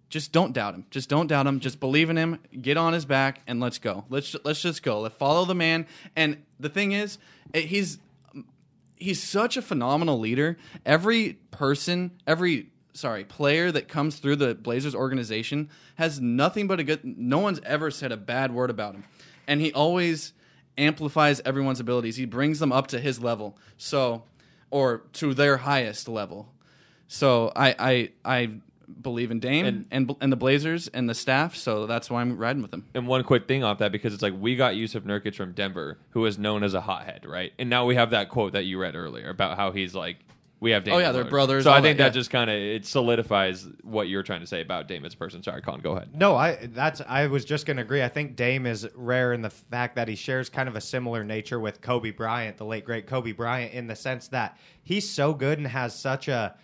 Just 0.10 0.32
don't 0.32 0.54
doubt 0.54 0.74
him. 0.74 0.86
Just 0.90 1.10
don't 1.10 1.28
doubt 1.28 1.48
him. 1.48 1.60
Just 1.60 1.82
believe 1.82 2.10
in 2.10 2.16
him. 2.18 2.40
Get 2.62 2.78
on 2.78 2.94
his 2.94 3.04
back 3.06 3.42
and 3.46 3.60
let's 3.60 3.78
go. 3.78 4.06
Let's 4.10 4.36
let's 4.46 4.62
just 4.62 4.84
go. 4.84 5.02
Let's 5.02 5.16
follow 5.16 5.44
the 5.44 5.56
man. 5.56 5.86
And 6.16 6.44
the 6.60 6.70
thing 6.70 6.94
is, 6.94 7.18
eh, 7.54 7.62
he's 7.62 8.00
he's 8.98 9.22
such 9.22 9.58
a 9.58 9.62
phenomenal 9.62 10.20
leader. 10.20 10.58
Every 10.86 11.34
person, 11.52 12.12
every 12.26 12.70
sorry, 12.94 13.24
player 13.24 13.72
that 13.72 13.88
comes 13.88 14.18
through 14.18 14.38
the 14.38 14.56
Blazers 14.56 14.96
organization 14.96 15.70
has 15.96 16.20
nothing 16.20 16.68
but 16.68 16.80
a 16.80 16.84
good 16.84 17.04
no 17.04 17.40
one's 17.40 17.60
ever 17.64 17.92
said 17.92 18.12
a 18.12 18.18
bad 18.18 18.52
word 18.52 18.70
about 18.70 18.96
him. 18.96 19.04
And 19.48 19.62
he 19.62 19.72
always 19.72 20.34
amplifies 20.78 21.42
everyone's 21.46 21.80
abilities. 21.80 22.16
He 22.16 22.26
brings 22.26 22.60
them 22.60 22.72
up 22.72 22.88
to 22.88 23.00
his 23.00 23.22
level. 23.22 23.58
So 23.78 24.24
or 24.70 25.04
to 25.14 25.34
their 25.34 25.58
highest 25.58 26.08
level. 26.08 26.54
So 27.08 27.52
I 27.56 27.76
I 27.80 28.10
I 28.26 28.52
believe 29.02 29.32
in 29.32 29.40
Dame 29.40 29.66
and, 29.66 29.86
And- 29.92 30.10
and 30.10 30.16
and 30.22 30.32
the 30.32 30.38
Blazers 30.38 30.88
and 30.88 31.10
the 31.10 31.14
staff, 31.16 31.56
so 31.56 31.86
that's 31.88 32.10
why 32.10 32.22
I'm 32.22 32.38
riding 32.38 32.62
with 32.62 32.72
them. 32.72 32.86
And 32.94 33.08
one 33.08 33.24
quick 33.24 33.48
thing 33.48 33.64
off 33.64 33.80
that 33.80 33.92
because 33.92 34.14
it's 34.14 34.24
like 34.24 34.34
we 34.40 34.56
got 34.56 34.74
Jusuf 34.74 35.02
Nurkic 35.02 35.36
from 35.36 35.52
Denver, 35.54 35.98
who 36.12 36.26
is 36.26 36.38
known 36.38 36.64
as 36.64 36.74
a 36.74 36.82
hothead, 36.82 37.26
right? 37.26 37.52
And 37.60 37.70
now 37.70 37.86
we 37.86 37.96
have 37.96 38.12
that 38.12 38.30
quote 38.30 38.54
that 38.54 38.64
you 38.64 38.80
read 38.80 38.96
earlier 38.96 39.30
about 39.30 39.58
how 39.58 39.72
he's 39.72 39.94
like, 39.94 40.18
we 40.60 40.72
have 40.72 40.84
Dame. 40.84 40.96
Oh, 40.96 40.98
yeah, 40.98 41.12
they're 41.12 41.24
brothers, 41.26 41.66
So 41.66 41.72
I 41.72 41.82
think 41.82 42.00
that, 42.00 42.06
that, 42.06 42.14
just 42.14 42.32
kind 42.32 42.50
of 42.50 42.56
it 42.56 42.84
solidifies 42.86 43.68
what 43.84 44.08
you're 44.08 44.24
trying 44.24 44.40
to 44.40 44.48
say 44.48 44.62
about 44.62 44.88
Dame 44.88 45.06
as 45.06 45.14
a 45.14 45.18
person. 45.18 45.44
Sorry, 45.44 45.62
Colin, 45.62 45.82
go 45.82 45.92
ahead. 45.92 46.16
No, 46.16 46.36
I 46.36 46.68
that's 46.74 47.00
I 47.02 47.28
was 47.28 47.46
just 47.46 47.66
going 47.68 47.78
to 47.78 47.84
agree. 47.84 48.02
I 48.02 48.10
think 48.10 48.36
Dame 48.36 48.66
is 48.66 48.88
rare 48.96 49.34
in 49.34 49.42
the 49.44 49.52
fact 49.52 49.96
that 49.98 50.08
he 50.08 50.16
shares 50.16 50.50
kind 50.50 50.68
of 50.68 50.76
a 50.76 50.82
similar 50.82 51.24
nature 51.24 51.60
with 51.60 51.82
Kobe 51.82 52.10
Bryant, 52.12 52.58
the 52.58 52.66
late 52.66 52.86
great 52.86 53.06
Kobe 53.06 53.34
Bryant, 53.34 53.74
in 53.74 53.86
the 53.86 53.96
sense 53.96 54.30
that 54.30 54.58
he's 54.82 55.08
so 55.08 55.34
good 55.34 55.60
and 55.60 55.68
has 55.68 55.94
such 55.98 56.28
a 56.28 56.56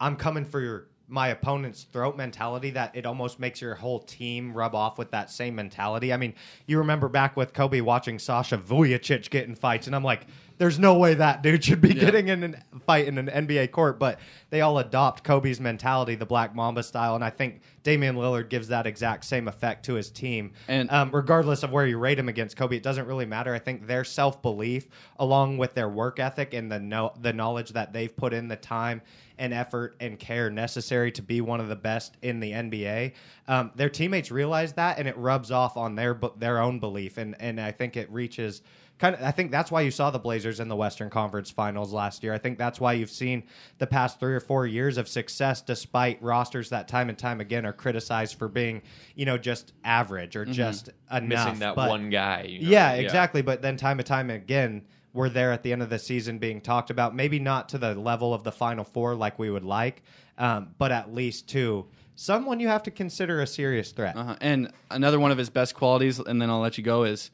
I'm 0.00 0.16
coming 0.16 0.44
for 0.46 0.60
your 0.60 0.86
my 1.12 1.28
opponent's 1.28 1.82
throat 1.92 2.16
mentality 2.16 2.70
that 2.70 2.96
it 2.96 3.04
almost 3.04 3.38
makes 3.38 3.60
your 3.60 3.74
whole 3.74 3.98
team 4.00 4.54
rub 4.54 4.74
off 4.74 4.96
with 4.96 5.10
that 5.10 5.30
same 5.30 5.54
mentality. 5.54 6.10
I 6.10 6.16
mean, 6.16 6.32
you 6.66 6.78
remember 6.78 7.06
back 7.10 7.36
with 7.36 7.52
Kobe 7.52 7.82
watching 7.82 8.18
Sasha 8.18 8.56
Vujacic 8.56 9.28
get 9.28 9.46
in 9.46 9.54
fights, 9.54 9.86
and 9.86 9.94
I'm 9.94 10.02
like, 10.02 10.26
there's 10.56 10.78
no 10.78 10.96
way 10.96 11.14
that 11.14 11.42
dude 11.42 11.64
should 11.64 11.80
be 11.82 11.92
getting 11.92 12.28
in 12.28 12.44
a 12.74 12.78
fight 12.86 13.08
in 13.08 13.18
an 13.18 13.26
NBA 13.26 13.72
court. 13.72 13.98
But 13.98 14.20
they 14.48 14.62
all 14.62 14.78
adopt 14.78 15.22
Kobe's 15.22 15.60
mentality, 15.60 16.14
the 16.14 16.24
Black 16.24 16.54
Mamba 16.54 16.82
style, 16.82 17.14
and 17.14 17.22
I 17.24 17.30
think 17.30 17.60
Damian 17.82 18.16
Lillard 18.16 18.48
gives 18.48 18.68
that 18.68 18.86
exact 18.86 19.24
same 19.24 19.48
effect 19.48 19.84
to 19.86 19.94
his 19.94 20.10
team. 20.10 20.52
And- 20.68 20.90
um, 20.90 21.10
regardless 21.12 21.62
of 21.62 21.72
where 21.72 21.86
you 21.86 21.98
rate 21.98 22.18
him 22.18 22.28
against 22.28 22.56
Kobe, 22.56 22.76
it 22.76 22.82
doesn't 22.82 23.06
really 23.06 23.26
matter. 23.26 23.54
I 23.54 23.58
think 23.58 23.86
their 23.86 24.04
self 24.04 24.40
belief, 24.40 24.86
along 25.18 25.58
with 25.58 25.74
their 25.74 25.88
work 25.90 26.18
ethic 26.18 26.54
and 26.54 26.72
the 26.72 26.80
no- 26.80 27.12
the 27.20 27.34
knowledge 27.34 27.70
that 27.70 27.92
they've 27.92 28.14
put 28.16 28.32
in, 28.32 28.48
the 28.48 28.56
time 28.56 29.02
and 29.42 29.52
effort 29.52 29.96
and 29.98 30.20
care 30.20 30.50
necessary 30.50 31.10
to 31.10 31.20
be 31.20 31.40
one 31.40 31.58
of 31.60 31.66
the 31.66 31.74
best 31.74 32.16
in 32.22 32.38
the 32.38 32.52
NBA, 32.52 33.12
um, 33.48 33.72
their 33.74 33.90
teammates 33.90 34.30
realize 34.30 34.72
that, 34.74 34.98
and 35.00 35.08
it 35.08 35.16
rubs 35.18 35.50
off 35.50 35.76
on 35.76 35.96
their 35.96 36.18
their 36.38 36.60
own 36.60 36.78
belief, 36.78 37.18
and 37.18 37.34
and 37.40 37.60
I 37.60 37.72
think 37.72 37.96
it 37.96 38.08
reaches. 38.10 38.62
Kind 38.98 39.16
of, 39.16 39.22
I 39.22 39.32
think 39.32 39.50
that's 39.50 39.72
why 39.72 39.80
you 39.80 39.90
saw 39.90 40.10
the 40.10 40.18
Blazers 40.20 40.60
in 40.60 40.68
the 40.68 40.76
Western 40.76 41.10
Conference 41.10 41.50
Finals 41.50 41.92
last 41.92 42.22
year. 42.22 42.32
I 42.32 42.38
think 42.38 42.56
that's 42.56 42.78
why 42.78 42.92
you've 42.92 43.10
seen 43.10 43.42
the 43.78 43.86
past 43.86 44.20
three 44.20 44.32
or 44.34 44.38
four 44.38 44.64
years 44.64 44.96
of 44.96 45.08
success, 45.08 45.60
despite 45.60 46.22
rosters 46.22 46.68
that 46.70 46.86
time 46.86 47.08
and 47.08 47.18
time 47.18 47.40
again 47.40 47.66
are 47.66 47.72
criticized 47.72 48.38
for 48.38 48.46
being, 48.46 48.80
you 49.16 49.24
know, 49.26 49.36
just 49.36 49.72
average 49.82 50.36
or 50.36 50.44
just 50.44 50.90
enough. 51.10 51.22
Missing 51.28 51.58
that 51.60 51.74
But- 51.74 51.88
one 51.88 52.10
guy. 52.10 52.42
you 52.42 52.62
know? 52.62 52.68
yeah, 52.68 52.92
exactly. 52.92 53.42
But 53.42 53.60
then 53.60 53.76
time 53.76 53.98
and 53.98 54.06
time 54.06 54.30
again, 54.30 54.82
we're 55.12 55.28
there 55.28 55.52
at 55.52 55.62
the 55.62 55.72
end 55.72 55.82
of 55.82 55.90
the 55.90 55.98
season 55.98 56.38
being 56.38 56.60
talked 56.60 56.90
about. 56.90 57.14
Maybe 57.14 57.38
not 57.38 57.68
to 57.70 57.78
the 57.78 57.94
level 57.94 58.32
of 58.32 58.44
the 58.44 58.52
Final 58.52 58.84
Four 58.84 59.14
like 59.14 59.38
we 59.38 59.50
would 59.50 59.64
like, 59.64 60.02
um, 60.38 60.74
but 60.78 60.92
at 60.92 61.12
least 61.14 61.48
to 61.50 61.86
someone 62.14 62.60
you 62.60 62.68
have 62.68 62.82
to 62.84 62.90
consider 62.90 63.40
a 63.40 63.46
serious 63.46 63.92
threat. 63.92 64.16
Uh-huh. 64.16 64.36
And 64.40 64.72
another 64.90 65.20
one 65.20 65.30
of 65.30 65.38
his 65.38 65.50
best 65.50 65.74
qualities, 65.74 66.18
and 66.18 66.40
then 66.40 66.50
I'll 66.50 66.60
let 66.60 66.78
you 66.78 66.84
go, 66.84 67.04
is 67.04 67.30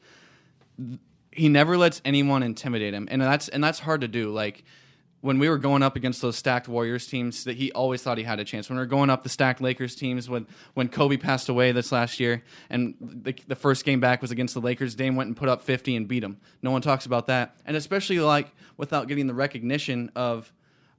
he 1.31 1.49
never 1.49 1.77
lets 1.77 2.01
anyone 2.03 2.43
intimidate 2.43 2.93
him, 2.93 3.07
and 3.11 3.21
that's 3.21 3.47
and 3.47 3.63
that's 3.63 3.79
hard 3.79 4.01
to 4.01 4.07
do. 4.07 4.31
Like 4.31 4.63
when 5.21 5.37
we 5.39 5.49
were 5.49 5.57
going 5.57 5.83
up 5.83 5.95
against 5.95 6.21
those 6.21 6.37
stacked 6.37 6.67
Warriors 6.67 7.05
teams, 7.07 7.43
that 7.43 7.57
he 7.57 7.71
always 7.73 8.01
thought 8.01 8.17
he 8.17 8.23
had 8.23 8.39
a 8.39 8.45
chance. 8.45 8.69
When 8.69 8.77
we 8.77 8.81
were 8.81 8.87
going 8.87 9.09
up 9.09 9.23
the 9.23 9.29
stacked 9.29 9.59
Lakers 9.61 9.95
teams, 9.95 10.29
when 10.29 10.47
when 10.75 10.87
Kobe 10.87 11.17
passed 11.17 11.49
away 11.49 11.71
this 11.71 11.91
last 11.91 12.19
year, 12.19 12.43
and 12.69 12.95
the, 13.01 13.35
the 13.47 13.55
first 13.55 13.83
game 13.85 13.99
back 13.99 14.21
was 14.21 14.31
against 14.31 14.53
the 14.53 14.61
Lakers, 14.61 14.95
Dame 14.95 15.15
went 15.15 15.27
and 15.27 15.35
put 15.35 15.49
up 15.49 15.61
fifty 15.61 15.95
and 15.95 16.07
beat 16.07 16.21
them. 16.21 16.37
No 16.61 16.71
one 16.71 16.81
talks 16.81 17.05
about 17.05 17.27
that, 17.27 17.55
and 17.65 17.75
especially 17.75 18.19
like 18.19 18.47
without 18.77 19.07
getting 19.07 19.27
the 19.27 19.33
recognition 19.33 20.09
of 20.15 20.51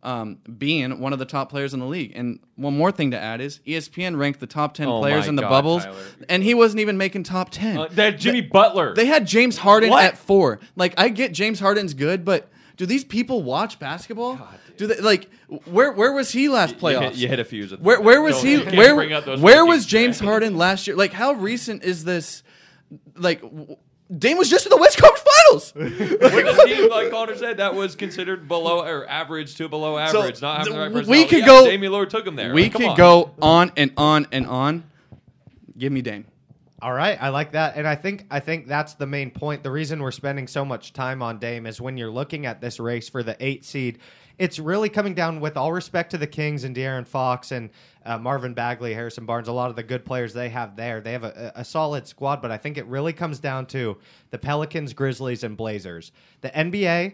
um, 0.03 0.39
being 0.59 0.99
one 1.01 1.12
of 1.12 1.18
the 1.18 1.27
top 1.27 1.51
players 1.51 1.75
in 1.75 1.81
the 1.81 1.87
league. 1.87 2.12
And 2.14 2.41
one 2.57 2.77
more 2.77 2.91
thing 2.91 3.11
to 3.11 3.18
add 3.18 3.41
is 3.43 3.61
ESPN 3.66 4.18
ranked 4.18 4.41
the 4.41 4.47
top 4.47 4.73
10 4.73 4.89
Oh 4.89 5.01
players 5.01 5.29
in 5.29 5.35
the 5.37 5.43
God, 5.43 5.51
bubbles, 5.51 5.85
Tyler. 5.85 5.97
and 6.29 6.43
he 6.43 6.55
wasn't 6.55 6.81
even 6.81 6.97
making 6.97 7.25
top 7.25 7.51
10. 7.51 7.77
Uh, 7.77 7.89
that 7.93 8.18
Jimmy 8.18 8.41
Butler. 8.41 8.95
they 8.95 9.05
had 9.05 9.27
James 9.27 9.59
Harden 9.59 9.91
What? 9.91 10.03
at 10.05 10.16
four. 10.16 10.59
Like, 10.75 10.95
I 10.99 11.11
get 11.11 11.33
James 11.33 11.61
Harden's 11.61 11.93
good, 11.93 12.25
but 12.25 12.49
do 12.81 12.87
these 12.87 13.05
people 13.05 13.43
watch 13.43 13.78
basketball? 13.78 14.41
do 14.78 14.87
they 14.87 14.99
like 15.01 15.28
where 15.66 15.93
where 15.93 16.12
was 16.14 16.31
he 16.33 16.49
last 16.49 16.76
you 16.76 16.81
playoffs? 16.81 17.03
hit, 17.11 17.14
you 17.16 17.28
hit 17.28 17.39
a 17.39 17.45
fuse. 17.45 17.76
Where 17.76 18.01
where 18.01 18.22
was 18.22 18.37
Don't- 18.43 18.47
he? 18.70 18.76
Where 18.78 18.95
bring 18.95 19.12
up 19.12 19.26
those 19.26 19.39
where 19.39 19.66
was 19.66 19.85
James 19.85 20.18
man. 20.22 20.28
Harden 20.28 20.57
last 20.57 20.87
year? 20.87 20.97
Like, 20.97 21.12
how 21.12 21.33
recent 21.35 21.85
is 21.85 22.05
this? 22.05 22.43
Like, 23.16 23.43
w- 23.43 23.76
Dame 24.18 24.39
was 24.39 24.49
just 24.49 24.64
in 24.64 24.70
the 24.70 24.78
West 24.78 24.97
Coast 24.99 25.22
Finals. 25.28 25.72
With 25.74 26.11
a 26.59 26.64
team, 26.66 26.89
like 26.91 27.11
Connor 27.11 27.37
said, 27.37 27.59
that 27.59 27.74
was 27.74 27.95
considered 27.95 28.49
below 28.49 28.83
or 28.83 29.07
average 29.07 29.57
to 29.57 29.68
below 29.68 29.99
average, 29.99 30.41
not 30.41 30.57
having 30.59 30.72
the 30.72 30.81
right 30.81 30.91
person. 30.93 31.11
we 31.11 31.26
could 31.26 31.41
yeah, 31.41 31.47
go- 31.47 31.66
Damian 31.66 31.93
Lillard 31.93 32.09
took 32.09 32.26
him 32.26 32.35
there. 32.35 32.55
we 32.55 32.62
Like, 32.64 32.72
could 32.72 32.87
on. 32.87 32.97
go 32.97 33.35
on 33.43 33.72
and 33.76 33.93
on 33.99 34.26
and 34.33 34.47
on. 34.47 34.85
Give 35.76 35.93
me 35.93 36.01
Dame. 36.01 36.24
All 36.83 36.95
right, 36.95 37.18
I 37.20 37.28
like 37.28 37.53
that, 37.53 37.76
and 37.76 37.87
I 37.87 37.95
think 37.95 38.24
I 38.31 38.41
think 38.41 38.66
that's 38.66 38.95
the 38.95 39.07
main 39.07 39.31
point. 39.31 39.62
The 39.62 39.70
reason 39.70 40.03
we're 40.03 40.11
spending 40.11 40.47
so 40.47 40.64
much 40.64 40.95
time 40.95 41.20
on 41.20 41.39
Dame 41.39 41.66
is 41.66 41.78
when 41.78 41.99
you're 41.99 42.11
looking 42.11 42.47
at 42.47 42.62
this 42.62 42.81
race 42.81 43.07
for 43.07 43.22
the 43.22 43.37
eight 43.39 43.66
seed, 43.66 43.99
it's 44.39 44.59
really 44.59 44.89
coming 44.89 45.12
down. 45.12 45.41
With 45.41 45.59
all 45.59 45.72
respect 45.72 46.11
to 46.12 46.18
the 46.18 46.26
Kings 46.26 46.64
and 46.64 46.74
De'Aaron 46.74 47.07
Fox 47.07 47.53
and 47.53 47.68
uh, 48.07 48.16
Marvin 48.16 48.55
Bagley, 48.55 48.95
Harrison 48.95 49.26
Barnes, 49.26 49.49
a 49.49 49.53
lot 49.53 49.68
of 49.68 49.76
the 49.76 49.83
good 49.83 50.07
players 50.07 50.33
they 50.33 50.49
have 50.49 50.74
there, 50.74 51.03
they 51.03 51.12
have 51.12 51.24
a, 51.24 51.53
a 51.57 51.64
solid 51.66 52.07
squad. 52.07 52.41
But 52.41 52.51
I 52.51 52.57
think 52.57 52.78
it 52.78 52.87
really 52.87 53.12
comes 53.12 53.41
down 53.41 53.66
to 53.66 53.99
the 54.31 54.39
Pelicans, 54.39 54.95
Grizzlies, 54.95 55.45
and 55.45 55.59
Blazers. 55.59 56.12
The 56.41 56.49
NBA 56.49 57.12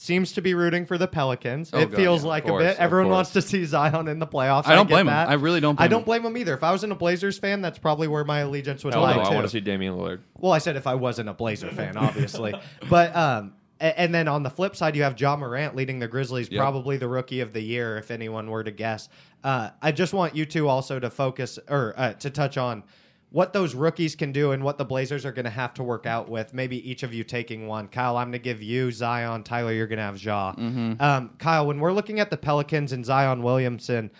seems 0.00 0.32
to 0.32 0.40
be 0.40 0.54
rooting 0.54 0.86
for 0.86 0.96
the 0.96 1.06
Pelicans. 1.06 1.70
Oh, 1.74 1.78
it 1.78 1.90
God, 1.90 1.96
feels 1.96 2.22
yeah, 2.22 2.28
like 2.28 2.46
course, 2.46 2.62
a 2.62 2.68
bit. 2.68 2.78
Everyone 2.78 3.10
wants 3.10 3.32
to 3.32 3.42
see 3.42 3.66
Zion 3.66 4.08
in 4.08 4.18
the 4.18 4.26
playoffs. 4.26 4.66
I 4.66 4.74
don't 4.74 4.86
get 4.86 4.94
blame 4.94 5.06
that. 5.06 5.28
I 5.28 5.34
really 5.34 5.60
don't 5.60 5.78
I 5.78 5.88
don't 5.88 6.06
blame 6.06 6.24
him 6.24 6.38
either. 6.38 6.54
If 6.54 6.64
I 6.64 6.72
was 6.72 6.84
in 6.84 6.90
a 6.90 6.94
Blazers 6.94 7.38
fan, 7.38 7.60
that's 7.60 7.78
probably 7.78 8.08
where 8.08 8.24
my 8.24 8.38
allegiance 8.38 8.82
would 8.82 8.94
lie 8.94 9.14
no, 9.14 9.20
I 9.20 9.34
want 9.34 9.44
to 9.44 9.50
see 9.50 9.60
Damian 9.60 9.94
Lillard. 9.94 10.20
Well, 10.38 10.52
I 10.52 10.58
said 10.58 10.76
if 10.76 10.86
I 10.86 10.94
wasn't 10.94 11.28
a 11.28 11.34
Blazer 11.34 11.68
fan, 11.68 11.98
obviously. 11.98 12.54
but 12.88 13.14
um, 13.14 13.52
and 13.78 14.14
then 14.14 14.26
on 14.26 14.42
the 14.42 14.50
flip 14.50 14.74
side, 14.74 14.96
you 14.96 15.02
have 15.02 15.20
Ja 15.20 15.36
Morant 15.36 15.76
leading 15.76 15.98
the 15.98 16.08
Grizzlies, 16.08 16.50
Yep. 16.50 16.58
probably 16.58 16.96
the 16.96 17.08
rookie 17.08 17.40
of 17.40 17.52
the 17.52 17.60
year, 17.60 17.98
if 17.98 18.10
anyone 18.10 18.50
were 18.50 18.64
to 18.64 18.70
guess. 18.70 19.10
Uh, 19.44 19.70
I 19.82 19.92
just 19.92 20.14
want 20.14 20.34
you 20.34 20.46
two 20.46 20.66
also 20.68 20.98
to 20.98 21.10
focus 21.10 21.58
or 21.68 21.94
uh, 21.98 22.12
to 22.14 22.30
touch 22.30 22.56
on 22.56 22.84
what 23.30 23.52
those 23.52 23.74
rookies 23.74 24.16
can 24.16 24.32
do 24.32 24.52
and 24.52 24.62
what 24.62 24.76
the 24.76 24.84
Blazers 24.84 25.24
are 25.24 25.32
going 25.32 25.44
to 25.44 25.50
have 25.50 25.72
to 25.74 25.82
work 25.82 26.04
out 26.04 26.28
with. 26.28 26.52
Maybe 26.52 26.88
each 26.90 27.02
of 27.02 27.14
you 27.14 27.22
taking 27.22 27.66
one. 27.68 27.86
Kyle, 27.88 28.16
I'm 28.16 28.26
going 28.26 28.32
to 28.32 28.38
give 28.40 28.62
you 28.62 28.90
Zion. 28.90 29.44
Tyler, 29.44 29.72
you're 29.72 29.86
going 29.86 29.98
to 29.98 30.04
have 30.04 30.22
Ja. 30.22 30.52
Um, 30.58 31.30
Kyle, 31.38 31.66
when 31.66 31.78
we're 31.78 31.92
looking 31.92 32.18
at 32.18 32.30
the 32.30 32.36
Pelicans 32.36 32.92
and 32.92 33.04
Zion 33.04 33.42
Williamson. 33.42 34.10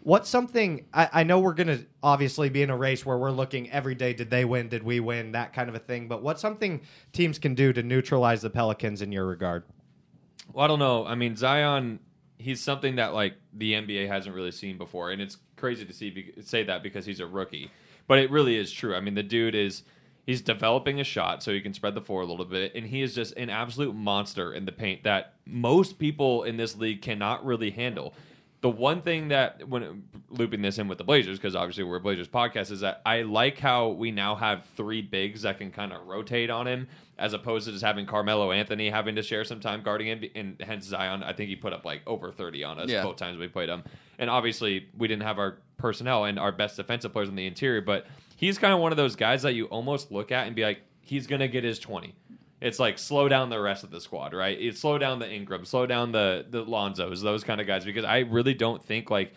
What's 0.00 0.28
something 0.28 0.84
I, 0.94 1.08
I 1.12 1.22
know 1.24 1.40
we're 1.40 1.54
going 1.54 1.66
to 1.66 1.84
obviously 2.00 2.48
be 2.48 2.62
in 2.62 2.70
a 2.70 2.76
race 2.76 3.04
where 3.04 3.18
we're 3.18 3.32
looking 3.32 3.68
every 3.72 3.96
day 3.96 4.12
did 4.12 4.30
they 4.30 4.44
win, 4.44 4.68
did 4.68 4.84
we 4.84 5.00
win, 5.00 5.32
that 5.32 5.52
kind 5.52 5.68
of 5.68 5.74
a 5.74 5.80
thing. 5.80 6.06
But 6.06 6.22
what's 6.22 6.40
something 6.40 6.82
teams 7.12 7.40
can 7.40 7.56
do 7.56 7.72
to 7.72 7.82
neutralize 7.82 8.40
the 8.40 8.50
Pelicans 8.50 9.02
in 9.02 9.10
your 9.10 9.26
regard? 9.26 9.64
Well, 10.52 10.64
I 10.64 10.68
don't 10.68 10.78
know. 10.78 11.04
I 11.04 11.16
mean, 11.16 11.34
Zion, 11.34 11.98
he's 12.38 12.60
something 12.60 12.96
that 12.96 13.14
like 13.14 13.34
the 13.52 13.72
NBA 13.72 14.06
hasn't 14.06 14.34
really 14.34 14.52
seen 14.52 14.78
before, 14.78 15.10
and 15.10 15.20
it's 15.20 15.38
crazy 15.56 15.84
to 15.84 15.92
see 15.92 16.10
be- 16.10 16.34
say 16.40 16.62
that 16.62 16.84
because 16.84 17.04
he's 17.04 17.18
a 17.18 17.26
rookie, 17.26 17.70
but 18.06 18.18
it 18.18 18.30
really 18.30 18.56
is 18.56 18.72
true. 18.72 18.94
I 18.94 19.00
mean, 19.00 19.14
the 19.14 19.22
dude 19.22 19.54
is 19.54 19.82
he's 20.26 20.40
developing 20.42 21.00
a 21.00 21.04
shot 21.04 21.42
so 21.42 21.52
he 21.52 21.60
can 21.60 21.74
spread 21.74 21.94
the 21.94 22.00
floor 22.00 22.22
a 22.22 22.26
little 22.26 22.44
bit, 22.44 22.74
and 22.74 22.86
he 22.86 23.02
is 23.02 23.14
just 23.14 23.36
an 23.36 23.50
absolute 23.50 23.94
monster 23.94 24.52
in 24.52 24.64
the 24.64 24.72
paint 24.72 25.04
that 25.04 25.34
most 25.46 25.98
people 25.98 26.42
in 26.42 26.56
this 26.56 26.76
league 26.76 27.02
cannot 27.02 27.44
really 27.44 27.70
handle. 27.70 28.14
The 28.66 28.70
one 28.70 29.00
thing 29.00 29.28
that 29.28 29.68
when 29.68 30.02
looping 30.28 30.60
this 30.60 30.78
in 30.78 30.88
with 30.88 30.98
the 30.98 31.04
Blazers, 31.04 31.38
because 31.38 31.54
obviously 31.54 31.84
we're 31.84 31.98
a 31.98 32.00
Blazers 32.00 32.26
podcast, 32.26 32.72
is 32.72 32.80
that 32.80 33.00
I 33.06 33.22
like 33.22 33.60
how 33.60 33.90
we 33.90 34.10
now 34.10 34.34
have 34.34 34.64
three 34.76 35.02
bigs 35.02 35.42
that 35.42 35.58
can 35.58 35.70
kind 35.70 35.92
of 35.92 36.04
rotate 36.04 36.50
on 36.50 36.66
him, 36.66 36.88
as 37.16 37.32
opposed 37.32 37.66
to 37.66 37.70
just 37.72 37.84
having 37.84 38.06
Carmelo 38.06 38.50
Anthony 38.50 38.90
having 38.90 39.14
to 39.14 39.22
share 39.22 39.44
some 39.44 39.60
time 39.60 39.84
guarding 39.84 40.08
him, 40.08 40.24
and 40.34 40.60
hence 40.60 40.84
Zion. 40.86 41.22
I 41.22 41.32
think 41.32 41.48
he 41.48 41.54
put 41.54 41.72
up 41.74 41.84
like 41.84 42.02
over 42.08 42.32
thirty 42.32 42.64
on 42.64 42.80
us 42.80 42.90
Yeah. 42.90 43.04
both 43.04 43.14
times 43.18 43.38
we 43.38 43.46
played 43.46 43.68
him, 43.68 43.84
and 44.18 44.28
obviously 44.28 44.88
we 44.98 45.06
didn't 45.06 45.22
have 45.22 45.38
our 45.38 45.58
personnel 45.76 46.24
and 46.24 46.36
our 46.36 46.50
best 46.50 46.76
defensive 46.76 47.12
players 47.12 47.28
in 47.28 47.36
the 47.36 47.46
interior, 47.46 47.82
but 47.82 48.08
he's 48.34 48.58
kind 48.58 48.74
of 48.74 48.80
one 48.80 48.90
of 48.90 48.96
those 48.96 49.14
guys 49.14 49.42
that 49.42 49.54
you 49.54 49.66
almost 49.66 50.10
look 50.10 50.32
at 50.32 50.48
and 50.48 50.56
be 50.56 50.64
like, 50.64 50.80
he's 51.02 51.28
gonna 51.28 51.46
get 51.46 51.62
his 51.62 51.78
twenty. 51.78 52.16
It's 52.60 52.78
like 52.78 52.98
slow 52.98 53.28
down 53.28 53.50
the 53.50 53.60
rest 53.60 53.84
of 53.84 53.90
the 53.90 54.00
squad, 54.00 54.32
right? 54.32 54.74
Slow 54.74 54.96
down 54.98 55.18
the 55.18 55.30
Ingram, 55.30 55.64
slow 55.64 55.86
down 55.86 56.12
the 56.12 56.46
the 56.48 56.64
Lonzos, 56.64 57.22
those 57.22 57.44
kind 57.44 57.60
of 57.60 57.66
guys, 57.66 57.84
because 57.84 58.04
I 58.04 58.20
really 58.20 58.54
don't 58.54 58.82
think 58.82 59.10
like 59.10 59.34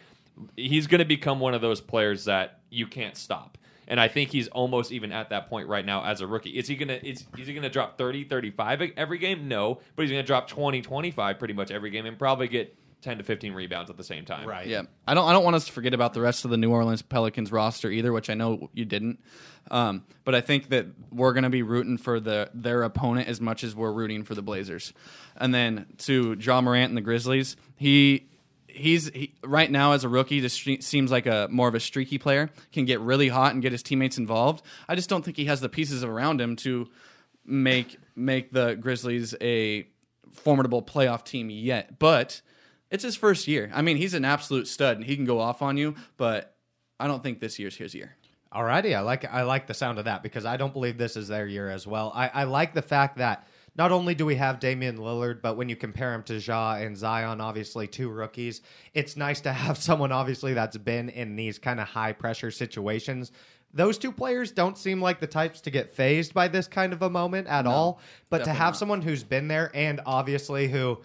he's 0.55 0.87
going 0.87 0.99
to 0.99 1.05
become 1.05 1.39
one 1.39 1.53
of 1.53 1.61
those 1.61 1.81
players 1.81 2.25
that 2.25 2.59
you 2.69 2.87
can't 2.87 3.17
stop. 3.17 3.57
And 3.87 3.99
I 3.99 4.07
think 4.07 4.29
he's 4.29 4.47
almost 4.49 4.91
even 4.91 5.11
at 5.11 5.29
that 5.31 5.49
point 5.49 5.67
right 5.67 5.85
now 5.85 6.03
as 6.05 6.21
a 6.21 6.27
rookie. 6.27 6.51
Is 6.51 6.67
he 6.67 6.75
going 6.75 6.89
to 6.89 7.05
is, 7.05 7.25
is 7.37 7.47
he 7.47 7.53
going 7.53 7.63
to 7.63 7.69
drop 7.69 7.97
30 7.97 8.25
35 8.25 8.93
every 8.95 9.17
game? 9.17 9.47
No, 9.47 9.79
but 9.95 10.03
he's 10.03 10.11
going 10.11 10.23
to 10.23 10.27
drop 10.27 10.47
20 10.47 10.81
25 10.81 11.39
pretty 11.39 11.53
much 11.53 11.71
every 11.71 11.89
game 11.89 12.05
and 12.05 12.17
probably 12.17 12.47
get 12.47 12.75
10 13.01 13.19
to 13.19 13.23
15 13.23 13.53
rebounds 13.53 13.89
at 13.89 13.97
the 13.97 14.03
same 14.03 14.25
time. 14.25 14.47
Right. 14.47 14.67
Yeah, 14.67 14.83
I 15.07 15.13
don't. 15.13 15.27
I 15.27 15.33
don't 15.33 15.43
want 15.43 15.55
us 15.55 15.65
to 15.65 15.71
forget 15.71 15.93
about 15.93 16.13
the 16.13 16.21
rest 16.21 16.45
of 16.45 16.51
the 16.51 16.57
New 16.57 16.71
Orleans 16.71 17.01
Pelicans 17.01 17.51
roster 17.51 17.89
either, 17.89 18.11
which 18.11 18.29
I 18.29 18.33
know 18.33 18.69
you 18.73 18.85
didn't. 18.85 19.19
Um, 19.71 20.05
but 20.25 20.35
I 20.35 20.41
think 20.41 20.69
that 20.69 20.87
we're 21.11 21.33
going 21.33 21.43
to 21.43 21.49
be 21.49 21.63
rooting 21.63 21.97
for 21.97 22.19
the 22.19 22.49
their 22.53 22.83
opponent 22.83 23.27
as 23.27 23.39
much 23.39 23.63
as 23.63 23.75
we're 23.75 23.91
rooting 23.91 24.23
for 24.23 24.35
the 24.35 24.41
Blazers. 24.41 24.93
And 25.37 25.53
then 25.53 25.85
to 25.99 26.33
Ja 26.39 26.61
Morant 26.61 26.89
and 26.89 26.97
the 26.97 27.01
Grizzlies, 27.01 27.55
he 27.75 28.27
he's 28.67 29.09
he, 29.09 29.33
right 29.43 29.69
now 29.69 29.93
as 29.93 30.03
a 30.03 30.09
rookie. 30.09 30.41
Just 30.41 30.61
seems 30.83 31.11
like 31.11 31.25
a 31.25 31.47
more 31.49 31.67
of 31.67 31.75
a 31.75 31.79
streaky 31.79 32.17
player. 32.17 32.49
Can 32.71 32.85
get 32.85 32.99
really 32.99 33.29
hot 33.29 33.53
and 33.53 33.61
get 33.61 33.71
his 33.71 33.83
teammates 33.83 34.17
involved. 34.17 34.63
I 34.87 34.95
just 34.95 35.09
don't 35.09 35.23
think 35.23 35.37
he 35.37 35.45
has 35.45 35.61
the 35.61 35.69
pieces 35.69 36.03
around 36.03 36.41
him 36.41 36.55
to 36.57 36.89
make 37.45 37.97
make 38.15 38.51
the 38.51 38.75
Grizzlies 38.75 39.35
a 39.41 39.87
formidable 40.33 40.81
playoff 40.81 41.23
team 41.23 41.49
yet. 41.49 41.99
But 41.99 42.41
it's 42.91 43.03
his 43.03 43.15
first 43.15 43.47
year. 43.47 43.71
I 43.73 43.81
mean, 43.81 43.97
he's 43.97 44.13
an 44.13 44.25
absolute 44.25 44.67
stud 44.67 44.97
and 44.97 45.05
he 45.05 45.15
can 45.15 45.25
go 45.25 45.39
off 45.39 45.61
on 45.61 45.77
you. 45.77 45.95
But 46.17 46.55
I 46.99 47.07
don't 47.07 47.23
think 47.23 47.39
this 47.39 47.59
year's 47.59 47.75
his 47.75 47.95
year. 47.95 48.15
Alrighty, 48.53 48.95
I 48.95 49.01
like 49.01 49.25
I 49.25 49.43
like 49.43 49.67
the 49.67 49.75
sound 49.75 49.99
of 49.99 50.05
that 50.05 50.23
because 50.23 50.43
I 50.43 50.57
don't 50.57 50.73
believe 50.73 50.97
this 50.97 51.15
is 51.15 51.27
their 51.27 51.45
year 51.45 51.69
as 51.69 51.85
well. 51.85 52.11
I, 52.15 52.29
I 52.29 52.43
like 52.45 52.73
the 52.73 52.81
fact 52.81 53.17
that 53.17 53.47
not 53.75 53.91
only 53.91 54.15
do 54.15 54.25
we 54.25 54.35
have 54.35 54.59
Damian 54.59 54.97
Lillard, 54.97 55.43
but 55.43 55.55
when 55.55 55.69
you 55.69 55.75
compare 55.75 56.13
him 56.15 56.23
to 56.23 56.39
Ja 56.39 56.73
and 56.73 56.97
Zion, 56.97 57.41
obviously 57.41 57.85
two 57.85 58.09
rookies, 58.09 58.61
it's 58.95 59.15
nice 59.15 59.39
to 59.41 59.53
have 59.53 59.77
someone 59.81 60.11
obviously 60.11 60.55
that's 60.55 60.77
been 60.77 61.09
in 61.09 61.35
these 61.35 61.59
kind 61.59 61.79
of 61.79 61.87
high 61.87 62.11
pressure 62.11 62.49
situations. 62.49 63.31
Those 63.71 63.99
two 63.99 64.11
players 64.11 64.51
don't 64.51 64.79
seem 64.79 64.99
like 64.99 65.19
the 65.19 65.27
types 65.27 65.61
to 65.61 65.69
get 65.69 65.91
phased 65.91 66.33
by 66.33 66.47
this 66.47 66.67
kind 66.67 66.91
of 66.91 67.03
a 67.03 67.09
moment 67.09 67.47
at 67.47 67.67
all. 67.67 67.99
But 68.31 68.45
to 68.45 68.49
have 68.51 68.73
not. 68.73 68.77
someone 68.77 69.01
who's 69.03 69.23
been 69.23 69.47
there 69.47 69.69
and 69.75 70.01
obviously 70.07 70.67
who 70.67 70.99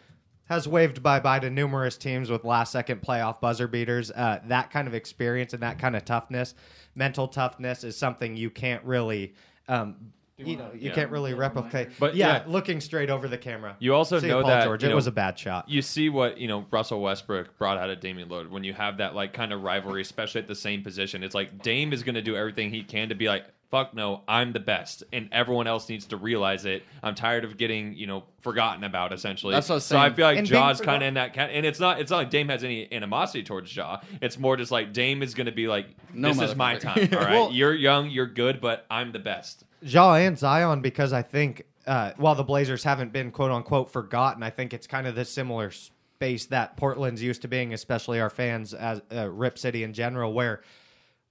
has 0.47 0.69
waved 0.69 1.03
bye 1.03 1.21
bye 1.21 1.39
to 1.39 1.51
numerous 1.51 1.97
teams 1.97 2.31
with 2.31 2.45
last 2.45 2.73
second 2.73 3.03
playoff 3.03 3.41
buzzer 3.41 3.67
beaters. 3.69 4.11
Uh, 4.11 4.41
that 4.47 4.71
kind 4.71 4.87
of 4.89 4.95
experience 4.95 5.53
and 5.55 5.63
that 5.63 5.79
kind 5.79 5.97
of 5.97 6.05
toughness, 6.05 6.55
mental 6.95 7.29
toughness, 7.29 7.85
is 7.85 7.97
something 7.97 8.37
you 8.37 8.51
can't 8.51 8.83
really. 8.85 9.35
Um, 9.69 9.97
you 10.37 10.57
know, 10.57 10.69
you 10.75 10.89
Yeah. 10.89 10.95
can't 10.95 11.11
really 11.13 11.33
replicate. 11.33 11.91
But, 12.01 12.17
yeah, 12.17 12.39
yeah. 12.39 12.43
looking 12.49 12.81
straight 12.81 13.09
over 13.09 13.29
the 13.29 13.39
camera. 13.39 13.77
You 13.79 13.95
also 13.95 14.19
See 14.19 14.27
know 14.27 14.41
Paul 14.43 14.51
that, 14.51 14.65
George. 14.65 14.83
it 14.83 14.89
know, 14.89 14.97
was 14.97 15.07
a 15.07 15.13
bad 15.13 15.39
shot. 15.39 15.69
you 15.69 15.81
see 15.81 16.09
what 16.09 16.39
you 16.39 16.49
know 16.49 16.67
Russell 16.73 17.01
Westbrook 17.01 17.57
brought 17.57 17.79
out 17.79 17.89
of 17.89 18.01
Damian 18.01 18.29
Lillard 18.29 18.51
when 18.51 18.65
you 18.65 18.73
have 18.73 18.97
that 18.99 19.15
like 19.15 19.33
kind 19.33 19.53
of 19.53 19.63
rivalry, 19.63 20.03
especially 20.03 20.41
at 20.41 20.49
the 20.49 20.55
same 20.57 20.83
position. 20.83 21.23
It's 21.23 21.37
like 21.37 21.63
Dame 21.63 21.93
is 21.93 22.03
going 22.03 22.17
to 22.17 22.23
do 22.23 22.35
everything 22.37 22.71
he 22.71 22.83
can 22.83 23.11
to 23.11 23.15
be 23.15 23.29
like, 23.29 23.45
"Fuck 23.75 23.93
no, 23.93 24.23
I'm 24.29 24.53
the 24.53 24.61
best," 24.61 25.03
and 25.13 25.29
everyone 25.33 25.67
else 25.67 25.89
needs 25.89 26.07
to 26.07 26.17
realize 26.17 26.65
it. 26.65 26.85
I'm 27.03 27.17
tired 27.17 27.45
of 27.45 27.57
getting 27.57 27.95
you 27.95 28.07
know 28.07 28.23
forgotten 28.41 28.85
about. 28.85 29.13
Essentially, 29.13 29.53
That's 29.53 29.69
what 29.69 29.73
I 29.73 29.77
was 29.79 29.85
so 29.85 29.99
I 29.99 30.11
feel 30.11 30.27
like 30.27 30.39
And 30.39 30.49
being 30.49 30.63
Ja's 30.63 30.81
kind 30.81 31.03
of 31.03 31.09
in 31.09 31.15
that 31.15 31.33
cat, 31.33 31.51
and 31.53 31.67
it's 31.67 31.81
not 31.81 32.01
it's 32.01 32.13
not 32.13 32.19
like 32.19 32.31
Dame 32.31 32.49
has 32.51 32.63
any 32.63 32.87
animosity 32.93 33.43
towards 33.43 33.75
Ja. 33.75 33.99
It's 34.23 34.39
more 34.39 34.57
just 34.57 34.71
like 34.71 34.93
Dame 34.93 35.25
is 35.25 35.35
going 35.35 35.47
to 35.47 35.53
be 35.53 35.67
like, 35.67 35.89
No, 36.13 36.29
"This 36.33 36.51
is 36.51 36.55
my 36.57 36.77
motherfucker. 36.77 37.11
time. 37.11 37.19
All 37.19 37.19
right, 37.25 37.33
Well- 37.33 37.51
you're 37.53 37.75
young, 37.75 38.11
you're 38.11 38.27
good, 38.29 38.61
but 38.61 38.87
I'm 38.89 39.11
the 39.11 39.19
best." 39.19 39.65
Ja 39.83 40.15
and 40.15 40.39
Zion 40.39 40.81
because 40.81 41.13
I 41.13 41.23
think 41.23 41.65
uh, 41.87 42.13
while 42.17 42.37
the 42.37 42.45
Blazers 42.45 42.85
haven't 42.85 43.13
been 43.13 43.33
quote 43.33 43.51
unquote 43.51 43.91
forgotten, 43.91 44.45
I 44.45 44.51
think 44.51 44.73
it's 44.73 44.87
kind 44.87 45.07
of 45.09 45.17
the 45.17 45.25
similar 45.25 45.73
space 45.73 46.47
that 46.47 46.77
Portland's 46.77 47.23
used 47.23 47.43
to 47.43 47.49
being, 47.49 47.75
especially 47.75 48.21
our 48.21 48.31
fans 48.31 48.73
as 48.73 49.03
uh, 49.13 49.29
Rip 49.29 49.59
City 49.59 49.83
in 49.83 49.93
general, 49.93 50.33
where 50.33 50.63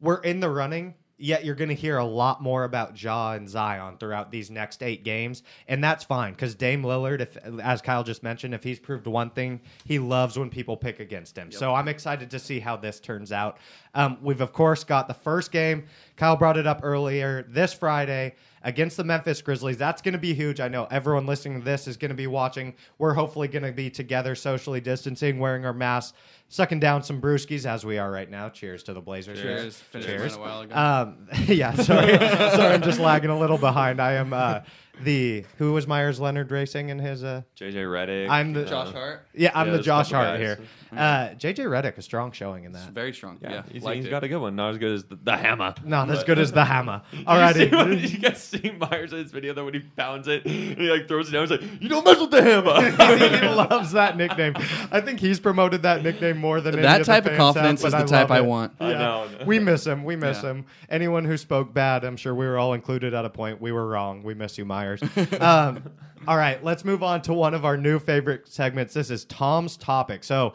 we're 0.01 0.19
in 0.21 0.39
the 0.41 0.49
running. 0.49 0.93
Yet 1.23 1.45
you're 1.45 1.55
going 1.55 1.69
to 1.69 1.73
hear 1.73 1.99
a 1.99 2.03
lot 2.03 2.41
more 2.41 2.65
about 2.65 3.01
Ja 3.01 3.31
and 3.31 3.47
Zion 3.47 3.95
throughout 3.97 4.29
these 4.29 4.51
next 4.51 4.83
eight 4.83 5.05
games, 5.05 5.41
and 5.69 5.81
that's 5.81 6.03
fine 6.03 6.33
because 6.33 6.53
Dame 6.53 6.83
Lillard, 6.83 7.21
if 7.21 7.37
as 7.61 7.81
Kyle 7.81 8.03
just 8.03 8.23
mentioned, 8.23 8.53
if 8.53 8.61
he's 8.61 8.77
proved 8.77 9.07
one 9.07 9.29
thing, 9.29 9.61
he 9.85 9.99
loves 9.99 10.37
when 10.37 10.49
people 10.49 10.75
pick 10.75 10.99
against 10.99 11.37
him. 11.37 11.49
So 11.49 11.73
I'm 11.73 11.87
excited 11.87 12.29
to 12.29 12.39
see 12.39 12.59
how 12.59 12.75
this 12.75 12.99
turns 12.99 13.31
out. 13.31 13.59
Um, 13.95 14.17
we've 14.21 14.41
of 14.41 14.51
course 14.51 14.83
got 14.83 15.07
the 15.07 15.13
first 15.13 15.53
game. 15.53 15.85
Kyle 16.17 16.35
brought 16.35 16.57
it 16.57 16.67
up 16.67 16.81
earlier 16.83 17.43
this 17.47 17.73
Friday 17.73 18.35
against 18.63 18.97
the 18.97 19.03
Memphis 19.03 19.41
Grizzlies. 19.41 19.77
That's 19.77 20.01
going 20.01 20.13
to 20.13 20.19
be 20.19 20.33
huge. 20.33 20.59
I 20.59 20.67
know 20.67 20.87
everyone 20.89 21.25
listening 21.25 21.59
to 21.59 21.65
this 21.65 21.87
is 21.87 21.97
going 21.97 22.09
to 22.09 22.15
be 22.15 22.27
watching. 22.27 22.73
We're 22.97 23.13
hopefully 23.13 23.47
going 23.47 23.63
to 23.63 23.71
be 23.71 23.89
together, 23.89 24.35
socially 24.35 24.81
distancing, 24.81 25.39
wearing 25.39 25.65
our 25.65 25.73
masks, 25.73 26.17
sucking 26.53 26.79
down 26.79 27.01
some 27.03 27.19
brewskis 27.19 27.65
as 27.65 27.83
we 27.85 27.97
are 27.97 28.11
right 28.11 28.29
now. 28.29 28.47
Cheers 28.49 28.83
to 28.83 28.93
the 28.93 29.01
Blazers. 29.01 29.41
Cheers. 29.41 29.75
Finished 29.75 30.07
Cheers. 30.09 30.35
a 30.35 30.39
while 30.39 30.61
ago. 30.61 30.75
Um, 30.75 31.27
yeah, 31.47 31.73
sorry, 31.73 32.17
sorry, 32.17 32.73
I'm 32.73 32.83
just 32.83 32.99
lagging 32.99 33.31
a 33.31 33.39
little 33.39 33.57
behind. 33.57 33.99
I 33.99 34.13
am 34.13 34.33
uh, 34.33 34.59
the 35.01 35.43
who 35.57 35.73
was 35.73 35.87
Meyers 35.87 36.19
Leonard 36.19 36.51
racing 36.51 36.89
in 36.89 36.99
his. 36.99 37.23
Uh, 37.23 37.41
JJ 37.57 37.73
Redick. 37.75 38.29
I'm 38.29 38.53
the- 38.53 38.65
uh, 38.65 38.69
Josh 38.69 38.93
Hart, 38.93 39.27
yeah, 39.33 39.51
I'm 39.55 39.67
Yeah, 39.67 39.77
the 39.77 39.81
Josh 39.83 40.11
Hart 40.11 40.37
guys. 40.37 40.39
here. 40.39 40.59
Uh, 40.95 41.29
JJ 41.29 41.55
Redick, 41.65 41.97
a 41.97 42.03
strong 42.03 42.31
showing 42.31 42.65
in 42.65 42.73
that. 42.73 42.91
very 42.91 43.13
strong. 43.13 43.39
Yeah, 43.41 43.49
Yeah, 43.51 43.63
he's, 43.71 43.81
liked 43.81 43.95
he's 43.95 44.05
it. 44.05 44.09
got 44.11 44.23
a 44.23 44.27
good 44.27 44.37
one. 44.37 44.55
Not 44.55 44.69
as 44.73 44.77
good 44.77 44.91
as 44.91 45.03
the, 45.05 45.15
the 45.15 45.35
hammer. 45.35 45.73
Not 45.83 46.11
as 46.11 46.23
good 46.23 46.37
as 46.37 46.51
the 46.51 46.63
hammer. 46.63 47.01
Did 47.09 47.17
you, 47.19 47.23
see, 47.25 47.25
Alrighty. 47.31 48.01
did 48.01 48.11
you 48.13 48.19
guys 48.19 48.43
see 48.43 48.71
Meyers 48.77 49.11
in 49.11 49.17
his 49.17 49.31
video 49.31 49.55
though 49.55 49.65
when 49.65 49.73
he 49.73 49.79
pounds 49.79 50.27
it? 50.27 50.45
And 50.45 50.77
he 50.77 50.91
like 50.91 51.07
throws 51.07 51.29
it 51.29 51.31
down. 51.31 51.47
He's 51.47 51.51
like, 51.59 51.81
"You 51.81 51.89
don't 51.89 52.05
mess 52.05 52.19
with 52.19 52.29
the 52.29 52.43
hammer." 52.43 53.39
he 53.39 53.47
loves 53.47 53.93
that 53.93 54.15
nickname. 54.17 54.53
I 54.91 55.01
think 55.01 55.19
he's 55.19 55.39
promoted 55.39 55.81
that 55.81 56.03
nickname 56.03 56.37
more 56.43 56.61
than 56.61 56.75
any 56.75 56.83
That 56.83 57.01
of 57.01 57.07
the 57.07 57.11
type 57.11 57.25
of 57.25 57.35
confidence 57.35 57.81
have, 57.81 57.87
is 57.87 57.93
but 57.93 58.01
the 58.01 58.07
type 58.11 58.29
I 58.29 58.37
it. 58.37 58.45
want. 58.45 58.73
I 58.79 58.93
know. 58.93 59.27
We 59.47 59.57
miss 59.57 59.87
him. 59.87 60.03
We 60.03 60.15
miss 60.15 60.43
Yeah. 60.43 60.51
him. 60.51 60.65
Anyone 60.89 61.25
who 61.25 61.37
spoke 61.37 61.73
bad, 61.73 62.03
I'm 62.03 62.17
sure 62.17 62.35
we 62.35 62.45
were 62.45 62.59
all 62.59 62.73
included 62.73 63.15
at 63.15 63.25
a 63.25 63.29
point. 63.31 63.59
We 63.59 63.71
were 63.71 63.87
wrong. 63.87 64.21
We 64.21 64.35
miss 64.35 64.57
you, 64.59 64.65
Meyers. 64.65 65.01
um, 65.39 65.83
all 66.27 66.37
right, 66.37 66.63
let's 66.63 66.85
move 66.85 67.01
on 67.01 67.21
to 67.23 67.33
one 67.33 67.53
of 67.55 67.65
our 67.65 67.77
new 67.77 67.97
favorite 67.97 68.47
segments. 68.47 68.93
This 68.93 69.09
is 69.09 69.25
Tom's 69.25 69.75
topic. 69.77 70.23
So, 70.23 70.53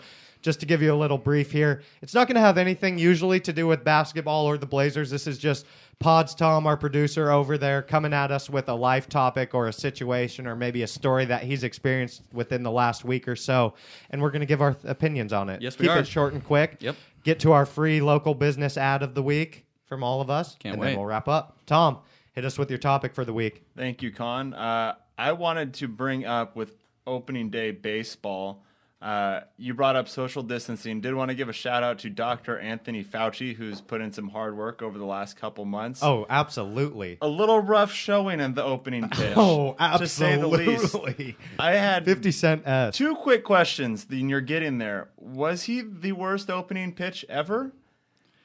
just 0.49 0.61
to 0.61 0.65
give 0.67 0.81
you 0.81 0.91
a 0.91 0.97
little 0.97 1.19
brief 1.19 1.53
here, 1.53 1.83
it's 2.01 2.15
not 2.15 2.27
going 2.27 2.35
to 2.37 2.41
have 2.41 2.57
anything 2.57 2.99
usually 2.99 3.39
to 3.39 3.53
do 3.53 3.67
with 3.67 3.85
basketball 3.85 4.47
or 4.47 4.57
the 4.57 4.65
Blazers. 4.65 5.11
This 5.11 5.27
is 5.27 5.37
just 5.37 5.67
Pods 5.99 6.35
Tom, 6.35 6.67
our 6.67 6.79
producer 6.79 7.31
over 7.31 7.59
there, 7.59 7.83
coming 7.83 8.15
at 8.15 8.31
us 8.31 8.49
with 8.49 8.67
a 8.71 8.75
life 8.75 9.11
topic 9.11 9.53
or 9.53 9.69
a 9.69 9.73
situation 9.75 10.47
or 10.47 10.57
maybe 10.57 10.83
a 10.85 10.87
story 10.87 11.27
that 11.27 11.43
he's 11.43 11.65
experienced 11.65 12.23
within 12.33 12.63
the 12.63 12.71
last 12.71 13.05
week 13.05 13.29
or 13.29 13.37
so, 13.37 13.75
and 14.09 14.23
we're 14.23 14.31
going 14.31 14.41
to 14.41 14.47
give 14.47 14.63
our 14.63 14.73
th- 14.73 14.87
opinions 14.91 15.35
on 15.35 15.51
it. 15.51 15.61
Yes, 15.61 15.79
we 15.79 15.83
Keep 15.87 15.97
are. 15.97 15.99
it 15.99 16.07
short 16.07 16.33
and 16.33 16.43
quick. 16.43 16.79
Yep. 16.81 16.97
Get 17.25 17.41
to 17.41 17.53
our 17.53 17.67
free 17.67 18.01
local 18.01 18.35
business 18.35 18.79
ad 18.79 19.03
of 19.03 19.15
the 19.15 19.23
week 19.23 19.67
from 19.85 20.03
all 20.03 20.23
of 20.23 20.31
us, 20.31 20.57
Can't 20.59 20.77
and 20.77 20.81
wait. 20.81 20.89
then 20.89 20.97
we'll 20.97 21.05
wrap 21.07 21.29
up. 21.29 21.59
Tom, 21.67 21.99
hit 22.33 22.47
us 22.47 22.57
with 22.57 22.71
your 22.71 22.79
topic 22.79 23.13
for 23.15 23.27
the 23.27 23.35
week. 23.35 23.65
Thank 23.77 24.01
you, 24.01 24.11
Con. 24.13 24.55
Uh, 24.55 24.95
I 25.19 25.33
wanted 25.33 25.75
to 25.75 25.89
bring 25.89 26.25
up 26.25 26.57
with 26.57 26.73
opening 27.07 27.51
day 27.51 27.71
baseball. 27.71 28.63
Uh, 29.01 29.43
you 29.57 29.75
brought 29.75 29.95
up 29.95 30.09
social 30.09 30.43
distancing. 30.43 31.01
Did 31.01 31.15
want 31.15 31.29
to 31.29 31.37
give 31.37 31.49
a 31.49 31.53
shout 31.53 31.85
out 31.85 32.01
to 32.01 32.11
Dr. 32.11 32.59
Anthony 32.59 33.05
Fauci, 33.05 33.55
who's 33.55 33.81
put 33.81 34.01
in 34.01 34.13
some 34.13 34.29
hard 34.29 34.57
work 34.57 34.83
over 34.83 34.99
the 34.99 35.05
last 35.05 35.37
couple 35.37 35.65
months. 35.65 36.03
Oh, 36.03 36.27
absolutely. 36.29 37.17
a 37.23 37.29
little 37.29 37.61
rough 37.61 37.93
showing 37.93 38.41
in 38.41 38.55
the 38.55 38.65
opening 38.65 39.09
pitch. 39.11 39.35
Oh, 39.37 39.77
to 39.99 40.09
say 40.09 40.37
the 40.37 40.49
least. 40.49 40.83
absolutely. 40.85 41.37
I 41.61 41.73
had 41.75 42.05
50 42.07 42.33
Cent 42.33 42.67
S. 42.67 42.97
two 42.97 43.15
quick 43.15 43.45
questions. 43.45 44.07
Then 44.07 44.29
you're 44.29 44.41
getting 44.41 44.79
there. 44.79 45.11
Was 45.17 45.63
he 45.65 45.81
the 45.83 46.13
worst 46.13 46.51
opening 46.51 46.93
pitch 46.93 47.25
ever? 47.29 47.73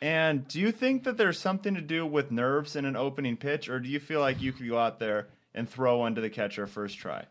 And 0.02 0.48
do 0.48 0.60
you 0.60 0.72
think 0.72 1.04
that 1.06 1.18
there's 1.18 1.40
something 1.40 1.74
to 1.76 1.82
do 1.82 2.06
with 2.06 2.30
nerves 2.30 2.76
in 2.76 2.86
an 2.86 2.96
opening 2.96 3.38
pitch, 3.38 3.70
or 3.70 3.80
do 3.80 3.90
you 3.90 4.00
feel 4.00 4.20
like 4.20 4.40
you 4.42 4.52
could 4.52 4.68
go 4.68 4.78
out 4.78 5.00
there 5.00 5.30
and 5.56 5.68
throw 5.68 5.98
one 6.00 6.14
to 6.16 6.22
the 6.22 6.30
catcher 6.30 6.68
first 6.68 6.98
try? 6.98 7.26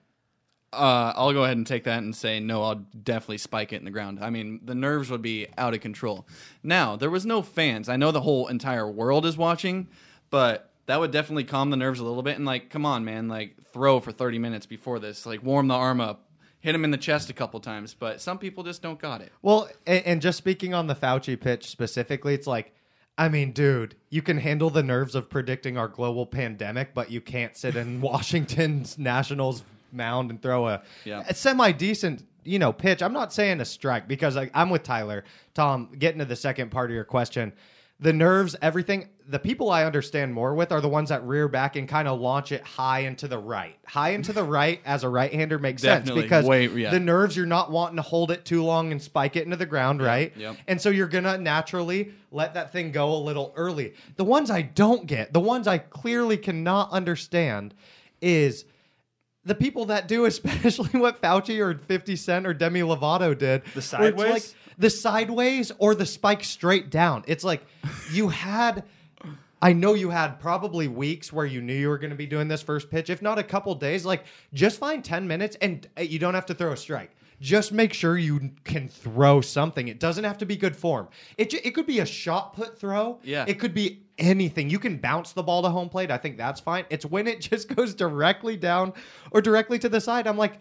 Uh, 0.72 1.12
I'll 1.14 1.32
go 1.32 1.44
ahead 1.44 1.56
and 1.56 1.66
take 1.66 1.84
that 1.84 1.98
and 1.98 2.14
say 2.16 2.40
no. 2.40 2.62
I'll 2.62 2.86
definitely 3.02 3.38
spike 3.38 3.72
it 3.72 3.76
in 3.76 3.84
the 3.84 3.90
ground. 3.90 4.18
I 4.22 4.30
mean, 4.30 4.60
the 4.64 4.74
nerves 4.74 5.10
would 5.10 5.22
be 5.22 5.48
out 5.58 5.74
of 5.74 5.80
control. 5.80 6.26
Now 6.62 6.96
there 6.96 7.10
was 7.10 7.26
no 7.26 7.42
fans. 7.42 7.88
I 7.88 7.96
know 7.96 8.10
the 8.10 8.22
whole 8.22 8.48
entire 8.48 8.90
world 8.90 9.26
is 9.26 9.36
watching, 9.36 9.88
but 10.30 10.70
that 10.86 10.98
would 10.98 11.10
definitely 11.10 11.44
calm 11.44 11.70
the 11.70 11.76
nerves 11.76 12.00
a 12.00 12.04
little 12.04 12.22
bit. 12.22 12.36
And 12.36 12.44
like, 12.46 12.70
come 12.70 12.86
on, 12.86 13.04
man, 13.04 13.28
like 13.28 13.56
throw 13.72 14.00
for 14.00 14.12
thirty 14.12 14.38
minutes 14.38 14.66
before 14.66 14.98
this. 14.98 15.26
Like, 15.26 15.42
warm 15.42 15.68
the 15.68 15.74
arm 15.74 16.00
up, 16.00 16.30
hit 16.60 16.74
him 16.74 16.84
in 16.84 16.90
the 16.90 16.96
chest 16.96 17.30
a 17.30 17.34
couple 17.34 17.60
times. 17.60 17.94
But 17.94 18.20
some 18.20 18.38
people 18.38 18.64
just 18.64 18.82
don't 18.82 18.98
got 18.98 19.20
it. 19.20 19.32
Well, 19.42 19.68
and, 19.86 20.04
and 20.06 20.22
just 20.22 20.38
speaking 20.38 20.74
on 20.74 20.86
the 20.86 20.94
Fauci 20.94 21.38
pitch 21.38 21.68
specifically, 21.68 22.34
it's 22.34 22.46
like, 22.46 22.74
I 23.18 23.28
mean, 23.28 23.52
dude, 23.52 23.94
you 24.08 24.22
can 24.22 24.38
handle 24.38 24.70
the 24.70 24.82
nerves 24.82 25.14
of 25.14 25.28
predicting 25.28 25.76
our 25.76 25.88
global 25.88 26.24
pandemic, 26.24 26.94
but 26.94 27.10
you 27.10 27.20
can't 27.20 27.56
sit 27.56 27.76
in 27.76 28.00
Washington's 28.02 28.98
Nationals 28.98 29.62
mound 29.92 30.30
and 30.30 30.40
throw 30.40 30.68
a, 30.68 30.82
Yeah. 31.04 31.22
a 31.28 31.34
semi 31.34 31.72
decent, 31.72 32.24
you 32.44 32.58
know, 32.58 32.72
pitch. 32.72 33.02
I'm 33.02 33.12
not 33.12 33.32
saying 33.32 33.60
a 33.60 33.64
strike 33.64 34.08
because 34.08 34.36
like, 34.36 34.50
I'm 34.54 34.70
with 34.70 34.82
Tyler. 34.82 35.24
Tom, 35.54 35.90
getting 35.98 36.18
to 36.20 36.24
the 36.24 36.36
second 36.36 36.70
part 36.70 36.90
of 36.90 36.94
your 36.94 37.04
question. 37.04 37.52
The 38.00 38.12
nerves, 38.12 38.56
everything, 38.60 39.10
the 39.28 39.38
people 39.38 39.70
I 39.70 39.84
understand 39.84 40.34
more 40.34 40.56
with 40.56 40.72
are 40.72 40.80
the 40.80 40.88
ones 40.88 41.10
that 41.10 41.22
rear 41.24 41.46
back 41.46 41.76
and 41.76 41.88
kind 41.88 42.08
of 42.08 42.18
launch 42.20 42.50
it 42.50 42.60
high 42.64 43.00
into 43.00 43.28
the 43.28 43.38
right. 43.38 43.76
High 43.86 44.08
into 44.10 44.32
the 44.32 44.42
right 44.42 44.80
as 44.84 45.04
a 45.04 45.08
right 45.08 45.32
hander 45.32 45.56
makes 45.56 45.82
Definitely. 45.82 46.22
sense 46.28 46.44
because 46.44 46.76
yeah. 46.76 46.90
the 46.90 46.98
nerves, 46.98 47.36
you're 47.36 47.46
not 47.46 47.70
wanting 47.70 47.94
to 47.96 48.02
hold 48.02 48.32
it 48.32 48.44
too 48.44 48.64
long 48.64 48.90
and 48.90 49.00
spike 49.00 49.36
it 49.36 49.44
into 49.44 49.56
the 49.56 49.66
ground, 49.66 50.02
right? 50.02 50.32
yep. 50.36 50.56
And 50.66 50.80
so 50.80 50.90
you're 50.90 51.06
gonna 51.06 51.38
naturally 51.38 52.12
let 52.32 52.54
that 52.54 52.72
thing 52.72 52.90
go 52.90 53.14
a 53.14 53.22
little 53.22 53.52
early. 53.54 53.94
The 54.16 54.24
ones 54.24 54.50
I 54.50 54.62
don't 54.62 55.06
get, 55.06 55.32
the 55.32 55.38
ones 55.38 55.68
I 55.68 55.78
clearly 55.78 56.38
cannot 56.38 56.90
understand, 56.90 57.72
is 58.20 58.64
the 59.44 59.54
people 59.54 59.86
that 59.86 60.08
do, 60.08 60.24
especially 60.26 60.98
what 60.98 61.20
Fauci 61.20 61.60
or 61.60 61.78
50 61.78 62.16
Cent 62.16 62.46
or 62.46 62.54
Demi 62.54 62.80
Lovato 62.80 63.36
did. 63.36 63.62
The 63.74 63.82
sideways? 63.82 64.30
like 64.30 64.42
the 64.78 64.90
sideways 64.90 65.72
or 65.78 65.94
the 65.94 66.06
spike 66.06 66.44
straight 66.44 66.90
down. 66.90 67.24
It's 67.26 67.44
like 67.44 67.62
you 68.10 68.28
had. 68.28 68.84
I 69.64 69.72
know 69.72 69.94
you 69.94 70.10
had 70.10 70.40
probably 70.40 70.88
weeks 70.88 71.32
where 71.32 71.46
you 71.46 71.62
knew 71.62 71.72
you 71.72 71.88
were 71.88 71.98
going 71.98 72.10
to 72.10 72.16
be 72.16 72.26
doing 72.26 72.48
this 72.48 72.62
first 72.62 72.90
pitch, 72.90 73.10
if 73.10 73.22
not 73.22 73.38
a 73.38 73.44
couple 73.44 73.72
days. 73.76 74.04
Like, 74.04 74.24
just 74.52 74.80
find 74.80 75.04
10 75.04 75.28
minutes 75.28 75.56
and 75.60 75.86
uh, 75.96 76.02
you 76.02 76.18
don't 76.18 76.34
have 76.34 76.46
to 76.46 76.54
throw 76.54 76.72
a 76.72 76.76
strike. 76.76 77.12
Just 77.42 77.72
make 77.72 77.92
sure 77.92 78.16
you 78.16 78.50
can 78.62 78.88
throw 78.88 79.40
something. 79.40 79.88
It 79.88 79.98
doesn't 79.98 80.22
have 80.22 80.38
to 80.38 80.46
be 80.46 80.56
good 80.56 80.76
form. 80.76 81.08
It 81.36 81.50
ju- 81.50 81.58
it 81.64 81.72
could 81.72 81.86
be 81.86 81.98
a 81.98 82.06
shot 82.06 82.54
put 82.54 82.78
throw. 82.78 83.18
Yeah. 83.24 83.44
It 83.48 83.58
could 83.58 83.74
be 83.74 84.04
anything. 84.16 84.70
You 84.70 84.78
can 84.78 84.96
bounce 84.98 85.32
the 85.32 85.42
ball 85.42 85.62
to 85.62 85.68
home 85.68 85.88
plate. 85.88 86.10
I 86.12 86.18
think 86.18 86.36
that's 86.36 86.60
fine. 86.60 86.84
It's 86.88 87.04
when 87.04 87.26
it 87.26 87.40
just 87.50 87.74
goes 87.74 87.94
directly 87.94 88.56
down 88.56 88.92
or 89.32 89.42
directly 89.42 89.78
to 89.80 89.88
the 89.88 90.00
side. 90.00 90.26
I'm 90.28 90.38
like, 90.38 90.54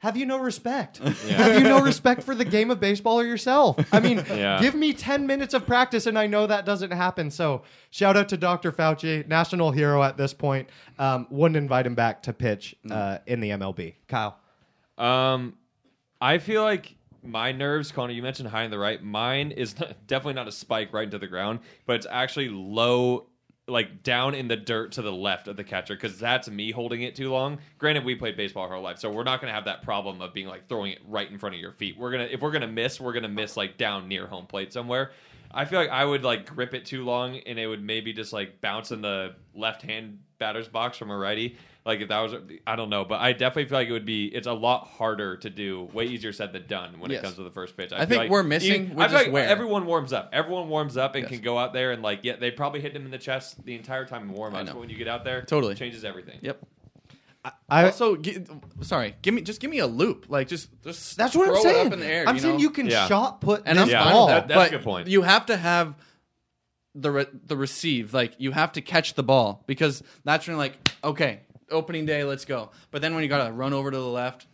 have 0.00 0.16
you 0.16 0.26
no 0.26 0.38
respect? 0.38 0.98
Have 1.28 1.54
you 1.54 1.64
no 1.68 1.80
respect 1.80 2.22
for 2.22 2.32
the 2.34 2.44
game 2.44 2.70
of 2.70 2.78
baseball 2.78 3.18
or 3.18 3.24
yourself? 3.24 3.76
I 3.92 3.98
mean, 3.98 4.18
Yeah. 4.28 4.60
give 4.60 4.74
me 4.76 4.92
10 4.92 5.26
minutes 5.26 5.54
of 5.54 5.66
practice 5.66 6.06
and 6.06 6.16
I 6.16 6.26
know 6.28 6.46
that 6.46 6.64
doesn't 6.64 6.92
happen. 6.92 7.30
So, 7.32 7.62
shout 7.90 8.16
out 8.16 8.28
to 8.28 8.36
Dr. 8.36 8.70
Fauci, 8.70 9.26
national 9.26 9.72
hero 9.72 10.02
at 10.04 10.16
this 10.16 10.32
point. 10.32 10.68
Um, 11.00 11.26
wouldn't 11.30 11.56
invite 11.56 11.84
him 11.84 11.96
back 11.96 12.22
to 12.24 12.32
pitch 12.32 12.76
uh, 12.88 13.18
in 13.26 13.40
the 13.40 13.50
MLB. 13.50 13.94
Kyle. 14.06 14.38
Um, 14.98 15.54
I 16.20 16.38
feel 16.38 16.62
like 16.62 16.96
my 17.22 17.52
nerves, 17.52 17.92
Connor. 17.92 18.12
You 18.12 18.22
mentioned 18.22 18.48
high 18.48 18.64
in 18.64 18.70
the 18.70 18.78
right. 18.78 19.02
Mine 19.02 19.50
is 19.52 19.74
definitely 20.06 20.34
not 20.34 20.48
a 20.48 20.52
spike 20.52 20.92
right 20.92 21.04
into 21.04 21.18
the 21.18 21.26
ground, 21.26 21.60
but 21.86 21.96
it's 21.96 22.06
actually 22.10 22.48
low, 22.48 23.26
like 23.66 24.02
down 24.02 24.34
in 24.34 24.48
the 24.48 24.56
dirt 24.56 24.92
to 24.92 25.02
the 25.02 25.12
left 25.12 25.46
of 25.48 25.56
the 25.56 25.64
catcher, 25.64 25.94
because 25.94 26.18
that's 26.18 26.48
me 26.48 26.70
holding 26.70 27.02
it 27.02 27.14
too 27.14 27.30
long. 27.30 27.58
Granted, 27.78 28.04
we 28.04 28.14
played 28.14 28.36
baseball 28.36 28.64
our 28.64 28.74
whole 28.74 28.82
life, 28.82 28.98
so 28.98 29.10
we're 29.10 29.24
not 29.24 29.40
gonna 29.40 29.52
have 29.52 29.66
that 29.66 29.82
problem 29.82 30.20
of 30.20 30.32
being 30.32 30.48
like 30.48 30.68
throwing 30.68 30.92
it 30.92 31.00
right 31.06 31.30
in 31.30 31.38
front 31.38 31.54
of 31.54 31.60
your 31.60 31.72
feet. 31.72 31.96
We're 31.98 32.10
gonna 32.10 32.28
if 32.30 32.40
we're 32.40 32.52
gonna 32.52 32.66
miss, 32.68 33.00
we're 33.00 33.12
gonna 33.12 33.28
miss 33.28 33.56
like 33.56 33.76
down 33.76 34.08
near 34.08 34.26
home 34.26 34.46
plate 34.46 34.72
somewhere. 34.72 35.12
I 35.52 35.64
feel 35.64 35.78
like 35.80 35.90
I 35.90 36.04
would 36.04 36.24
like 36.24 36.46
grip 36.46 36.74
it 36.74 36.84
too 36.86 37.04
long, 37.04 37.36
and 37.38 37.58
it 37.58 37.66
would 37.66 37.82
maybe 37.82 38.12
just 38.12 38.32
like 38.32 38.60
bounce 38.60 38.90
in 38.92 39.00
the 39.02 39.34
left 39.54 39.82
hand 39.82 40.18
batter's 40.38 40.68
box 40.68 40.96
from 40.98 41.10
a 41.10 41.16
righty. 41.16 41.56
Like 41.86 42.00
if 42.00 42.08
that 42.10 42.20
was, 42.20 42.34
I 42.66 42.76
don't 42.76 42.90
know, 42.90 43.06
but 43.06 43.18
I 43.20 43.32
definitely 43.32 43.64
feel 43.64 43.78
like 43.78 43.88
it 43.88 43.92
would 43.92 44.04
be. 44.04 44.26
It's 44.26 44.46
a 44.46 44.52
lot 44.52 44.86
harder 44.88 45.38
to 45.38 45.48
do. 45.48 45.84
Way 45.94 46.04
easier 46.04 46.32
said 46.34 46.52
than 46.52 46.66
done 46.66 47.00
when 47.00 47.10
Yes. 47.10 47.20
it 47.20 47.22
comes 47.24 47.36
to 47.36 47.44
the 47.44 47.50
first 47.50 47.78
pitch. 47.78 47.92
I 47.92 48.00
feel 48.00 48.06
think 48.08 48.18
like 48.24 48.30
we're 48.30 48.42
missing- 48.42 48.90
you- 48.90 48.94
we're 48.94 49.04
I 49.04 49.08
feel 49.08 49.16
like 49.18 49.32
where. 49.32 49.48
everyone 49.48 49.86
warms 49.86 50.12
up. 50.12 50.28
Everyone 50.34 50.68
warms 50.68 50.98
up 50.98 51.14
and 51.14 51.22
Yes. 51.22 51.30
can 51.32 51.40
go 51.40 51.56
out 51.56 51.72
there 51.72 51.92
and 51.92 52.02
like 52.02 52.20
yeah, 52.24 52.36
they 52.36 52.50
probably 52.50 52.80
hit 52.82 52.94
him 52.94 53.06
in 53.06 53.10
the 53.10 53.16
chest 53.18 53.64
the 53.64 53.74
entire 53.74 54.04
time 54.04 54.24
in 54.28 54.32
warm 54.34 54.54
I 54.54 54.60
ups. 54.60 54.70
But 54.72 54.80
when 54.80 54.90
you 54.90 54.96
get 54.96 55.08
out 55.08 55.24
there, 55.24 55.40
Totally. 55.42 55.74
changes 55.76 56.04
everything. 56.04 56.38
Yep. 56.42 56.58
I, 57.68 57.84
Also, 57.86 58.16
gi- 58.16 58.44
sorry, 58.82 59.14
give 59.22 59.34
me 59.34 59.42
just 59.42 59.60
give 59.60 59.70
me 59.70 59.78
a 59.78 59.86
loop, 59.86 60.26
like 60.28 60.48
just 60.48 60.68
just 60.82 61.16
that's 61.16 61.34
what 61.34 61.48
I'm 61.48 61.54
throw 61.54 61.62
saying. 61.62 61.86
up 61.88 61.92
in 61.92 62.00
the 62.00 62.06
air. 62.06 62.24
I'm 62.28 62.36
you 62.36 62.40
saying 62.42 62.54
know? 62.56 62.60
you 62.60 62.70
can 62.70 62.86
Yeah. 62.86 63.06
shot 63.06 63.40
put 63.40 63.62
and 63.66 63.78
this 63.78 63.84
I'm 63.84 63.90
Yeah, 63.90 64.04
fine 64.04 64.12
ball. 64.12 64.26
that. 64.28 64.48
That's 64.48 64.56
a 64.58 64.64
but 64.64 64.70
good 64.78 64.84
point. 64.84 65.08
You 65.08 65.22
have 65.22 65.46
to 65.46 65.56
have 65.56 65.94
the 66.94 67.10
re- 67.10 67.26
the 67.46 67.56
receive, 67.56 68.12
like 68.14 68.34
you 68.38 68.52
have 68.52 68.72
to 68.72 68.80
catch 68.80 69.14
the 69.14 69.22
ball 69.22 69.62
because 69.66 70.02
that's 70.24 70.46
when 70.46 70.54
you're 70.54 70.58
like, 70.58 70.78
okay, 71.04 71.40
opening 71.70 72.06
day, 72.06 72.24
let's 72.24 72.44
go. 72.44 72.70
But 72.90 73.02
then 73.02 73.14
when 73.14 73.22
you 73.22 73.28
gotta 73.28 73.52
run 73.52 73.72
over 73.72 73.90
to 73.90 73.96
the 73.96 74.02
left, 74.08 74.46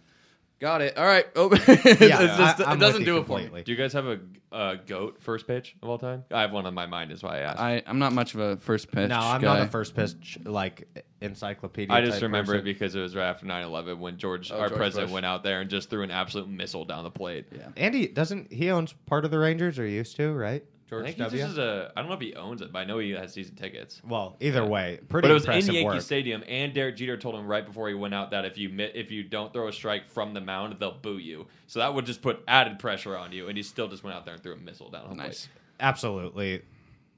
got 0.61 0.81
it. 0.83 0.97
All 0.97 1.05
right, 1.07 1.27
oh, 1.37 1.45
open. 1.45 1.61
it's 1.67 1.99
just, 2.09 2.61
I- 2.61 2.65
I'm 2.65 2.77
it 2.79 2.81
doesn't 2.81 3.05
do 3.05 3.19
it 3.19 3.27
for 3.27 3.37
me. 3.39 3.45
completely. 3.45 3.63
Do 3.65 3.73
you 3.73 3.79
guys 3.79 3.93
have 3.93 4.07
a, 4.07 4.19
a 4.53 4.77
goat 4.87 5.21
first 5.21 5.47
pitch 5.47 5.77
of 5.83 5.89
all 5.89 5.99
time? 5.99 6.25
I 6.31 6.41
have 6.43 6.53
one 6.53 6.67
on 6.67 6.75
my 6.75 6.87
mind. 6.87 7.13
Is 7.13 7.23
why 7.23 7.39
I 7.39 7.41
asked. 7.41 7.61
I 7.61 7.83
I'm 7.87 7.99
not 7.99 8.13
much 8.13 8.35
of 8.35 8.41
a 8.41 8.57
first 8.57 8.91
pitch. 8.91 9.09
No, 9.09 9.19
I'm 9.19 9.41
guy. 9.41 9.59
not 9.59 9.67
a 9.67 9.71
first 9.71 9.95
pitch 9.95 10.39
like 10.45 10.87
encyclopedia. 11.21 11.95
I 11.95 12.01
just 12.03 12.15
type 12.15 12.23
remember 12.23 12.53
person. 12.53 12.61
it 12.67 12.73
because 12.73 12.95
it 12.95 13.01
was 13.01 13.17
right 13.17 13.29
after 13.29 13.47
9-11 13.47 13.99
when 13.99 14.19
George, 14.19 14.53
Oh, 14.53 14.59
our 14.61 14.69
George 14.69 14.79
president, 14.79 15.09
Bush. 15.09 15.15
went 15.15 15.27
out 15.27 15.43
there 15.43 15.61
and 15.61 15.71
just 15.71 15.89
threw 15.91 16.03
an 16.03 16.11
absolute 16.11 16.49
missile 16.49 16.85
down 16.85 17.05
the 17.05 17.11
plate. 17.11 17.47
Yeah. 17.55 17.69
Andy 17.77 18.07
doesn't 18.09 18.53
he 18.53 18.71
owns 18.71 18.93
part 19.07 19.25
of 19.25 19.31
the 19.31 19.39
Rangers 19.39 19.79
or 19.79 19.87
used 19.87 20.17
to, 20.17 20.33
right? 20.33 20.65
I 20.93 21.03
think 21.03 21.17
W. 21.19 21.39
just 21.39 21.53
is 21.53 21.59
a. 21.59 21.93
I 21.97 22.01
don't 22.01 22.09
know 22.09 22.15
if 22.17 22.21
he 22.21 22.35
owns 22.35 22.63
it, 22.63 22.73
but 22.73 22.79
I 22.81 22.85
know 22.85 22.99
he 22.99 23.11
has 23.13 23.33
season 23.33 23.55
tickets. 23.57 24.01
well, 24.07 24.37
either 24.41 24.65
way, 24.65 25.01
pretty 25.09 25.27
But 25.27 25.31
it 25.31 25.35
was 25.35 25.45
in 25.45 25.51
impressive 25.51 25.75
Yankee 25.75 25.87
work. 25.87 26.01
Stadium, 26.03 26.45
and 26.47 26.73
Derek 26.75 26.97
Jeter 26.97 27.17
told 27.17 27.35
him 27.35 27.47
right 27.47 27.65
before 27.67 27.89
he 27.89 27.95
went 27.95 28.15
out 28.15 28.31
that 28.33 28.45
if 28.45 28.59
you 28.59 28.71
if 28.79 29.11
you 29.11 29.23
don't 29.25 29.53
throw 29.53 29.69
a 29.69 29.73
strike 29.73 30.09
from 30.09 30.35
the 30.35 30.41
mound, 30.41 30.77
they'll 30.79 30.93
boo 30.93 31.19
you. 31.19 31.47
So 31.67 31.79
that 31.81 31.95
would 31.95 32.07
just 32.07 32.23
put 32.23 32.43
added 32.47 32.79
pressure 32.79 33.17
on 33.17 33.33
you, 33.33 33.49
and 33.49 33.57
he 33.57 33.63
still 33.63 33.89
just 33.89 34.05
went 34.05 34.15
out 34.17 34.25
there 34.25 34.35
and 34.35 34.43
threw 34.43 34.53
a 34.53 34.57
missile 34.57 34.91
down 34.91 35.07
home 35.07 35.17
Nice. 35.17 35.47
plate. 35.47 35.61
Absolutely. 35.81 36.63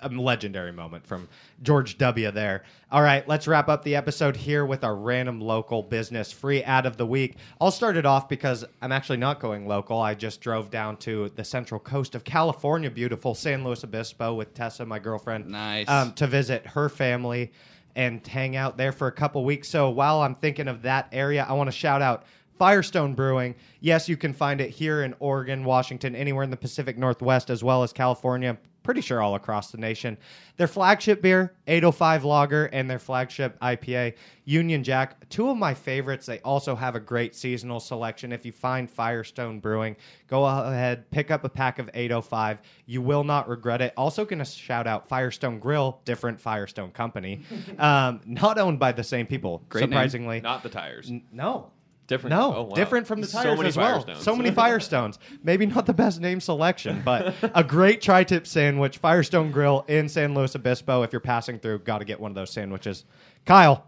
A 0.01 0.09
legendary 0.11 0.72
moment 0.72 1.07
from 1.07 1.26
George 1.62 1.97
W. 1.97 2.30
there. 2.30 2.64
All 2.92 3.01
right, 3.01 3.26
let's 3.26 3.49
wrap 3.49 3.68
up 3.70 3.82
the 3.82 3.97
episode 3.97 4.36
here 4.36 4.66
with 4.66 4.84
our 4.84 4.94
random 4.94 5.40
local 5.40 5.82
business 5.82 6.30
free 6.30 6.62
ad 6.62 6.84
of 6.84 6.99
the 6.99 7.07
week. 7.07 7.36
I'll 7.61 7.70
start 7.70 7.97
it 7.97 8.05
off 8.05 8.28
because 8.28 8.62
I'm 8.82 8.92
actually 8.92 9.16
not 9.16 9.40
going 9.40 9.66
local. 9.66 9.99
I 9.99 10.14
just 10.14 10.42
drove 10.42 10.70
down 10.70 10.99
to 10.99 11.30
the 11.30 11.44
central 11.44 11.80
coast 11.80 12.14
of 12.14 12.24
California, 12.24 12.90
beautiful 12.90 13.34
San 13.34 13.64
Luis 13.64 13.84
Obispo, 13.84 14.34
with 14.34 14.53
Tessa, 14.53 14.84
my 14.84 14.99
girlfriend. 14.99 15.49
Nice. 15.49 15.88
Um, 15.88 16.12
to 16.12 16.26
visit 16.26 16.66
her 16.66 16.90
family 16.90 17.53
and 17.94 18.24
hang 18.26 18.55
out 18.55 18.76
there 18.76 18.92
for 18.92 19.07
a 19.07 19.12
couple 19.12 19.44
weeks. 19.44 19.68
So 19.68 19.88
while 19.88 20.20
I'm 20.20 20.34
thinking 20.34 20.68
of 20.68 20.82
that 20.82 21.09
area, 21.11 21.47
I 21.49 21.55
want 21.55 21.68
to 21.68 21.72
shout 21.72 22.03
out 22.03 22.24
Firestone 22.59 23.14
Brewing. 23.14 23.55
Yes, 23.80 24.09
you 24.09 24.18
can 24.18 24.34
find 24.34 24.61
it 24.61 24.70
here 24.70 25.03
in 25.03 25.14
Oregon, 25.20 25.64
Washington, 25.64 26.14
anywhere 26.14 26.44
in 26.44 26.51
the 26.51 26.57
Pacific 26.57 26.99
Northwest, 26.99 27.49
as 27.49 27.64
well 27.64 27.82
as 27.82 27.92
California. 27.92 28.59
Pretty 28.87 29.01
sure 29.01 29.20
all 29.20 29.34
across 29.34 29.72
the 29.72 29.78
nation. 29.78 30.16
Their 30.59 30.68
flagship 30.68 31.20
beer, 31.20 31.53
805 31.66 32.24
Lager, 32.24 32.66
and 32.66 32.89
their 32.89 33.01
flagship 33.01 33.59
IPA, 33.61 34.14
Union 34.45 34.84
Jack. 34.84 35.28
Two 35.28 35.51
of 35.51 35.57
my 35.57 35.74
favorites. 35.74 36.24
They 36.24 36.39
also 36.39 36.76
have 36.76 36.95
a 36.95 37.01
great 37.01 37.34
seasonal 37.34 37.80
selection. 37.80 38.30
If 38.32 38.47
you 38.47 38.53
find 38.53 38.89
Firestone 38.89 39.59
Brewing, 39.59 39.97
go 40.28 40.47
ahead, 40.47 41.11
pick 41.11 41.32
up 41.32 41.43
a 41.43 41.49
pack 41.49 41.80
of 41.80 41.91
805. 41.93 42.61
You 42.87 43.03
will 43.03 43.24
not 43.24 43.49
regret 43.49 43.82
it. 43.82 43.93
Also, 43.97 44.24
going 44.24 44.39
to 44.39 44.45
shout 44.45 44.87
out 44.87 45.09
Firestone 45.09 45.59
Grill, 45.59 46.01
different 46.05 46.41
Firestone 46.41 46.93
company, 46.93 47.41
um, 47.80 48.20
not 48.24 48.57
owned 48.57 48.78
by 48.78 48.93
the 48.93 49.03
same 49.03 49.26
people. 49.26 49.64
Great 49.68 49.80
name. 49.80 49.91
surprisingly, 49.91 50.41
Not 50.43 50.62
the 50.62 50.68
tires. 50.68 51.11
N- 51.11 51.24
no. 51.32 51.72
Different. 52.07 52.36
No, 52.36 52.54
Oh, 52.54 52.62
wow. 52.64 52.74
different 52.74 53.07
from 53.07 53.20
the 53.20 53.26
So 53.26 53.42
tires 53.42 53.61
as 53.61 53.76
well. 53.76 54.04
Firestones. 54.04 54.16
So 54.22 54.36
many 54.36 54.50
Firestones. 54.54 55.18
Maybe 55.42 55.66
not 55.66 55.86
the 55.86 55.92
best 55.94 56.20
name 56.20 56.40
selection, 56.40 57.02
but 57.04 57.34
a 57.54 57.64
great 57.64 58.00
tri-tip 58.00 58.46
sandwich. 58.46 58.98
Firestone 58.98 59.50
Grill 59.50 59.84
in 59.88 60.09
San 60.09 60.32
Luis 60.34 60.54
Obispo. 60.54 61.02
If 61.02 61.12
you're 61.12 61.18
passing 61.20 61.59
through, 61.59 61.80
got 61.80 61.98
to 61.98 62.04
get 62.04 62.20
one 62.20 62.30
of 62.30 62.36
those 62.36 62.50
sandwiches. 62.50 63.04
Kyle, 63.44 63.86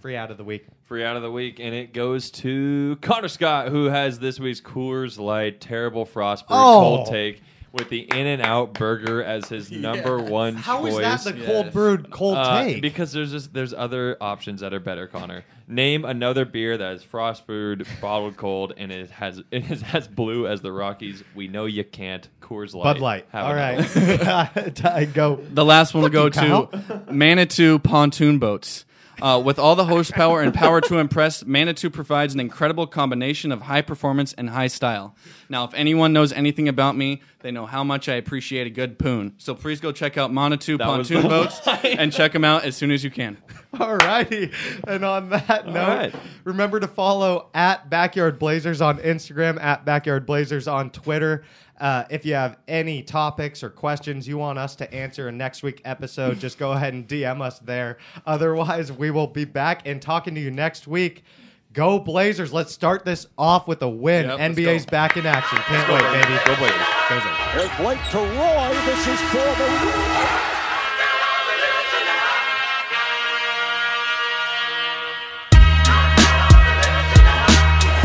free 0.00 0.16
out 0.16 0.30
of 0.30 0.36
the 0.38 0.44
week. 0.44 0.66
Free 0.84 1.04
out 1.04 1.16
of 1.16 1.22
the 1.22 1.30
week, 1.32 1.58
and 1.58 1.74
it 1.74 1.92
goes 1.94 2.30
to 2.32 2.96
Connor 3.00 3.28
Scott, 3.28 3.68
who 3.68 3.86
has 3.86 4.18
this 4.18 4.38
week's 4.38 4.60
Coors 4.60 5.18
Light 5.18 5.60
Terrible 5.60 6.04
Frostburg 6.06 6.44
Oh. 6.50 6.80
cold 6.80 7.06
take 7.08 7.40
with 7.72 7.88
the 7.88 8.00
In 8.00 8.26
and 8.26 8.42
Out 8.42 8.74
burger 8.74 9.22
as 9.24 9.48
his 9.48 9.70
number 9.70 10.18
one 10.18 10.54
How 10.56 10.84
is 10.86 10.94
choice. 10.96 11.24
that 11.24 11.32
the 11.34 11.38
Yes. 11.40 11.46
cold 11.48 11.72
brewed 11.72 12.10
cold 12.10 12.36
Uh, 12.36 12.62
take? 12.64 12.82
because 12.82 13.12
there's 13.12 13.32
just 13.32 13.54
there's 13.54 13.72
other 13.72 14.16
options 14.20 14.60
that 14.60 14.74
are 14.74 14.80
better, 14.80 15.06
Connor. 15.06 15.44
Name 15.68 16.04
another 16.04 16.44
beer 16.44 16.76
that 16.76 16.92
is 16.92 17.02
frost 17.02 17.46
brewed, 17.46 17.86
bottled 18.00 18.36
cold, 18.36 18.74
and 18.76 18.92
it 18.92 19.10
has 19.12 19.42
it 19.50 19.70
is 19.70 19.82
as 19.92 20.06
blue 20.06 20.46
as 20.46 20.60
the 20.60 20.70
Rockies. 20.72 21.24
We 21.34 21.48
know 21.48 21.64
you 21.64 21.84
can't. 21.84 22.28
Coors 22.42 22.74
Light. 22.74 22.84
Bud 22.84 22.98
Light. 23.00 23.26
Have 23.32 23.46
All 23.46 23.52
another. 23.52 24.22
right. 24.26 24.84
I 24.84 25.04
go. 25.06 25.40
The 25.52 25.64
last 25.64 25.94
one 25.94 26.02
will 26.02 26.10
go 26.10 26.30
Fuck 26.30 26.72
to 26.72 27.02
Manitou 27.12 27.78
pontoon 27.78 28.38
boats. 28.38 28.84
Uh, 29.20 29.38
with 29.38 29.56
all 29.58 29.76
the 29.76 29.84
horsepower 29.84 30.40
and 30.42 30.52
power 30.52 30.80
to 30.80 30.98
impress, 30.98 31.44
Manitou 31.44 31.90
provides 31.90 32.34
an 32.34 32.40
incredible 32.40 32.88
combination 32.88 33.52
of 33.52 33.60
high 33.62 33.82
performance 33.82 34.32
and 34.32 34.50
high 34.50 34.66
style. 34.66 35.14
Now, 35.48 35.62
if 35.64 35.72
anyone 35.74 36.12
knows 36.12 36.32
anything 36.32 36.66
about 36.66 36.96
me, 36.96 37.20
they 37.42 37.50
know 37.50 37.66
how 37.66 37.84
much 37.84 38.08
I 38.08 38.14
appreciate 38.14 38.66
a 38.66 38.70
good 38.70 38.98
poon. 38.98 39.34
So 39.38 39.54
please 39.54 39.80
go 39.80 39.92
check 39.92 40.16
out 40.16 40.32
Manitou 40.32 40.78
That 40.78 40.84
pontoon 40.84 41.22
the 41.22 41.28
boats 41.28 41.60
and 41.66 42.12
check 42.12 42.32
them 42.32 42.44
out 42.44 42.64
as 42.64 42.76
soon 42.76 42.90
as 42.90 43.02
you 43.02 43.10
can. 43.10 43.38
All 43.78 43.96
righty. 43.96 44.50
And 44.86 45.04
on 45.04 45.30
that 45.30 45.66
note, 45.66 45.74
right. 45.74 46.14
remember 46.44 46.80
to 46.80 46.88
follow 46.88 47.48
at 47.54 47.88
Backyard 47.90 48.38
Blazers 48.38 48.80
on 48.80 48.98
Instagram, 48.98 49.60
at 49.60 49.84
Backyard 49.84 50.26
Blazers 50.26 50.68
on 50.68 50.90
Twitter. 50.90 51.44
Uh, 51.80 52.04
if 52.10 52.24
you 52.24 52.34
have 52.34 52.58
any 52.68 53.02
topics 53.02 53.62
or 53.62 53.70
questions 53.70 54.28
you 54.28 54.38
want 54.38 54.58
us 54.58 54.76
to 54.76 54.94
answer 54.94 55.28
in 55.28 55.36
next 55.36 55.62
week's 55.62 55.82
episode, 55.84 56.38
just 56.38 56.58
go 56.58 56.72
ahead 56.72 56.94
and 56.94 57.08
DM 57.08 57.40
us 57.40 57.58
there. 57.58 57.98
Otherwise, 58.24 58.92
we 58.92 59.10
will 59.10 59.26
be 59.26 59.44
back 59.44 59.82
and 59.86 60.00
talking 60.00 60.34
to 60.34 60.40
you 60.40 60.50
next 60.50 60.86
week. 60.86 61.24
Go 61.72 61.98
Blazers! 61.98 62.52
Let's 62.52 62.70
start 62.72 63.06
this 63.06 63.26
off 63.38 63.66
with 63.66 63.80
a 63.80 63.88
win. 63.88 64.26
Yep, 64.26 64.38
NBA's 64.56 64.84
back 64.84 65.16
in 65.16 65.24
action. 65.24 65.56
Can't 65.58 65.88
wait, 65.88 66.02
baby. 66.02 66.38
Go 66.44 66.54
Blazers. 66.56 66.86
Goes 67.08 67.22
over. 67.22 67.34
Here's 67.56 67.76
Blake 67.78 68.00
to 68.10 68.18
Roy. 68.18 68.68
This 68.84 69.06
is 69.06 69.20
for 69.30 69.38
the 69.38 69.64
win. 69.64 70.52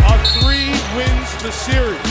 A 0.05 0.17
three 0.39 0.71
wins 0.95 1.43
the 1.43 1.51
series. 1.51 2.06